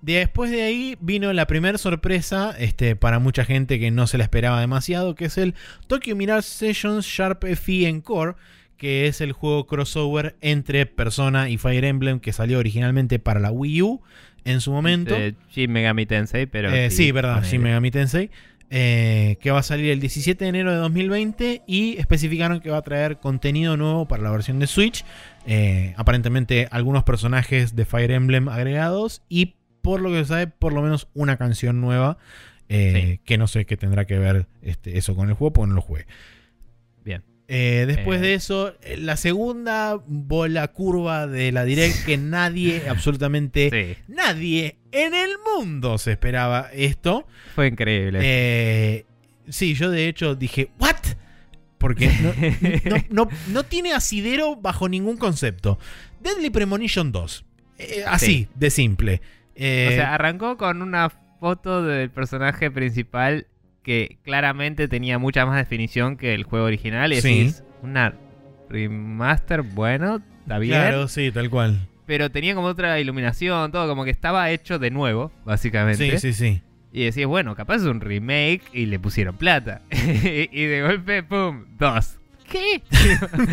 [0.02, 4.24] Después de ahí vino la primera sorpresa este, para mucha gente que no se la
[4.24, 5.54] esperaba demasiado, que es el
[5.88, 8.36] Tokyo Mirage Sessions Sharp FE Encore,
[8.78, 13.52] que es el juego crossover entre Persona y Fire Emblem que salió originalmente para la
[13.52, 14.02] Wii U
[14.46, 15.16] en su momento.
[15.16, 16.70] Eh, Shin Megami Tensei, pero.
[16.74, 17.44] Eh, sí, verdad.
[17.44, 18.30] Shin Megami Tensei.
[18.76, 22.78] eh, que va a salir el 17 de enero de 2020 y especificaron que va
[22.78, 25.06] a traer contenido nuevo para la versión de Switch.
[25.46, 30.74] Eh, aparentemente algunos personajes de Fire Emblem agregados y por lo que se sabe por
[30.74, 32.18] lo menos una canción nueva
[32.70, 35.76] eh, que no sé qué tendrá que ver este, eso con el juego porque no
[35.76, 36.06] lo jugué.
[37.04, 37.24] Bien.
[37.50, 44.04] Eh, después de eso, la segunda bola curva de la Direct que nadie, absolutamente Sí,
[44.08, 47.28] nadie en el mundo se esperaba esto.
[47.54, 49.06] fue increíble.
[49.50, 50.96] Sí, yo de hecho dije, ¿what?
[51.84, 52.32] Porque no,
[53.10, 55.78] no- no- no tiene asidero bajo ningún concepto.
[56.22, 57.44] Deadly Premonition 2.
[57.78, 58.48] Eh, así, Sí.
[58.56, 59.22] de simple.
[59.56, 61.10] Eh, o sea, arrancó con una
[61.42, 63.48] foto del personaje principal
[63.84, 67.12] que claramente tenía mucha más definición que el juego original.
[67.12, 67.28] Y Sí.
[67.40, 68.14] decís, una
[68.70, 70.80] remaster, bueno, está bien.
[70.80, 71.90] claro, sí, tal cual.
[72.06, 76.18] Pero tenía como otra iluminación, todo como que estaba hecho de nuevo, básicamente.
[76.18, 76.62] Sí, sí, sí.
[76.94, 79.82] Y decís, bueno, capaz es un remake y le pusieron plata.
[79.92, 81.66] y de golpe, ¡pum!
[81.78, 82.20] Dos.
[82.48, 82.84] ¿Qué?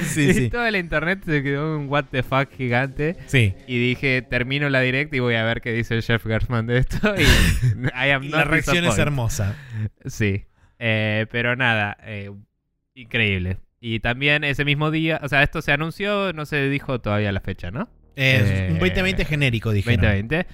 [0.05, 0.49] Sí, y sí.
[0.51, 3.17] toda la internet se quedó en un what the fuck gigante.
[3.27, 3.55] Sí.
[3.67, 6.79] Y dije, termino la direct y voy a ver qué dice el Jeff Gersman de
[6.79, 7.15] esto.
[7.17, 9.57] Y I am la reacción es hermosa.
[10.05, 10.45] Sí.
[10.79, 12.31] Eh, pero nada, eh,
[12.95, 13.57] increíble.
[13.81, 17.41] Y también ese mismo día, o sea, esto se anunció, no se dijo todavía la
[17.41, 17.89] fecha, ¿no?
[18.17, 20.03] Eh, un 2020 genérico, dijeron.
[20.03, 20.47] 2020.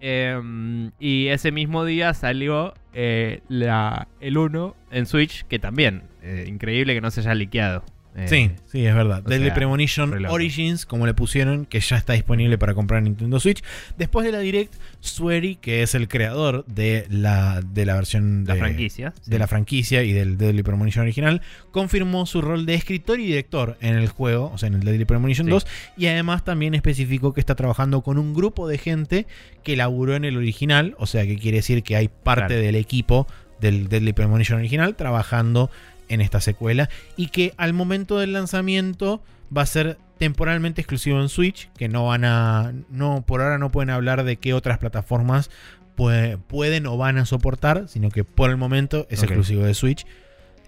[0.00, 6.44] Eh, y ese mismo día salió eh, la, el 1 en Switch, que también, eh,
[6.48, 7.84] increíble que no se haya liqueado.
[8.16, 9.22] Eh, Sí, sí, es verdad.
[9.22, 10.26] Deadly sea, Premonition.
[10.26, 13.62] Origins, como le pusieron, que ya está disponible para comprar en Nintendo Switch.
[13.96, 18.54] Después de la Direct, Swery, que es el creador de la, de la versión La
[18.54, 19.12] de, franquicia.
[19.22, 19.30] sí.
[19.30, 23.76] de la franquicia y del Deadly Premonition original, confirmó su rol de escritor y director
[23.80, 25.50] en el juego, o sea, en el Deadly Premonition Sí.
[25.52, 25.66] 2,
[25.96, 29.26] y además también especificó que está trabajando con un grupo de gente
[29.62, 32.62] que laburó en el original, o sea, que quiere decir que hay parte Claro.
[32.62, 33.26] del equipo
[33.60, 35.70] del Deadly Premonition original trabajando
[36.10, 39.22] en esta secuela y que al momento del lanzamiento
[39.56, 43.70] va a ser temporalmente exclusivo en Switch, que no van a no por ahora no
[43.70, 45.50] pueden hablar de qué otras plataformas
[45.96, 50.04] pue- pueden o van a soportar, sino que por el momento es exclusivo de Switch.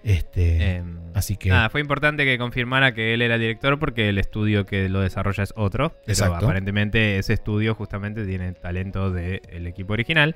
[0.03, 4.09] Este, Em, así que Nada, fue importante que confirmara que él era el director porque
[4.09, 5.91] el estudio que lo desarrolla es otro.
[6.05, 6.45] Pero Exacto.
[6.45, 10.35] aparentemente ese estudio justamente tiene talento del equipo original.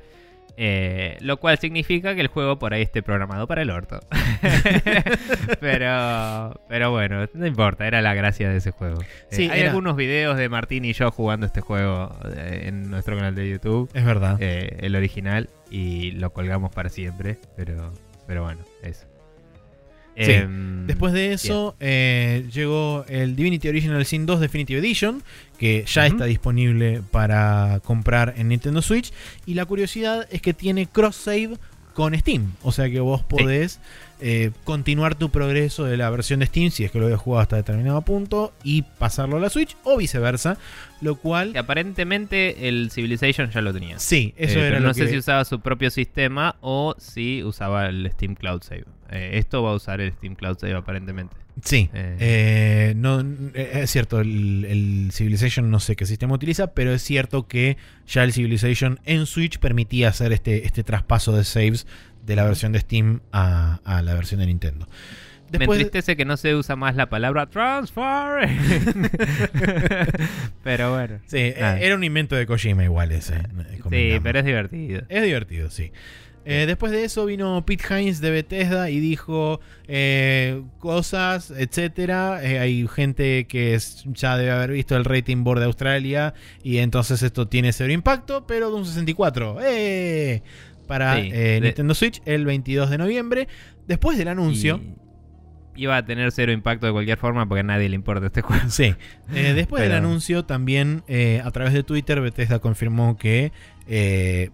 [0.57, 3.99] Eh, lo cual significa que el juego por ahí esté programado para el orto.
[5.59, 9.01] pero, pero bueno, no importa, era la gracia de ese juego.
[9.01, 12.89] Eh, Sí, hay era- algunos videos de Martín y yo jugando este juego eh, en
[12.89, 13.89] nuestro canal de YouTube.
[13.93, 14.37] es verdad.
[14.39, 17.37] eh, el original y lo colgamos para siempre.
[17.55, 17.93] Pero,
[18.25, 19.05] pero bueno, eso.
[20.17, 20.31] Sí.
[20.31, 25.21] Em, Después de eso, eh, llegó el Divinity Original Sin 2 Definitive Edition,
[25.59, 29.11] que ya está disponible para comprar en Nintendo Switch.
[29.45, 31.57] Y la curiosidad es que tiene cross-save
[31.93, 32.53] con Steam.
[32.61, 33.81] O sea que vos podés
[34.21, 37.41] eh, continuar tu progreso de la versión de Steam, si es que lo habías jugado
[37.41, 40.57] hasta determinado punto, y pasarlo a la Switch, o viceversa.
[41.01, 43.99] Lo cual, que aparentemente el Civilization ya lo tenía.
[43.99, 45.01] sí, eso Eh, era pero lo no que...
[45.01, 48.85] sé si usaba su propio sistema o si usaba el Steam Cloud Save.
[49.11, 51.35] Eh, esto va a usar el Steam Cloud Save aparentemente.
[51.63, 52.17] Sí, Eh.
[52.19, 57.47] eh, no, es cierto, el, el Civilization no sé qué sistema utiliza, pero es cierto
[57.47, 61.87] que ya el Civilization en Switch permitía hacer este, este traspaso de saves
[62.25, 64.87] de la versión de Steam a, a la versión de Nintendo.
[65.51, 68.49] Me Después, entristece que no se usa más la palabra transfer.
[70.63, 71.19] pero bueno.
[71.25, 71.77] sí, Ah.
[71.79, 73.35] era un invento de Kojima igual ese.
[73.35, 75.01] eh, Sí, pero es divertido.
[75.09, 75.91] Es divertido, sí.
[76.49, 79.59] Eh, después de eso vino Pete Hines de Bethesda y dijo
[79.89, 82.39] eh, cosas, etcétera.
[82.41, 86.33] Eh, hay gente que es- ya debe haber visto el rating board de Australia
[86.63, 89.57] y entonces esto tiene cero impacto, pero de un 64.
[89.61, 90.41] ¡Eh!
[90.87, 93.47] Para Sí, de- Nintendo Switch el 22 de noviembre.
[93.87, 94.79] Después del anuncio.
[94.81, 95.06] Y
[95.77, 98.69] iba a tener cero impacto de cualquier forma porque a nadie le importa este juego.
[98.69, 98.95] Sí.
[99.33, 103.51] Eh, después del anuncio, también eh, a través de Twitter, Bethesda confirmó que
[103.87, 104.49] eh,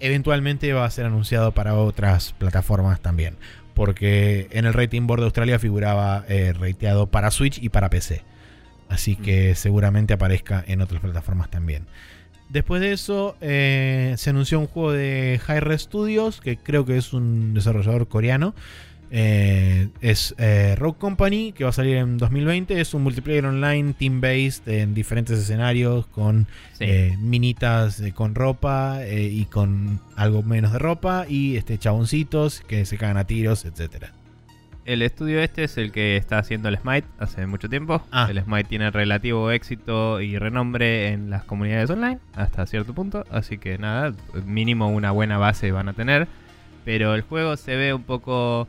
[0.00, 3.36] eventualmente va a ser anunciado para otras plataformas también.
[3.74, 6.24] Porque en el rating board de Australia figuraba
[6.58, 8.22] rateado para Switch y para PC.
[8.88, 11.84] Así que seguramente aparezca en otras plataformas también.
[12.48, 17.12] Después de eso, eh, se anunció un juego de Hi-Re Studios, que creo que es
[17.12, 18.54] un desarrollador coreano.
[19.10, 22.80] Eh, es eh, Rogue Company, que va a salir en 2020.
[22.80, 26.84] Es un multiplayer online, team-based, en diferentes escenarios, con Sí.
[26.84, 32.84] eh, minitas eh, con ropa y con algo menos de ropa, y este chaboncitos que
[32.84, 34.12] se cagan a tiros, etcétera.
[34.84, 38.02] El estudio este es el que está haciendo el Smite hace mucho tiempo.
[38.12, 38.28] Ah.
[38.30, 43.24] El Smite tiene relativo éxito y renombre en las comunidades online hasta cierto punto.
[43.30, 44.14] Así que nada,
[44.44, 46.28] mínimo una buena base van a tener.
[46.84, 48.68] Pero el juego se ve un poco...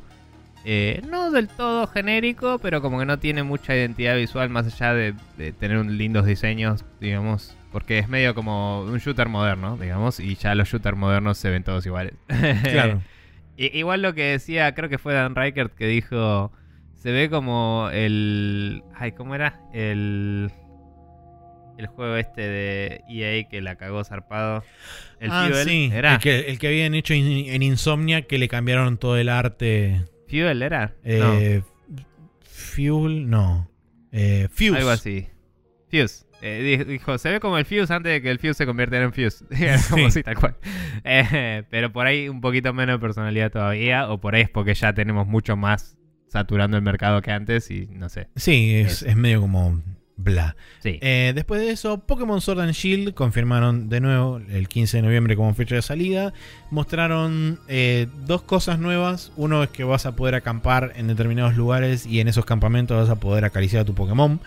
[0.66, 4.94] eh, no del todo genérico, pero como que no tiene mucha identidad visual más allá
[4.94, 7.56] de, de tener un lindos diseños, digamos.
[7.72, 10.20] Porque es medio como un shooter moderno, digamos.
[10.20, 12.14] Y ya los shooters modernos se ven todos iguales.
[12.64, 13.02] Claro.
[13.58, 16.52] Igual lo que decía, creo que fue Dan Reichert que dijo,
[16.96, 18.84] se ve como el...
[18.96, 19.60] Ay, ¿cómo era?
[19.74, 20.52] El...
[21.78, 24.64] El juego este de EA que la cagó zarpado.
[25.20, 25.92] El ah, sí.
[25.94, 26.16] ¿era?
[26.16, 30.02] El que, el que habían hecho in- en Insomnia, que le cambiaron todo el arte.
[30.28, 30.96] ¿Fuel era?
[31.04, 31.62] Eh,
[32.42, 33.70] Fuel, no.
[34.12, 34.78] Eh, Fuse.
[34.78, 35.28] algo así.
[35.92, 36.26] Fuse.
[36.42, 39.06] Eh, di- dijo, se ve como el Fuse antes de que el Fuse se convirtiera
[39.06, 39.46] en Fuse.
[39.90, 40.06] como Sí.
[40.06, 40.56] así, tal cual.
[41.04, 44.10] Eh, pero por ahí un poquito menos de personalidad todavía.
[44.12, 45.98] O por ahí es porque ya tenemos mucho más
[46.28, 48.28] saturando el mercado que antes y no sé.
[48.36, 49.82] Sí, es, es medio como
[50.18, 50.56] bla.
[50.84, 50.98] Sí.
[51.02, 55.36] Eh, después de eso, Pokémon Sword and Shield confirmaron de nuevo el 15 de noviembre
[55.36, 56.34] como fecha de salida.
[56.72, 59.32] Mostraron eh, dos cosas nuevas.
[59.38, 63.10] Uno es que vas a poder acampar en determinados lugares y en esos campamentos vas
[63.10, 64.40] a poder acariciar a tu Pokémon.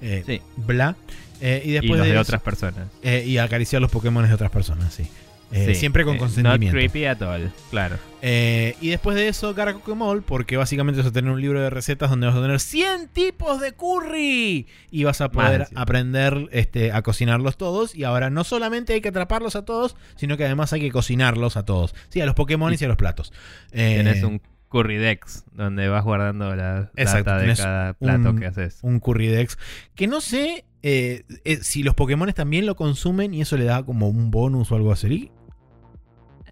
[0.00, 0.40] Eh, Sí.
[0.56, 0.96] Bla.
[1.40, 2.88] Eh, y y después los de, otras personas.
[3.02, 5.06] eh, y acariciar los Pokémon de otras personas, sí.
[5.50, 5.74] Eh, Sí.
[5.76, 6.66] Siempre con Eh, consentimiento.
[6.66, 7.96] Not creepy at all, claro.
[8.20, 9.54] Eh, y después de eso,
[9.96, 13.08] Mall, porque básicamente vas a tener un libro de recetas donde vas a tener 100
[13.08, 15.78] tipos de curry y vas a poder de 100.
[15.78, 17.94] aprender este, a cocinarlos todos.
[17.94, 21.56] Y ahora no solamente hay que atraparlos a todos, sino que además hay que cocinarlos
[21.56, 21.94] a todos.
[22.10, 23.32] Sí, a los Pokémon y, a los platos.
[23.72, 28.38] Eh, Tenés un Curry Decks, donde vas guardando la Exacto, data de cada plato un-
[28.38, 28.80] que haces.
[28.82, 29.56] Un Currydex.
[29.94, 33.82] Que no sé eh, eh, si los Pokémon también lo consumen y eso le da
[33.82, 35.30] como un bonus o algo así.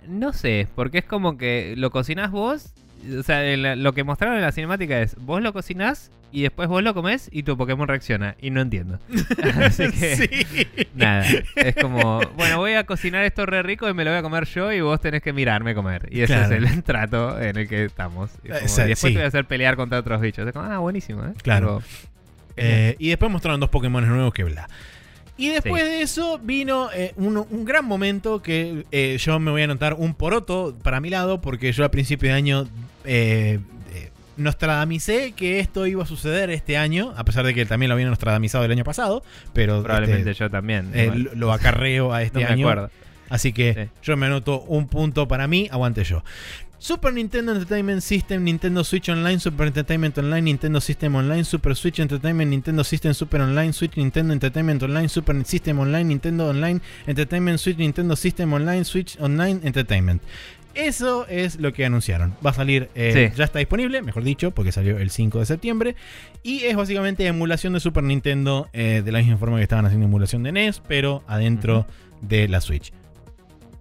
[0.09, 2.73] No sé, porque es como que lo cocinás vos.
[3.19, 6.69] O sea, la- lo que mostraron en la cinemática es: vos lo cocinás y después
[6.69, 8.35] vos lo comés y tu Pokémon reacciona.
[8.41, 8.99] Y no entiendo.
[9.62, 10.16] Así que.
[10.16, 10.87] Sí.
[10.95, 11.24] Nada,
[11.57, 14.45] es como, bueno, voy a cocinar esto re rico y me lo voy a comer
[14.47, 16.09] yo y vos tenés que mirarme comer.
[16.11, 16.55] Y ese Claro.
[16.57, 18.31] es el trato en el que estamos.
[18.43, 19.07] Como- sí, y después sí.
[19.09, 20.47] te voy a hacer pelear contra otros bichos.
[20.47, 21.33] Es como, ah, buenísimo, ¿eh?
[21.43, 21.83] Claro.
[22.57, 24.69] Eh, y después mostraron dos Pokémon nuevos que bla.
[25.38, 25.88] Y después Sí.
[25.90, 29.94] de eso vino eh, un, un gran momento que eh, yo me voy a anotar
[29.94, 32.66] un poroto para mi lado, porque yo a principio de año
[33.04, 33.58] eh,
[33.94, 37.94] eh, nostradamicé que esto iba a suceder este año, a pesar de que también lo
[37.94, 39.22] habían nostradamizado el año pasado,
[39.52, 40.90] pero probablemente este, yo también.
[40.94, 42.68] eh, lo, lo acarreo a este no me año.
[42.68, 42.90] acuerdo.
[43.28, 43.90] Así que Sí.
[44.04, 46.22] yo me anoto un punto para mí, aguante yo.
[46.78, 51.98] Super Nintendo Entertainment System, Nintendo Switch Online, Super Entertainment Online, Nintendo System Online, Super Switch
[52.01, 57.59] Entertainment, Nintendo System Super Online, Switch Nintendo Entertainment Online, Super System Online, Nintendo Online, Entertainment
[57.59, 60.23] Switch, Nintendo System Online, Switch Online Entertainment.
[60.74, 62.35] Eso es lo que anunciaron.
[62.44, 63.36] Va a salir, eh, Sí.
[63.39, 65.97] ya está disponible, mejor dicho, porque salió el 5 de septiembre.
[66.43, 70.05] Y es básicamente emulación de Super Nintendo, eh, de la misma forma que estaban haciendo
[70.07, 71.86] emulación de NES, pero adentro
[72.20, 72.93] de la Switch.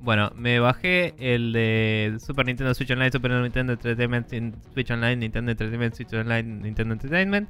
[0.06, 5.16] Bueno, me bajé el de Super Nintendo Switch Online, Super Nintendo Entertainment in- Switch Online,
[5.16, 7.50] Nintendo Entertainment Switch Online, Nintendo Entertainment.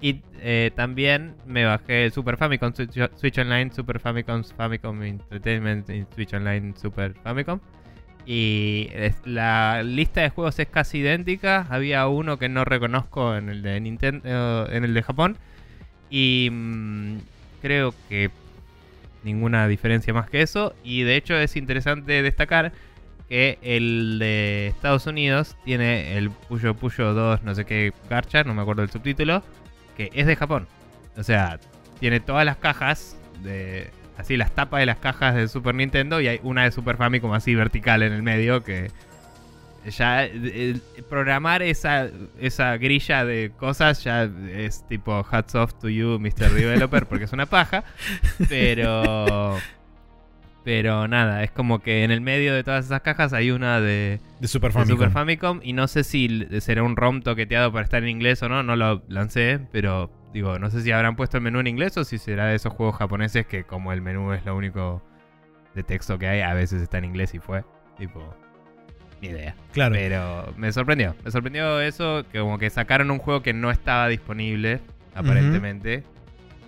[0.00, 6.34] Y eh, también me bajé Super Famicom Switch, Online, Super Famicom Famicom Entertainment in Switch
[6.34, 7.60] Online, Super Famicom.
[8.26, 8.88] Y
[9.24, 11.64] la lista de juegos es casi idéntica.
[11.70, 15.36] Había uno que no reconozco en el de Nintendo, en el de Japón.
[16.10, 17.18] Y mm,
[17.62, 18.30] creo que
[19.24, 20.74] ninguna diferencia más que eso.
[20.84, 22.72] Y de hecho es interesante destacar
[23.28, 28.54] que el de Estados Unidos tiene el Puyo Puyo 2, no sé qué garcha, no
[28.54, 29.42] me acuerdo el subtítulo,
[29.96, 30.68] que es de Japón.
[31.16, 31.58] O sea,
[32.00, 36.28] tiene todas las cajas de así las tapas de las cajas de Super Nintendo y
[36.28, 38.90] hay una de Super Famicom así vertical en el medio que
[39.90, 40.78] ya eh,
[41.08, 42.08] programar esa,
[42.38, 46.50] esa grilla de cosas ya es tipo hats off to you Mr.
[46.52, 47.84] Developer porque es una paja
[48.48, 49.58] pero
[50.64, 54.20] pero nada es como que en el medio de todas esas cajas hay una de,
[54.40, 54.96] De Super de Famicom.
[54.96, 58.48] Super Famicom y no sé si será un ROM toqueteado para estar en inglés o
[58.48, 61.96] no no lo lancé pero digo no sé si habrán puesto el menú en inglés
[61.98, 65.02] o si será de esos juegos japoneses que como el menú es lo único
[65.74, 67.64] de texto que hay a veces está en inglés y fue
[67.98, 68.34] tipo
[69.20, 69.94] ni idea Claro.
[69.94, 71.14] pero me sorprendió.
[71.24, 74.80] Me sorprendió eso, que como que sacaron un juego que no estaba disponible,
[75.14, 76.02] aparentemente,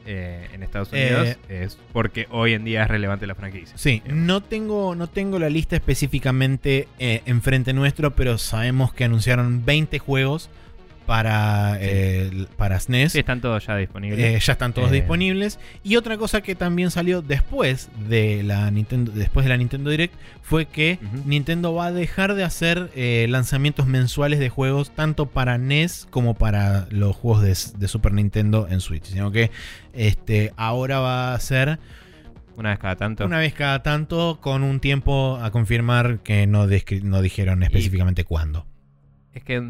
[0.07, 1.37] eh, en Estados Unidos.
[1.49, 3.77] Es porque hoy en día es relevante la franquicia.
[3.77, 9.65] Sí, no tengo, no tengo la lista específicamente eh, enfrente nuestro, pero sabemos que anunciaron
[9.65, 10.49] 20 juegos
[11.07, 11.81] para, Sí.
[11.83, 13.13] eh, para SNES.
[13.13, 14.19] Sí, están todos ya disponibles.
[14.19, 14.95] Eh, ya están todos Eh.
[14.97, 15.59] disponibles.
[15.83, 20.15] Y otra cosa que también salió después de la Nintendo, después de la Nintendo Direct
[20.43, 20.99] fue que.
[21.25, 26.35] Nintendo va a dejar de hacer eh, lanzamientos mensuales de juegos tanto para NES como
[26.35, 29.51] para los juegos de, de Super Nintendo en Switch, sino que
[29.93, 31.79] este ahora va a ser
[32.57, 33.25] Una vez cada tanto.
[33.27, 36.67] una vez cada tanto con un tiempo a confirmar que no,
[37.03, 38.67] no dijeron específicamente cuándo.
[39.33, 39.63] Es que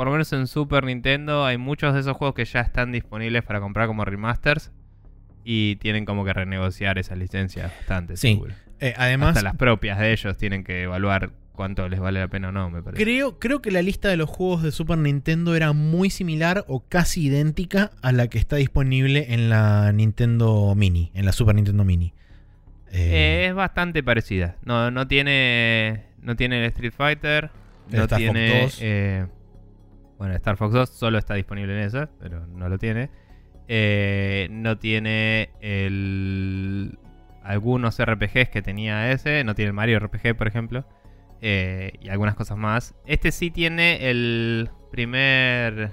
[0.00, 3.42] por lo menos en Super Nintendo hay muchos de esos juegos que ya están disponibles
[3.42, 4.72] para comprar como remasters.
[5.44, 8.28] Y tienen como que renegociar esas licencias bastante, Sí.
[8.32, 8.54] seguro.
[8.78, 12.48] Eh, además, Hasta las propias de ellos tienen que evaluar cuánto les vale la pena
[12.48, 13.02] o no, me parece.
[13.04, 16.80] Creo, creo que la lista de los juegos de Super Nintendo era muy similar o
[16.88, 21.84] casi idéntica a la que está disponible en la Nintendo Mini, en la Super Nintendo
[21.84, 22.14] Mini.
[22.90, 24.56] Eh, Eh, es bastante parecida.
[24.64, 26.04] No, no tiene.
[26.22, 27.50] No tiene el Street Fighter.
[27.90, 28.68] El No Star tiene.
[30.20, 30.26] 2.
[30.28, 33.10] bueno, Star Fox 2 solo está disponible en esa, pero no lo tiene.
[33.68, 36.98] Eh, no tiene el.
[37.42, 39.42] Algunos RPGs que tenía ese.
[39.44, 40.84] No tiene el Mario RPG, por ejemplo.
[41.40, 42.94] eh, y algunas cosas más.
[43.06, 45.92] Este sí tiene el primer.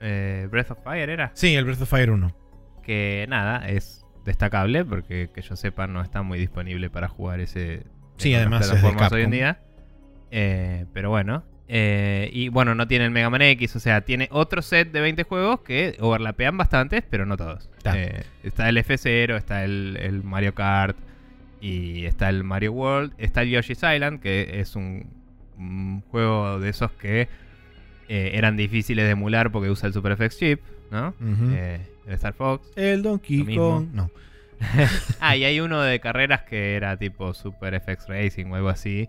[0.00, 1.30] eh, Breath of Fire, ¿era?
[1.34, 2.34] sí, el Breath of Fire 1.
[2.82, 7.84] que nada, es destacable porque que yo sepa no está muy disponible para jugar ese
[8.16, 9.60] Sí, además es de hoy en día.
[10.30, 11.44] Eh, pero bueno.
[11.70, 15.00] Eh, y bueno, no tiene el Mega Man X, o sea, tiene otro set de
[15.00, 17.68] 20 juegos que overlapean bastantes, pero no todos.
[17.82, 17.92] Ta.
[17.98, 20.96] Eh, está el F0, está el, el Mario Kart
[21.60, 25.10] y está el Mario World, está el Yoshi's Island, que es un,
[25.58, 27.28] un juego de esos que
[28.08, 31.14] eh, eran difíciles de emular porque usa el Super FX chip, ¿no?
[31.20, 32.66] El Star Fox.
[32.76, 33.56] el Donkey.
[33.56, 33.88] Kong.
[33.92, 34.10] No.
[35.20, 39.08] Ah, y hay uno de carreras que era tipo Super FX Racing o algo así.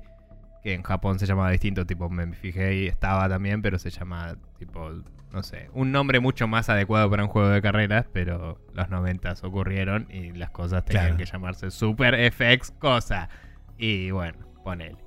[0.64, 4.36] Que en Japón se llamaba distinto, tipo, me fijé y estaba también, pero se llama,
[4.58, 4.90] tipo,
[5.32, 9.34] no sé, un nombre mucho más adecuado para un juego de carreras, pero los 90
[9.44, 11.18] ocurrieron y las cosas tenían Claro.
[11.18, 13.30] que llamarse Super FX cosa.
[13.78, 14.98] Y bueno, ponele.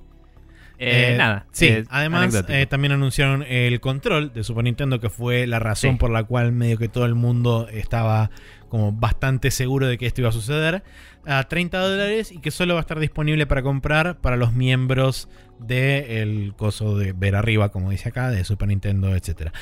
[0.85, 1.47] Eh, Eh, nada.
[1.53, 5.93] Sí, es además eh, también anunciaron el control de Super Nintendo, que fue la razón
[5.93, 5.97] Sí.
[5.99, 8.31] por la cual medio que todo el mundo estaba
[8.69, 10.83] como bastante seguro de que esto iba a suceder,
[11.27, 15.29] a 30 dólares y que solo va a estar disponible para comprar para los miembros
[15.61, 19.53] del coso de ver arriba, como dice acá, de Super Nintendo, etc.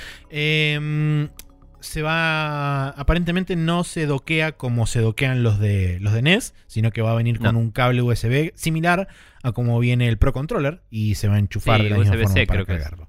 [1.80, 2.88] se va.
[2.90, 7.12] Aparentemente no se doquea como se doquean los de los de NES, sino que va
[7.12, 7.60] a venir con No.
[7.60, 9.08] un cable USB similar
[9.42, 12.16] a como viene el Pro Controller y se va a enchufar Sí, de la misma
[12.16, 13.08] forma para cargarlo.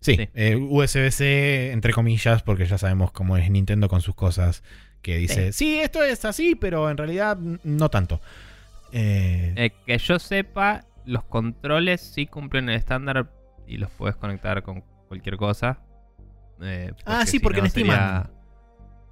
[0.00, 0.28] Sí, Sí.
[0.34, 4.62] eh, USB-C entre comillas, porque ya sabemos cómo es Nintendo con sus cosas
[5.00, 8.20] que dice, sí, esto es así, pero en realidad no tanto.
[8.92, 13.30] Eh, Eh, que yo sepa, los controles sí cumplen el estándar
[13.66, 15.80] y los puedes conectar con cualquier cosa.
[16.64, 18.24] Eh, Ah, sí, si porque no en Steam.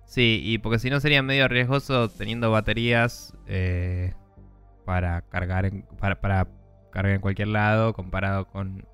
[0.07, 4.13] Sí, y porque si no sería medio riesgoso teniendo baterías eh,
[4.85, 6.49] para cargar en, para, para
[6.91, 8.87] cargar en cualquier lado comparado con...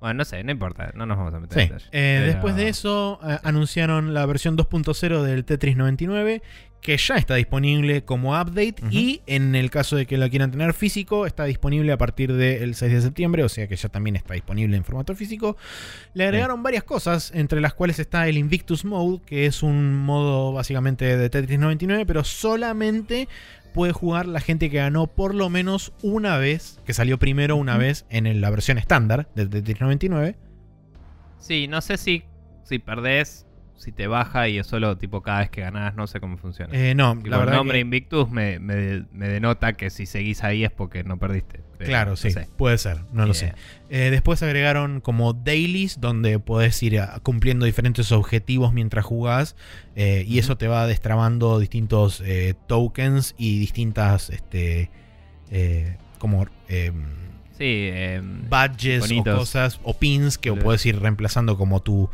[0.00, 1.60] Bueno, no sé, no importa, no nos vamos a meter Sí.
[1.62, 1.86] en detalle.
[1.92, 6.42] Eh, Pero- Después de eso, eh, anunciaron la versión 2.0 del Tetris 99,
[6.80, 8.76] que ya está disponible como update.
[8.90, 12.74] Y en el caso de que lo quieran tener físico, está disponible a partir del
[12.74, 15.56] 6 de septiembre, o sea que ya también está disponible en formato físico.
[16.14, 20.52] Le agregaron varias cosas, entre las cuales está el Invictus Mode, que es un modo
[20.52, 23.28] básicamente de Tetris 99, pero solamente
[23.74, 27.76] puede jugar la gente que ganó por lo menos una vez, que salió primero una
[27.76, 30.36] vez en la versión estándar de Tetris 99.
[31.38, 32.24] Sí, no sé si,
[32.64, 33.46] si perdés,
[33.78, 36.74] si te baja y es solo tipo cada vez que ganás, no sé cómo funciona.
[36.76, 40.44] Eh, no, Tipo, la el nombre que- Invictus me, me- me denota que si seguís
[40.44, 41.60] ahí es porque no perdiste.
[41.78, 42.48] pero Claro, no sí, sé.
[42.56, 43.54] puede ser, no lo sé.
[43.88, 49.54] Eh, después agregaron como dailies, donde podés ir a- cumpliendo diferentes objetivos mientras jugás,
[49.94, 54.90] eh, y eso te va destrabando distintos eh, tokens y distintas, este,
[55.52, 56.90] eh, como eh,
[57.56, 59.34] Sí, em, badges Bonitos.
[59.34, 62.08] o cosas, o pins que puedes ir reemplazando como tu,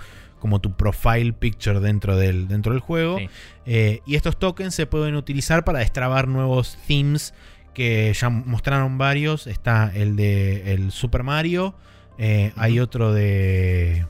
[0.45, 3.17] como tu profile picture dentro del, dentro del juego.
[3.19, 3.31] Sí.
[3.65, 7.33] Eh, y estos tokens se pueden utilizar para destrabar nuevos themes
[7.73, 9.47] que ya mostraron varios.
[9.47, 11.75] Está el de el Super Mario.
[12.19, 14.05] eh, Hay otro de.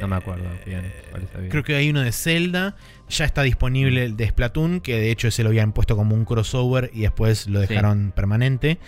[0.00, 1.50] No me acuerdo bien cuál había.
[1.50, 2.76] Creo que hay uno de Zelda.
[3.08, 6.24] Ya está disponible el de Splatoon, que de hecho se lo habían puesto como un
[6.24, 7.66] crossover y después lo Sí.
[7.66, 8.78] dejaron permanente.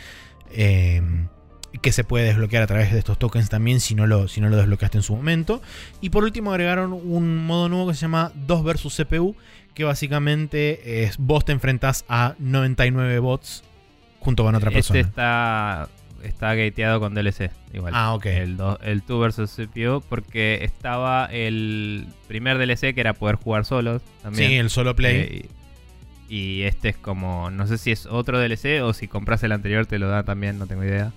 [0.52, 1.02] Eh,
[1.82, 4.48] que se puede desbloquear a través de estos tokens también si no, lo, si no
[4.48, 5.60] lo desbloqueaste en su momento.
[6.00, 9.34] Y por último agregaron un modo nuevo que se llama 2 versus CPU,
[9.74, 13.64] que básicamente es vos te enfrentás a 99 bots
[14.20, 15.00] junto con otra Este persona.
[15.00, 15.88] está,
[16.22, 17.92] está gateado con DLC, igual.
[17.96, 18.26] Ah, ok.
[18.26, 23.64] El, do- el 2 vs CPU, porque estaba el primer DLC que era poder jugar
[23.64, 24.48] solos también.
[24.50, 25.16] Sí, el solo play.
[25.16, 25.48] Eh,
[26.28, 29.84] y este es como, no sé si es otro DLC o si compras el anterior
[29.86, 31.12] te lo da también, no tengo idea.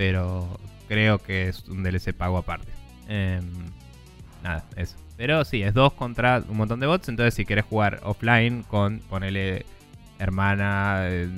[0.00, 0.48] Pero
[0.88, 2.72] creo que es un DLC pago aparte.
[3.06, 3.44] Em,
[4.42, 4.96] nada, eso.
[5.18, 7.10] Pero sí, es dos contra un montón de bots.
[7.10, 9.66] Entonces, si querés jugar offline con, ponele
[10.18, 11.28] hermana, eh,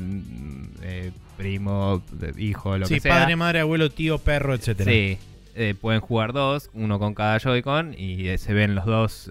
[0.83, 2.05] eh, primo,
[2.39, 3.19] hijo, lo sí, que sea.
[3.19, 4.89] padre, madre, abuelo, tío, perro, etcétera.
[4.89, 5.19] Sí,
[5.57, 9.29] eh, pueden jugar dos, uno con cada Joy-Con y se ven los dos,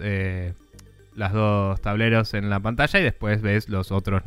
[1.16, 4.24] las dos tableros en la pantalla y después ves los otros.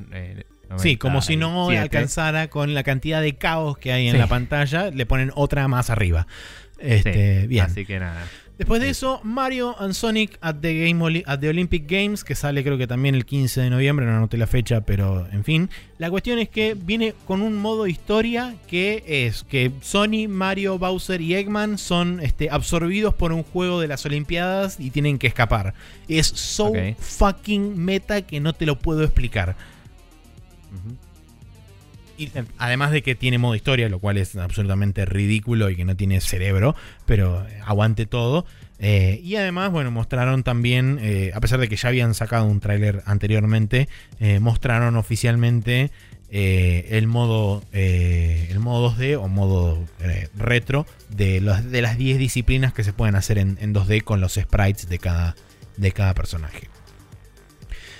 [0.78, 1.82] Sí, como si no 97.
[1.98, 4.18] alcanzara con la cantidad de caos que hay en Sí.
[4.20, 6.28] la pantalla, le ponen otra más arriba.
[6.80, 7.66] Este, Sí, bien.
[7.66, 8.26] Así que nada.
[8.58, 12.64] Después de eso, Mario and Sonic at the, Game at the Olympic Games, que sale
[12.64, 15.70] creo que también el 15 de noviembre, no anoté la fecha, pero en fin.
[15.98, 21.20] La cuestión es que viene con un modo historia que es que Sony, Mario, Bowser
[21.20, 25.74] y Eggman son este, absorbidos por un juego de las Olimpiadas y tienen que escapar.
[26.08, 29.58] Es so fucking meta que no te lo puedo explicar.
[32.58, 36.22] Además de que tiene modo historia, lo cual es absolutamente ridículo y que no tiene
[36.22, 36.76] cerebro,
[37.06, 38.46] pero eh, aguante todo.
[38.80, 42.60] Eh, y además, bueno, mostraron también, eh, a pesar de que ya habían sacado un
[42.60, 43.88] tráiler anteriormente,
[44.40, 45.92] mostraron oficialmente
[46.30, 49.86] el modo el modo 2D o modo
[50.36, 54.90] retro de, las 10 disciplinas que se pueden hacer en, en 2D con los sprites
[54.90, 55.00] de
[55.92, 56.75] cada personaje.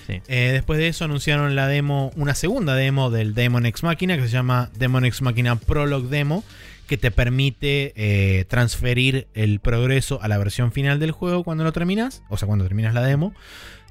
[0.06, 0.22] Sí.
[0.28, 4.24] Eh, después de eso anunciaron la demo, una segunda demo del Demon X Machina que
[4.24, 6.44] se llama Demon X Machina Prologue Demo,
[6.88, 11.72] que te permite eh, transferir el progreso a la versión final del juego cuando lo
[11.74, 13.34] terminas, o sea, cuando terminas la demo.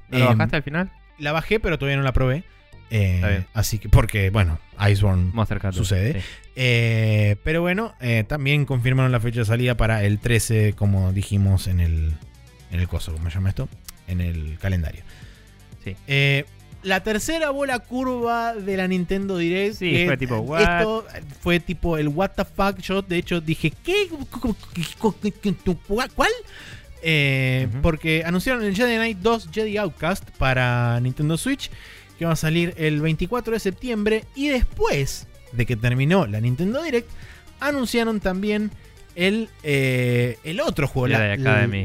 [0.09, 0.91] ¿No lo Em, bajaste al final?
[1.17, 2.43] la bajé, pero todavía no la probé.
[2.91, 3.47] Eh, Está bien.
[3.53, 4.59] así que, porque, bueno,
[4.89, 5.31] Iceborne.
[5.73, 6.21] Sucede.
[6.21, 6.27] sí.
[6.55, 11.67] Eh, pero bueno, eh, también confirmaron la fecha de salida para el 13, como dijimos
[11.67, 12.13] en el,
[12.71, 13.67] en el coso, ¿cómo se llama esto?
[14.07, 15.01] En el calendario.
[15.85, 15.95] Sí.
[16.07, 16.43] Eh,
[16.83, 19.75] la tercera bola curva de la Nintendo Direct.
[19.77, 20.61] Sí, que fue tipo, what?
[20.61, 21.05] Esto
[21.41, 22.77] fue tipo el what the fuck.
[22.79, 24.07] Yo, de hecho, dije, ¿qué?
[26.15, 26.29] ¿Cuál?
[27.01, 27.67] Eh.
[27.81, 31.69] Porque anunciaron el Jedi Knight 2 Jedi Outcast para Nintendo Switch,
[32.17, 34.23] que va a salir el 24 de septiembre.
[34.35, 37.09] Y después de que terminó la Nintendo Direct,
[37.59, 38.71] anunciaron también
[39.15, 41.35] el, eh, el otro juego, la, la-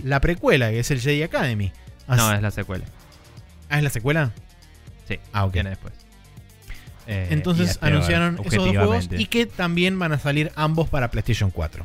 [0.05, 1.73] la precuela, que es el Jedi Academy.
[2.07, 2.85] Así- No, es la secuela.
[3.71, 4.33] Ah, ¿es la secuela?
[5.09, 5.53] Sí, Ah, ok.
[5.55, 5.95] viene después.
[7.07, 11.51] Eh, Entonces anunciaron esos dos juegos y que también van a salir ambos para PlayStation
[11.51, 11.85] 4.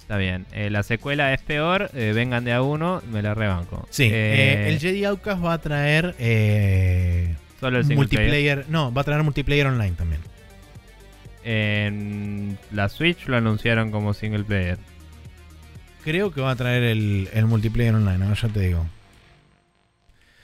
[0.00, 0.46] Está bien.
[0.52, 1.90] Eh, la secuela es peor.
[1.94, 3.86] eh, vengan de a uno, me la rebanco.
[3.90, 6.14] Sí, el Jedi Outcast va a traer
[7.60, 8.56] solo el single player.
[8.56, 8.64] multiplayer.
[8.68, 10.20] No, va a traer multiplayer online también.
[11.44, 14.78] En la Switch lo anunciaron como single player.
[16.04, 18.86] Creo que va a traer el, el multiplayer online, ahora ya te digo.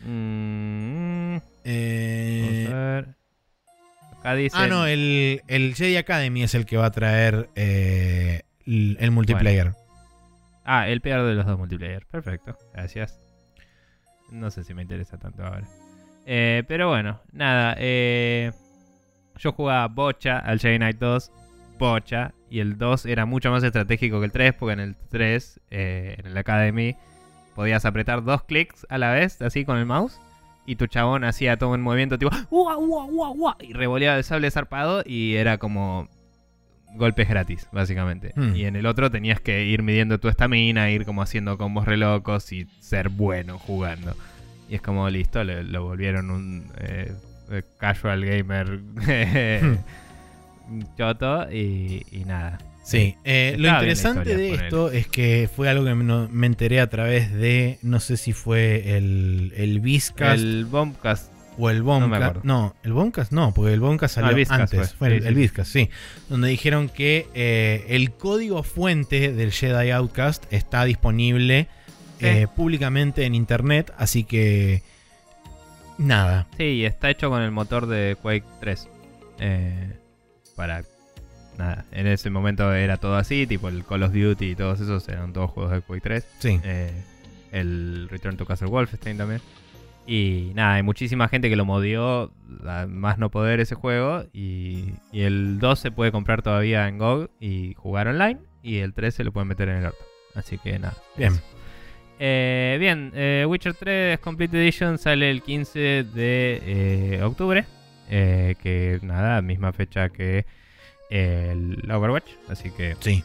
[0.07, 3.09] Mm, Eh, vamos a ver.
[4.19, 4.57] Acá dice.
[4.59, 9.11] ah, no, el, el Jedi Academy es el que va a traer eh, el, el
[9.11, 9.73] multiplayer.
[10.65, 12.07] Ah, el peor de los dos multiplayer.
[12.07, 13.19] Perfecto, gracias.
[14.31, 15.67] No sé si me interesa tanto ahora.
[16.27, 17.77] Eh, pero bueno, nada.
[17.79, 18.51] eh,
[19.39, 21.31] yo jugaba Bocha al Jedi Knight 2.
[21.79, 22.33] Bocha.
[22.49, 24.55] Y el 2 era mucho más estratégico que el 3.
[24.55, 26.97] Porque en el 3, eh, en el Academy,
[27.55, 30.21] podías apretar dos clics a la vez, así con el mouse.
[30.67, 32.31] Y tu chabón hacía todo un movimiento tipo.
[32.51, 33.57] ¡Ua, ua, ua, ua!
[33.61, 35.03] Y revoleaba el sable zarpado.
[35.05, 36.09] Y era como
[36.95, 38.33] golpes gratis, básicamente.
[38.35, 38.55] Hmm.
[38.55, 41.97] Y en el otro tenías que ir midiendo tu estamina, ir como haciendo combos re
[41.97, 44.17] locos y ser bueno jugando.
[44.69, 47.13] Y es como listo, lo, lo volvieron un eh,
[47.51, 48.81] eh, casual gamer
[50.97, 52.59] choto y, y nada.
[52.85, 56.81] Sí, eh, lo interesante historia, de esto es que fue algo que me, me enteré
[56.81, 62.45] a través de, no sé si fue el, el Bizcast El Bombcast, o el Bombcast.
[62.45, 64.93] No, el Bombcast no, porque el Bombcast No, salió el antes.
[64.95, 65.91] fue, Fue, sí, el, sí, el sí.
[66.29, 71.69] Donde dijeron que eh, el código fuente del Jedi Outcast está disponible
[72.21, 72.27] Sí.
[72.27, 74.83] eh, públicamente en internet, así que.
[75.99, 76.47] Nada.
[76.57, 78.89] sí, está hecho con el motor de Quake 3.
[79.41, 79.97] Eh,
[80.55, 80.85] para
[81.59, 85.09] nada, en ese momento era todo así, tipo el Call of Duty y todos esos
[85.09, 86.27] eran todos juegos de Quake 3.
[86.39, 86.61] Sí.
[86.65, 86.93] Eh,
[87.53, 89.41] el Return to Castle Wolfenstein también.
[90.07, 92.31] Y nada, hay muchísima gente que lo modió
[92.89, 94.25] más no poder ese juego.
[94.33, 98.41] Y, y el 2 se puede comprar todavía en GOG y jugar online.
[98.63, 100.05] Y el 3 se lo pueden meter en el orto.
[100.35, 100.97] Así que nada.
[101.17, 101.33] Bien.
[102.19, 107.65] Eh, bien, eh, Witcher 3 Complete Edition sale el 15 de eh, octubre.
[108.11, 110.45] Eh, que nada, misma fecha que
[111.11, 112.29] el Overwatch.
[112.49, 113.23] Así que Sí.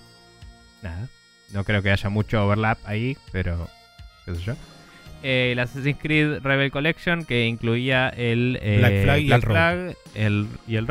[0.81, 1.07] nada.
[1.53, 3.67] No creo que haya mucho overlap ahí, pero
[4.25, 4.53] qué sé yo.
[5.23, 9.41] Eh, el Assassin's Creed Rebel Collection que incluía el eh, Black Flag y el.
[9.41, 10.85] Flag, el- y el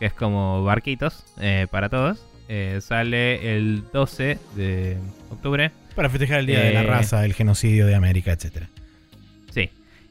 [0.00, 2.26] que es como barquitos eh, para todos.
[2.48, 4.96] Eh, sale el 12 de
[5.30, 5.70] octubre.
[5.94, 8.68] Para festejar el Día de la Raza, el genocidio de América, etcétera.
[9.54, 9.70] Sí.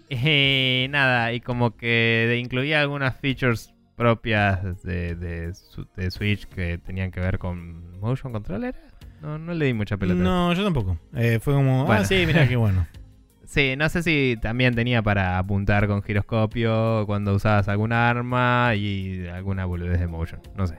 [0.90, 7.38] Nada, y como que incluía algunas features propias de, de Switch que tenían que ver
[7.40, 8.76] con Motion Controller.
[9.22, 10.22] No, no le di mucha pelota.
[10.22, 10.98] No, yo tampoco.
[11.16, 12.04] Eh, fue como, ah, Bueno.
[12.06, 12.86] sí, mira qué bueno.
[13.46, 19.28] Sí, no sé si también tenía para apuntar con giroscopio cuando usabas algún arma y
[19.28, 20.76] alguna boludez de motion, no sé.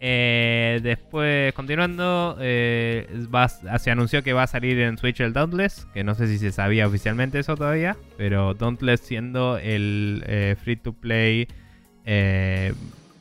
[0.00, 5.86] Eh, después, continuando, eh, va- se anunció que va a salir en Switch el Dauntless,
[5.92, 10.76] que no sé si se sabía oficialmente eso todavía, pero Dauntless siendo el eh, free
[10.76, 11.48] to play,
[12.10, 12.72] eh,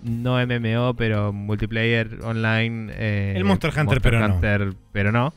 [0.03, 2.93] no MMO, pero multiplayer online.
[2.95, 4.35] eh, El Monster Hunter, pero no.
[4.35, 5.33] Hunter, pero no.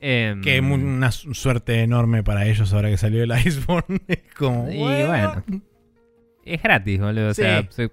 [0.00, 4.00] Em, Que mu- una su- suerte enorme para ellos ahora que salió el Iceborne.
[4.08, 5.06] Es como, Y bueno.
[5.06, 5.62] bueno.
[6.44, 7.28] Es gratis, boludo.
[7.28, 7.92] O sea, se,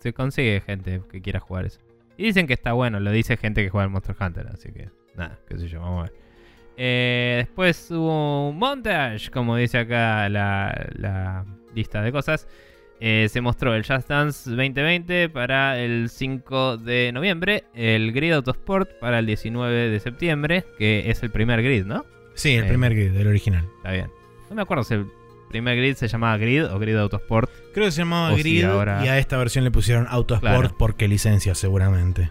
[0.00, 1.80] se consigue gente que quiera jugar eso.
[2.18, 4.90] Y dicen que está bueno, lo dice gente que juega al Monster Hunter, así que
[5.16, 6.12] nada, qué sé yo, vamos a ver.
[6.76, 11.44] Eh, después hubo un montage, como dice acá la, la
[11.74, 12.46] lista de cosas.
[13.00, 18.90] Eh, se mostró el Just Dance 2020 para el 5 de noviembre, el Grid Autosport
[18.98, 22.04] para el 19 de septiembre, que es el primer grid, ¿no?
[22.34, 22.68] Sí, el Eh.
[22.68, 23.68] primer grid, el original.
[23.76, 24.10] Está bien.
[24.50, 25.06] No me acuerdo si el
[25.48, 27.50] primer grid se llamaba Grid o Grid Autosport.
[27.72, 30.40] Creo que se llamaba O si Grid ahora- y a esta versión le pusieron Autosport
[30.60, 30.74] Claro.
[30.78, 32.30] porque licencia seguramente.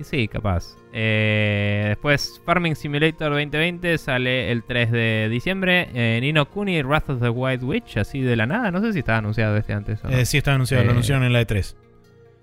[0.00, 0.76] Y sí, capaz.
[0.96, 5.88] Eh, después, Farming Simulator 2020 sale el 3 de diciembre.
[5.92, 8.70] Eh, Nino Kuni Wrath of the White Witch, así de la nada.
[8.70, 10.16] No sé si estaba anunciado este antes o no.
[10.16, 11.74] Eh, sí, está anunciado, lo anunciaron en la E3.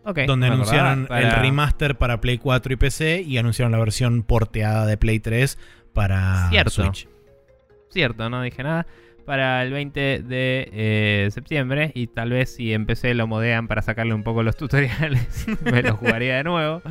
[0.04, 4.24] Ok, donde no anunciaron el remaster para Play 4 y PC y anunciaron la versión
[4.24, 5.58] porteada de Play 3
[5.94, 6.72] para Cierto.
[6.72, 7.08] Switch.
[7.90, 8.86] Cierto, no dije nada.
[9.26, 11.92] Para el 20 de septiembre.
[11.94, 15.46] Y tal vez si empecé lo modean para sacarle un poco los tutoriales.
[15.64, 16.82] me lo jugaría de nuevo.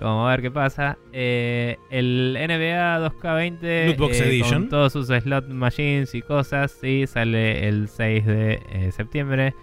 [0.00, 0.98] Vamos a ver qué pasa.
[1.12, 6.72] Eh, el NBA 2K20 Lootbox eh, con todos sus slot machines y cosas.
[6.72, 9.54] Sí, sale el 6 de eh, septiembre.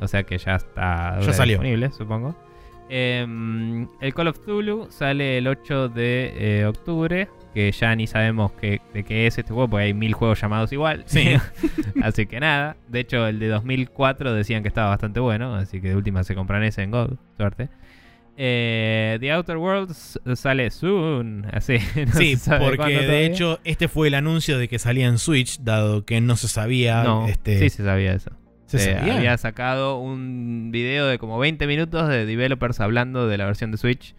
[0.00, 1.54] O sea que ya está Ya salió.
[1.54, 2.34] disponible, supongo.
[2.90, 7.28] Em, el Call of Cthulhu sale el 8 de octubre.
[7.54, 10.72] Que ya ni sabemos qué, de qué es este juego, porque hay mil juegos llamados
[10.72, 11.02] igual.
[11.06, 11.34] Sí.
[12.02, 12.76] así que nada.
[12.88, 15.54] De hecho, el de 2004 decían que estaba bastante bueno.
[15.56, 17.18] Así que de última se compran ese en Gold.
[17.36, 17.68] Suerte.
[18.40, 21.44] Eh, The Outer Worlds sale soon.
[21.52, 21.78] Así.
[22.06, 26.04] no Sí, porque de hecho este fue el anuncio de que salía en Switch, dado
[26.04, 27.02] que no se sabía.
[27.02, 28.30] No, este, sí se sabía eso.
[28.66, 29.16] ¿se Eh, sabía?
[29.16, 33.78] había sacado un video de como 20 minutos de developers hablando de la versión de
[33.78, 34.14] Switch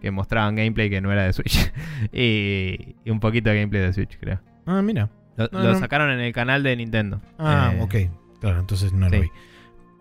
[0.00, 1.72] que mostraban gameplay que no era de Switch
[2.12, 4.40] y, y un poquito de gameplay de Switch, creo.
[4.66, 5.10] Ah, mira.
[5.36, 5.78] Lo, No, lo no.
[5.80, 7.20] sacaron en el canal de Nintendo.
[7.38, 7.94] Ah, Eh, ok.
[8.40, 9.16] Claro, entonces no sí.
[9.16, 9.28] lo vi.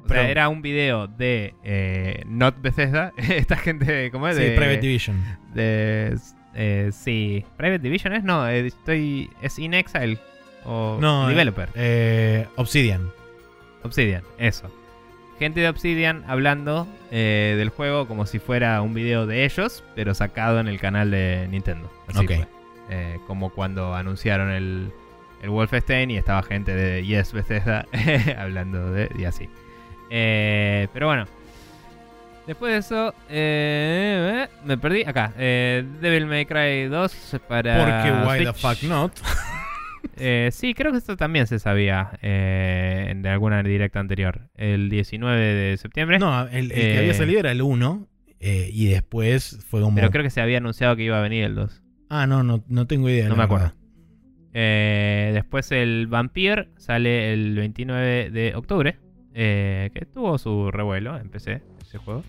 [0.08, 4.36] Sea, era un video de eh, Not Bethesda, esta gente, ¿cómo es?
[4.38, 5.24] Sí, de, Private Division.
[5.54, 6.18] de-
[6.56, 10.20] eh, sí, Private Division es, no, eh, estoy, es In Exile
[10.66, 11.70] o No, Developer.
[11.76, 13.10] Eh, Obsidian.
[13.84, 14.72] Obsidian, eso.
[15.40, 20.60] Gente de Obsidian hablando del juego como si fuera un video de ellos, pero sacado
[20.60, 21.92] en el canal de Nintendo.
[22.08, 22.48] Así fue.
[23.28, 24.92] Como cuando anunciaron el,
[25.42, 27.86] el Wolfenstein y estaba gente de Yes Bethesda
[28.38, 29.50] hablando de y así.
[30.16, 31.26] Eh, pero bueno.
[32.46, 35.04] Después de eso, eh, eh, me perdí.
[35.06, 37.78] Acá, eh, Devil May Cry 2 para.
[37.78, 39.12] Porque why the fuck not?
[40.18, 44.50] Eh, sí, creo que esto también se sabía eh, de alguna directa anterior.
[44.54, 46.20] El 19 de septiembre.
[46.20, 48.08] No, el, el que Eh, había salido era el 1
[48.42, 49.96] eh, y después fue como...
[49.96, 51.82] pero creo que se había anunciado que iba a venir el 2.
[52.10, 53.28] Ah, no, no, no tengo idea.
[53.30, 53.74] No me acuerdo.
[54.54, 59.00] Eh, después el Vampire sale el 29 de octubre.
[59.34, 62.24] Eh, que tuvo su revuelo en PC, ese juego.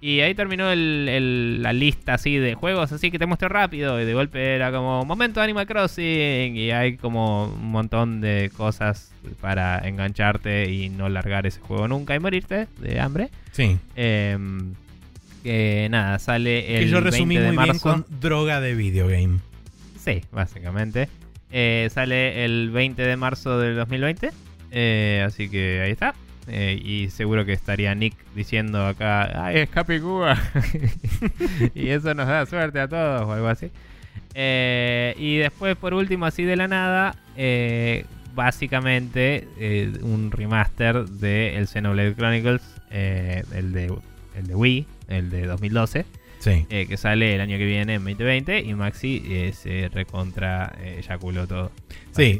[0.00, 3.98] Y ahí terminó el- el- la lista así de juegos, así que te muestro rápido.
[3.98, 6.54] Y de golpe era como momento Animal Crossing.
[6.56, 12.14] Y hay como un montón de cosas para engancharte y no largar ese juego nunca
[12.14, 13.30] y morirte de hambre.
[13.52, 13.78] Sí.
[13.96, 14.74] Em,
[15.42, 17.90] que nada, sale el que yo resumí 20 de muy bien marzo.
[17.90, 19.38] con droga de videogame.
[19.98, 21.08] Sí, básicamente.
[21.50, 24.30] Eh, sale el 20 de marzo del 2020.
[24.76, 26.14] eh, así que ahí está.
[26.46, 30.36] Eh, y seguro que estaría Nick diciendo acá, ¡ay, es Happy Cuba!
[31.74, 33.70] y eso nos da suerte a todos o algo así.
[34.34, 38.04] Eh, y después, por último, así de la nada, eh,
[38.34, 39.48] básicamente
[40.02, 43.94] un remaster de el Xenoblade Chronicles, el, de,
[44.36, 46.04] el de Wii, el de 2012
[46.44, 46.66] Sí.
[46.68, 50.96] eh, que sale el año que viene en 2020 y Maxi eh, se recontra eh,
[50.98, 51.72] eyaculó todo.
[52.12, 52.38] Sí,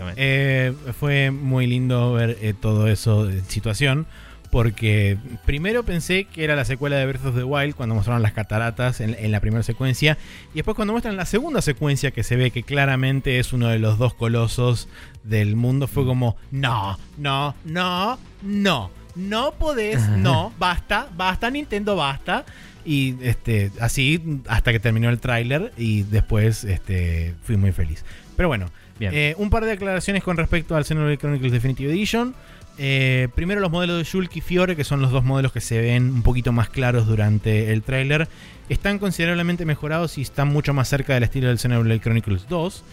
[1.00, 4.06] fue muy lindo ver todo eso de situación.
[4.50, 8.34] Porque primero pensé que era la secuela de Breath of the Wild cuando mostraron las
[8.34, 10.16] cataratas en, en la primera secuencia.
[10.52, 13.80] Y después cuando muestran la segunda secuencia que se ve que claramente es uno de
[13.80, 14.86] los dos colosos
[15.24, 22.44] del mundo, fue como, no, no, no, no, no podés, no, basta, basta Nintendo, basta.
[22.84, 28.04] Y este, así hasta que terminó el tráiler y después este, fui muy feliz.
[28.36, 28.66] Pero bueno,
[28.98, 29.12] Bien.
[29.14, 32.34] eh, un par de aclaraciones con respecto al Xenoblade Chronicles Definitive Edition.
[32.76, 35.80] Eh, primero los modelos de Shulk y Fiore, que son los dos modelos que se
[35.80, 38.28] ven un poquito más claros durante el tráiler,
[38.68, 42.84] están considerablemente mejorados y están mucho más cerca del estilo del Xenoblade Chronicles 2.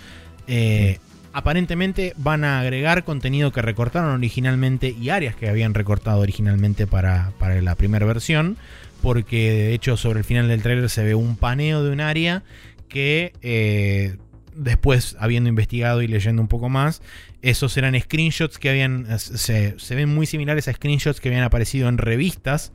[0.48, 1.00] Eh,
[1.34, 7.32] Aparentemente van a agregar contenido que recortaron originalmente y áreas que habían recortado originalmente para,
[7.40, 8.58] para la primera versión.
[9.02, 12.44] Porque de hecho sobre el final del tráiler se ve un paneo de un área
[12.88, 14.18] que eh,
[14.56, 17.02] después, habiendo investigado y leyendo un poco más,
[17.42, 19.08] esos eran screenshots que habían.
[19.20, 22.74] Se, ven muy similares a screenshots que habían aparecido en revistas,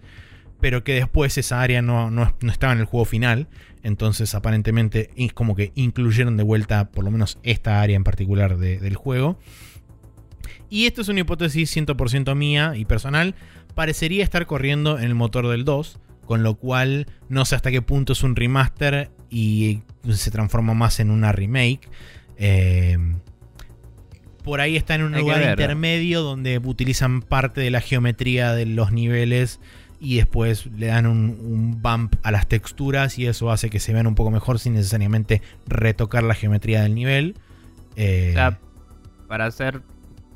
[0.61, 3.47] pero que después esa área no, no- no estaba en el juego final.
[3.85, 8.57] Entonces, aparentemente, es como que incluyeron de vuelta, por lo menos, esta área en particular
[8.59, 9.39] de- del juego.
[10.69, 13.37] Y esto es una hipótesis 100% mía y personal.
[13.77, 17.81] Parecería estar corriendo en el motor del 2, con lo cual no sé hasta qué
[17.83, 19.81] punto es un remaster y
[20.11, 21.89] se transforma más en una remake.
[22.37, 22.99] Eh,
[24.45, 28.67] por ahí está en un Hay lugar intermedio donde utilizan parte de la geometría de
[28.67, 29.59] los niveles
[29.99, 33.93] y después le dan un, un bump a las texturas y eso hace que se
[33.93, 37.35] vean un poco mejor sin necesariamente retocar la geometría del nivel.
[37.97, 38.61] Eh, O sea,
[39.27, 39.83] para ser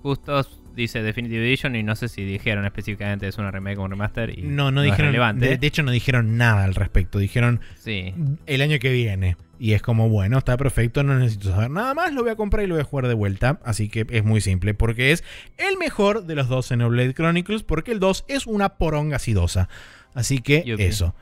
[0.03, 3.91] justos, dice Definitive Edition y no sé si dijeron específicamente es una remake o un
[3.91, 4.37] remaster.
[4.39, 5.39] Y no, no dijeron.
[5.39, 7.19] De, de hecho, no dijeron nada al respecto.
[7.19, 8.13] Dijeron Sí.
[8.47, 9.37] el año que viene.
[9.59, 12.65] Y es como, bueno, está perfecto, no necesito saber nada más, lo voy a comprar
[12.65, 13.61] y lo voy a jugar de vuelta.
[13.63, 15.23] Así que es muy simple, porque es
[15.59, 19.69] el mejor de los dos Xenoblade Chronicles, porque el 2 es una poronga acidosa.
[20.15, 21.15] Así que eso.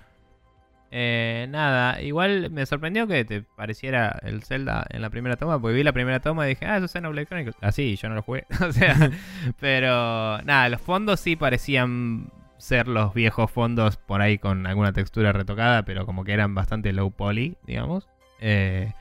[0.90, 5.77] Eh, nada, igual me sorprendió que te pareciera el Zelda en la primera toma, porque
[5.77, 7.56] vi la primera toma y dije, ah, eso es Xenoblade Chronicles.
[7.60, 8.47] Así, yo no lo jugué.
[8.66, 9.10] o sea,
[9.60, 15.32] pero nada, los fondos sí parecían ser los viejos fondos por ahí con alguna textura
[15.32, 18.09] retocada, pero como que eran bastante low poly, digamos.
[18.40, 18.93] Eh,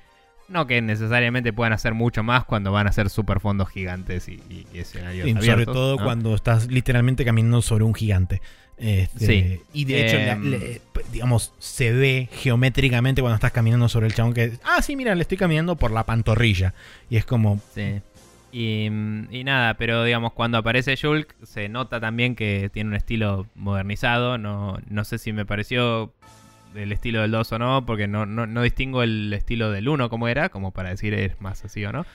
[0.49, 4.35] no que necesariamente puedan hacer mucho más cuando van a ser super fondos gigantes y,
[4.49, 6.03] y- y escenarios Sí, sobre abiertos, todo ¿no?
[6.05, 8.41] cuando estás literalmente caminando sobre un gigante.
[8.77, 9.59] Este, Sí.
[9.73, 10.49] Y de hecho, Em.
[10.51, 10.81] le-
[11.11, 14.53] digamos, se ve geométricamente cuando estás caminando sobre el chabón que...
[14.63, 16.73] Ah, sí, mira, le estoy caminando por la pantorrilla.
[17.09, 17.59] Y es como...
[17.73, 18.01] Sí.
[18.51, 22.95] Y, mm, y nada, pero digamos, cuando aparece Shulk, se nota también que tiene un
[22.95, 24.37] estilo modernizado.
[24.37, 26.13] No, no sé si me pareció
[26.73, 30.09] del estilo del 2 o no, porque no, no, no distingo el estilo del 1
[30.09, 32.05] como era, como para decir es más así o no.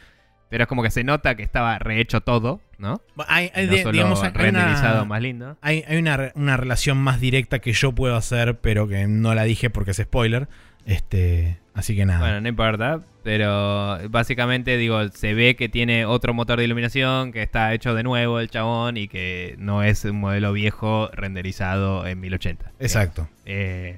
[0.52, 3.00] Pero es como que se nota que estaba rehecho todo, ¿no?
[3.26, 5.56] Hay, hay no solo digamos, hay renderizado una- más lindo.
[5.62, 9.34] Hay, hay una, re- una relación más directa que yo puedo hacer, pero que no
[9.34, 10.48] la dije porque es spoiler.
[10.84, 12.20] Este, así que nada.
[12.20, 17.42] Bueno, no importa, pero básicamente digo, se ve que tiene otro motor de iluminación, que
[17.42, 22.20] está hecho de nuevo el chabón y que no es un modelo viejo renderizado en
[22.20, 22.72] 1080.
[22.78, 23.26] Exacto.
[23.46, 23.96] Eh,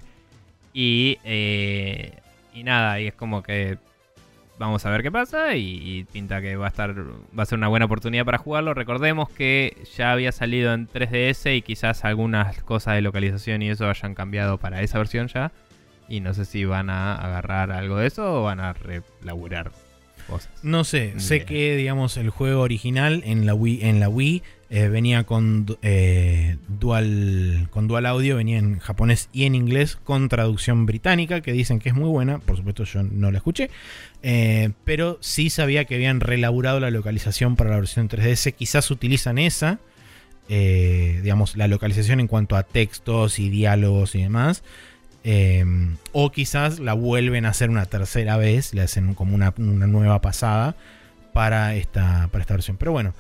[0.73, 2.13] y, eh,
[2.55, 3.79] y nada, y es como que
[4.59, 7.59] vamos a ver qué pasa y, y pinta que va a estar va a ser
[7.59, 8.75] una buena oportunidad para jugarlo.
[8.75, 13.89] Recordemos que ya había salido en 3DS y quizás algunas cosas de localización y eso
[13.89, 15.53] hayan cambiado para esa versión ya.
[16.09, 19.73] Y no sé si van a agarrar algo de eso o van a relaburar
[20.29, 20.51] cosas.
[20.63, 24.89] No sé, sé que, digamos, el juego original en la Wii, en la Wii eh,
[24.89, 30.87] venía con, eh, dual, con dual audio, venía en japonés y en inglés con traducción
[30.87, 33.71] británica, que dicen que es muy buena, por supuesto yo no la escuché,
[34.23, 39.39] eh, pero sí sabía que habían relaburado la localización para la versión 3DS, quizás utilizan
[39.39, 39.79] esa,
[40.49, 44.63] digamos, la localización en cuanto a textos y diálogos y demás.
[46.13, 50.21] O quizás la vuelven a hacer una tercera vez, le hacen como una, una nueva
[50.21, 50.75] pasada
[51.33, 52.77] para esta, para esta versión.
[52.77, 53.15] Pero bueno,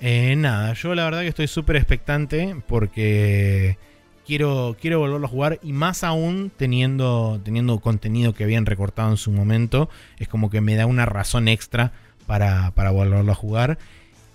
[0.00, 3.78] eh, nada, yo la verdad que estoy súper expectante porque
[4.26, 9.16] quiero, quiero volverlo a jugar y más aún teniendo, teniendo contenido que habían recortado en
[9.16, 9.88] su momento,
[10.18, 11.92] es como que me da una razón extra
[12.26, 13.78] para, para volverlo a jugar.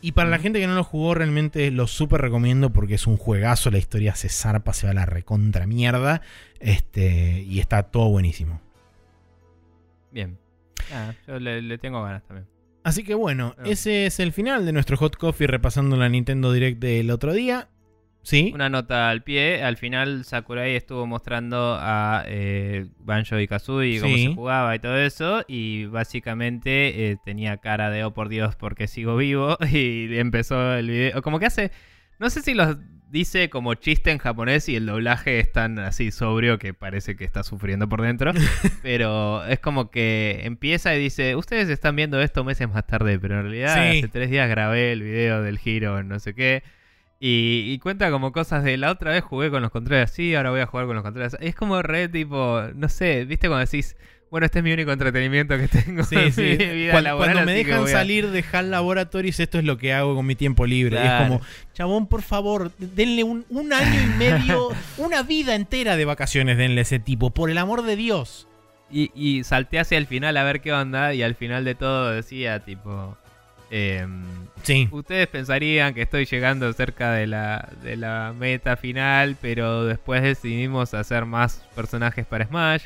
[0.01, 3.15] Y para la gente que no lo jugó, realmente lo súper recomiendo porque es un
[3.15, 3.71] juegazo.
[3.71, 6.21] La historia se zarpa, se va a la recontra mierda.
[6.59, 8.59] Este, y está todo buenísimo.
[10.11, 10.37] Bien.
[10.91, 12.52] Ah, yo le, le tengo ganas también.
[12.83, 13.63] Así que bueno, Ah.
[13.65, 17.69] ese es el final de nuestro Hot Coffee repasando la Nintendo Direct del otro día.
[18.25, 18.51] ¿Sí?
[18.55, 24.15] Una nota al pie, al final Sakurai estuvo mostrando a eh, Banjo y Kazooie cómo
[24.15, 28.87] se jugaba y todo eso, y básicamente eh, tenía cara de oh por Dios porque
[28.87, 31.71] sigo vivo, y empezó el video, como que hace,
[32.17, 32.77] no sé si los
[33.13, 37.23] dice como chiste en japonés y el doblaje es tan así sobrio que parece que
[37.25, 38.31] está sufriendo por dentro,
[38.81, 43.35] pero es como que empieza y dice, ustedes están viendo esto meses más tarde, pero
[43.35, 43.99] en realidad Sí.
[43.99, 46.63] hace tres días grabé el video del giro en no sé qué.
[47.19, 50.49] Y, y cuenta como cosas de la otra vez jugué con los controles así, ahora
[50.49, 51.45] voy a jugar con los controles así.
[51.47, 53.95] Es como re tipo, no sé, ¿viste cuando decís,
[54.33, 56.41] bueno, este es mi único entretenimiento que tengo Sí, en sí.
[56.41, 59.77] mi vida Cuando, laboral, cuando me dejan a- salir de HAL Laboratories, esto es lo
[59.77, 60.97] que hago con mi tiempo libre.
[60.99, 61.23] Claro.
[61.25, 61.41] Es como,
[61.75, 66.79] chabón, por favor, denle un, un año y medio, una vida entera de vacaciones, denle
[66.79, 68.47] a ese tipo, por el amor de Dios.
[68.91, 72.09] Y, y salté hacia el final a ver qué onda y al final de todo
[72.11, 73.15] decía tipo...
[73.69, 74.23] em,
[74.63, 74.87] Sí.
[74.91, 80.93] Ustedes pensarían que estoy llegando cerca de la, de la meta final, pero después decidimos
[80.95, 82.85] hacer más personajes para Smash.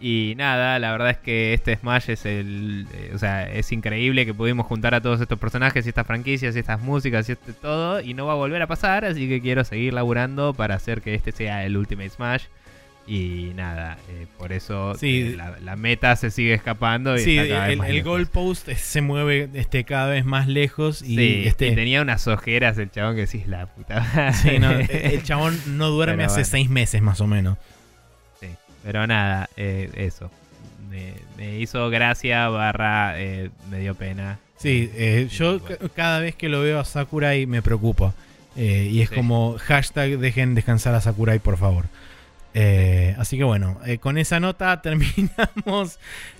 [0.00, 2.86] Y nada, la verdad es que este Smash es el.
[2.94, 6.54] eh, o sea, es increíble que pudimos juntar a todos estos personajes y estas franquicias
[6.54, 8.00] y estas músicas y este todo.
[8.00, 11.14] Y no va a volver a pasar, así que quiero seguir laburando para hacer que
[11.14, 12.44] este sea el Ultimate Smash.
[13.10, 15.30] Y nada, eh, por eso Sí.
[15.32, 17.16] eh, la, la meta se sigue escapando.
[17.16, 21.16] Y Sí, está cada vez el, goalpost se mueve este, cada vez más lejos y
[21.16, 24.00] Sí, este, y tenía unas ojeras el chabón que decís la puta.
[24.14, 24.32] madre".
[24.34, 26.48] sí, no, el chabón no duerme Pero hace bueno.
[26.50, 27.56] seis meses más o menos.
[28.88, 30.30] Pero nada, eh, eso.
[30.88, 34.38] Me, me hizo gracia, barra, eh, me dio pena.
[34.56, 35.76] Sí, eh, yo Bueno.
[35.94, 38.14] cada vez que lo veo a Sakurai me preocupa.
[38.56, 39.14] Y es Sí.
[39.14, 41.84] como hashtag dejen descansar a Sakurai, por favor.
[42.54, 45.98] Eh, así que bueno, eh, con esa nota terminamos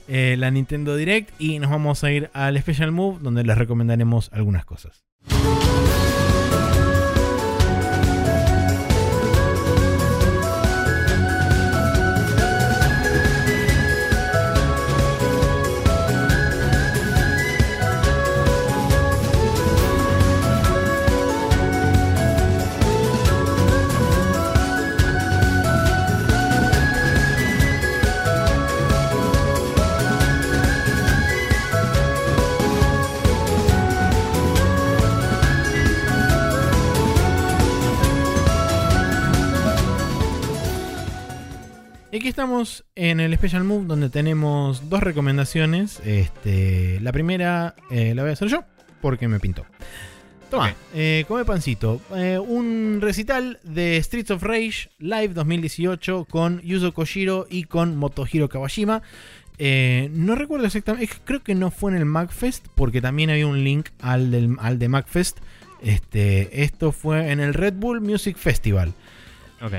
[0.08, 4.30] eh, la Nintendo Direct y nos vamos a ir al Special Move donde les recomendaremos
[4.32, 5.04] algunas cosas.
[42.18, 46.00] Aquí estamos en el Special Move donde tenemos dos recomendaciones.
[46.04, 48.64] Este, la primera eh, la voy a hacer yo
[49.00, 49.64] porque me pintó.
[50.50, 52.00] Toma, eh, come pancito.
[52.16, 58.48] Eh, un recital de Streets of Rage Live 2018 con Yuzo Koshiro y con Motohiro
[58.48, 59.02] Kawashima.
[59.58, 63.62] Eh, no recuerdo exactamente, creo que no fue en el MagFest porque también había un
[63.62, 65.38] link al, del, al de MagFest.
[65.82, 68.92] Este, esto fue en el Red Bull Music Festival.
[69.60, 69.72] Ok.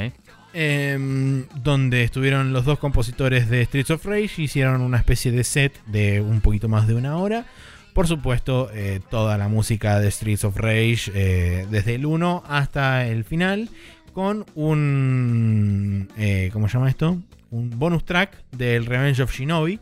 [0.51, 5.79] Em, donde estuvieron los dos compositores de Streets of Rage, hicieron una especie de set
[5.85, 7.45] de un poquito más de una hora.
[7.93, 13.05] Por supuesto, eh, toda la música de Streets of Rage, eh, desde el 1 hasta
[13.05, 13.69] el final,
[14.13, 16.07] con un...
[16.17, 17.19] eh, ¿Cómo se llama esto?
[17.51, 19.79] Un bonus track del Revenge of Shinobi.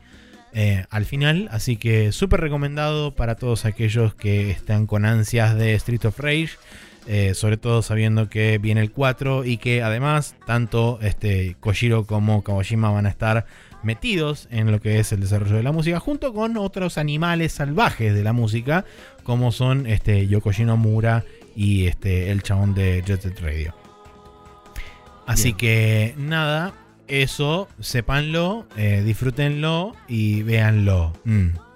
[0.89, 6.05] al final, así que súper recomendado para todos aquellos que están con ansias de Streets
[6.05, 6.57] of Rage,
[7.07, 12.43] eh, sobre todo sabiendo que viene el 4 y que además tanto este, Koshiro como
[12.43, 13.45] Kawashima van a estar
[13.83, 18.13] metidos en lo que es el desarrollo de la música, junto con otros animales salvajes
[18.13, 18.85] de la música,
[19.23, 21.23] como son este, Yokoshi Nomura
[21.55, 23.73] y este, el chabón de Jet Set Radio.
[25.25, 25.57] Así Bien.
[25.57, 26.73] que nada,
[27.07, 31.13] eso, sépanlo, eh, disfrútenlo y véanlo.
[31.25, 31.66] Mm.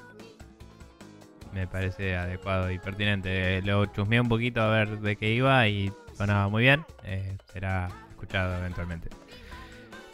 [1.53, 3.61] Me parece adecuado y pertinente.
[3.63, 6.83] Lo chusmeé un poquito a ver de qué iba y sonaba muy bien.
[7.03, 9.09] Eh, será escuchado eventualmente.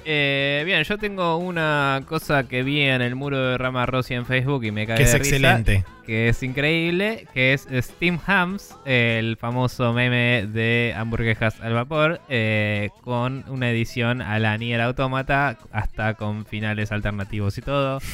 [0.09, 4.25] Eh, bien, yo tengo una cosa que vi en el muro de Rama Rossi en
[4.25, 5.83] Facebook y me cae Que es risa, excelente.
[6.05, 12.89] que es increíble, que es Steam Hams, el famoso meme de hamburguesas al vapor, eh,
[13.03, 17.99] con una edición a la Nier Automata, hasta con finales alternativos y todo.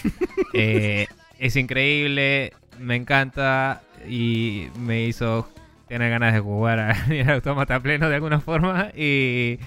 [0.56, 1.08] Eh,
[1.40, 5.50] es increíble, me encanta y me hizo
[5.88, 9.60] tener ganas de jugar a Nier Automata pleno de alguna forma y...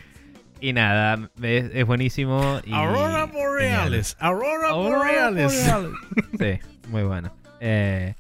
[0.59, 2.61] Y nada, es, es buenísimo.
[2.65, 4.17] Y Aurora Borealis.
[4.19, 5.71] Aurora, Aurora Borealis.
[6.39, 7.31] Sí, muy bueno.
[7.61, 8.15] Eh,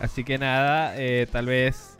[0.00, 1.96] así que nada, eh, tal vez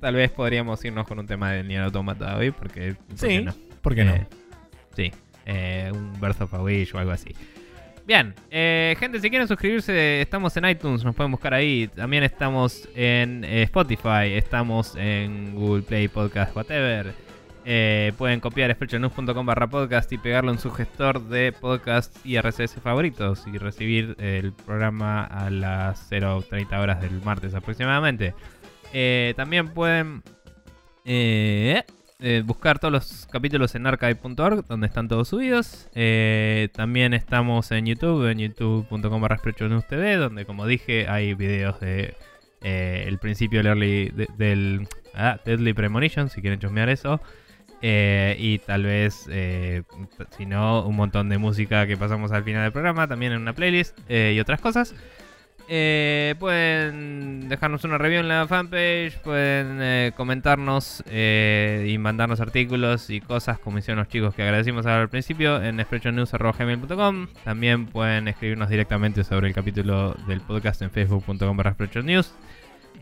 [0.00, 3.42] tal vez podríamos irnos con un tema de Nier Automata hoy, porque ¿por Sí, qué
[3.42, 3.54] no?
[3.82, 4.14] ¿por qué no?
[4.14, 4.26] Eh,
[4.96, 5.12] sí,
[5.44, 7.36] eh, un Birth of a Wish o algo así.
[8.04, 11.88] Bien, eh, gente, si quieren suscribirse, estamos en iTunes, nos pueden buscar ahí.
[11.88, 17.14] También estamos en eh, Spotify, estamos en Google Play Podcast, whatever.
[17.64, 22.80] Eh, pueden copiar sprechonews.com barra podcast y pegarlo en su gestor de podcast y RSS
[22.82, 28.34] favoritos y recibir el programa a las 0.30 horas del martes aproximadamente.
[28.92, 30.24] Eh, también pueden
[32.22, 35.88] eh, buscar todos los capítulos en archive.org, donde están todos subidos.
[35.94, 39.22] Eh, también estamos en YouTube, en youtube.com
[39.88, 42.14] TV, donde como dije hay videos de
[42.62, 47.20] eh, el principio del early de- del ah, Deadly Premonition, si quieren chusmear eso.
[47.84, 49.28] Y tal vez,
[50.36, 53.54] si no, un montón de música que pasamos al final del programa, también en una
[53.54, 54.94] playlist y otras cosas.
[55.68, 63.08] Eh, pueden dejarnos una review en la fanpage, pueden eh, comentarnos eh, y mandarnos artículos
[63.10, 68.68] y cosas como hicieron los chicos que agradecimos al principio en expressionnews.gmail.com También pueden escribirnos
[68.68, 72.34] directamente sobre el capítulo del podcast en facebook.com barra expressionnews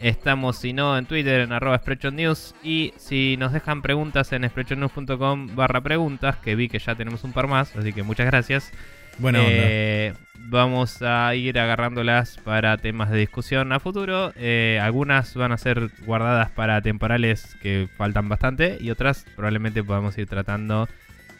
[0.01, 5.57] Estamos, si no, en Twitter, en arroba expressionnews Y si nos dejan preguntas en expressionnews.com
[5.57, 8.73] barra preguntas, que vi que ya tenemos un par más, así que muchas gracias.
[9.21, 9.53] Buena onda.
[9.53, 14.33] Eh, vamos a ir agarrándolas para temas de discusión a futuro.
[14.37, 20.17] Eh, algunas van a ser guardadas para temporales que faltan bastante y otras probablemente podamos
[20.17, 20.89] ir tratando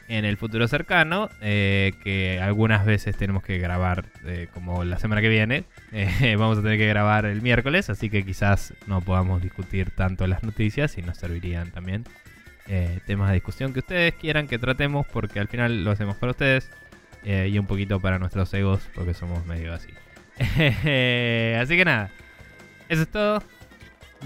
[0.09, 4.05] en el futuro cercano, eh, que algunas veces tenemos que grabar
[4.53, 5.65] como la semana que viene.
[6.37, 10.43] Vamos a tener que grabar el miércoles, así que quizás no podamos discutir tanto las
[10.43, 12.05] noticias y nos servirían también
[13.07, 16.71] temas de discusión que ustedes quieran que tratemos, porque al final lo hacemos para ustedes
[17.25, 19.89] eh, y un poquito para nuestros egos, porque somos medio así.
[20.39, 22.11] así que nada,
[22.89, 23.43] eso es todo.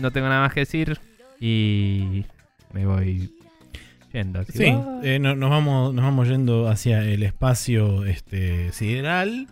[0.00, 0.98] No tengo nada más que decir
[1.40, 2.24] y
[2.72, 3.32] me voy
[4.12, 4.40] yendo.
[4.40, 9.46] así, Sí, eh, no- nos, vamos, nos vamos yendo hacia el espacio este, sideral,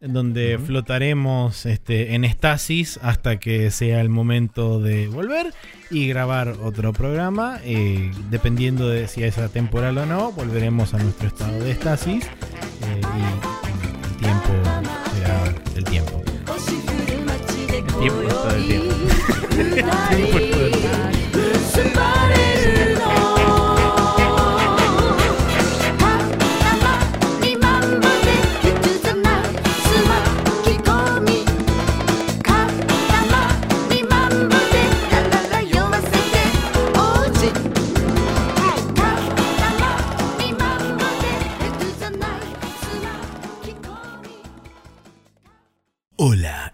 [0.00, 5.52] en donde flotaremos este, en estasis hasta que sea el momento de volver
[5.90, 7.60] y grabar otro programa.
[7.64, 13.00] eh, dependiendo de si es temporal o no, volveremos a nuestro estado de estasis eh,
[13.00, 13.20] y
[14.08, 14.52] el tiempo
[15.14, 16.22] será el tiempo.
[18.00, 18.94] El tiempo es todo el tiempo.
[20.10, 20.59] El tiempo.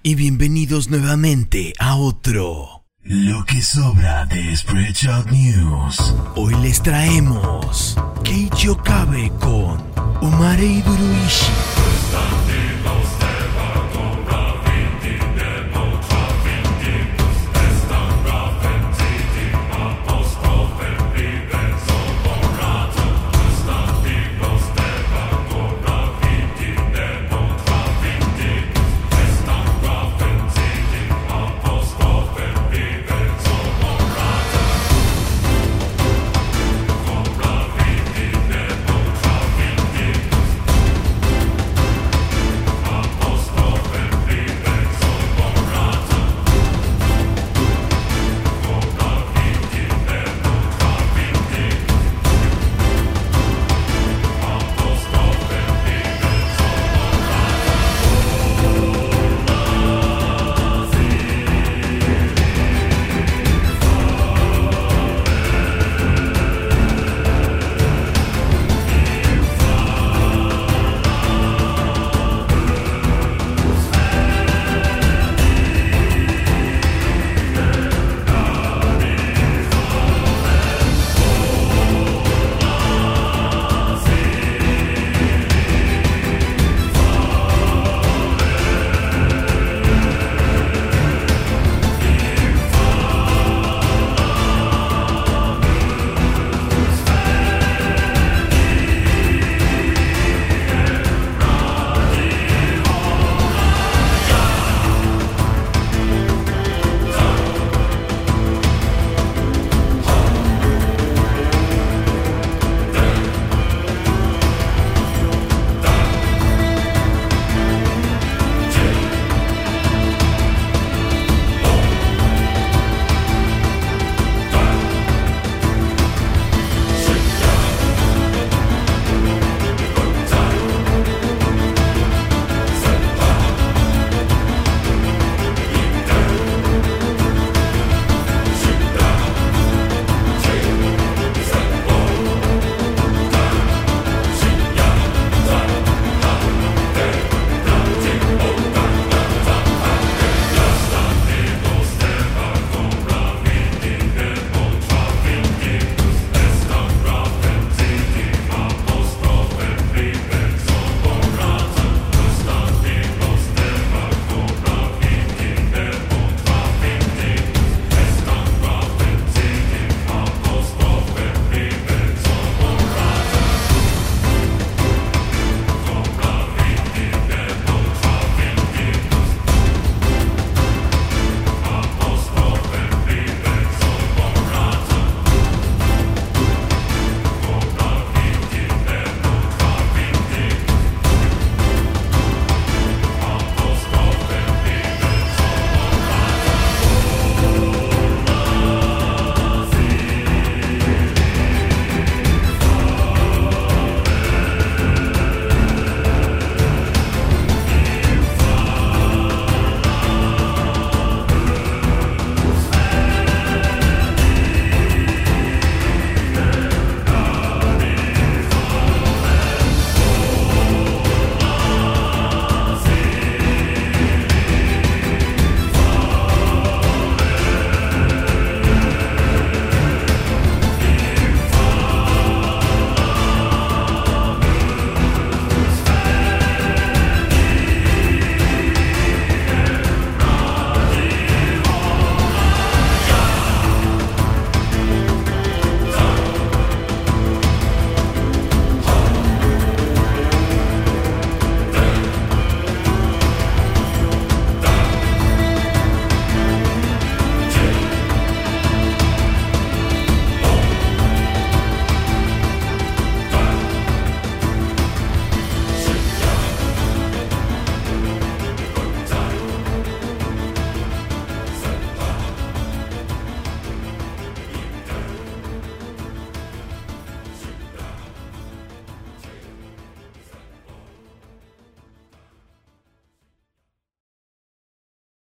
[0.07, 6.15] Y bienvenidos nuevamente a otro Lo que sobra de Spreadshot News.
[6.37, 9.83] Hoy les traemos Keiichi Okabe con
[10.21, 11.47] Umare Iburuishi.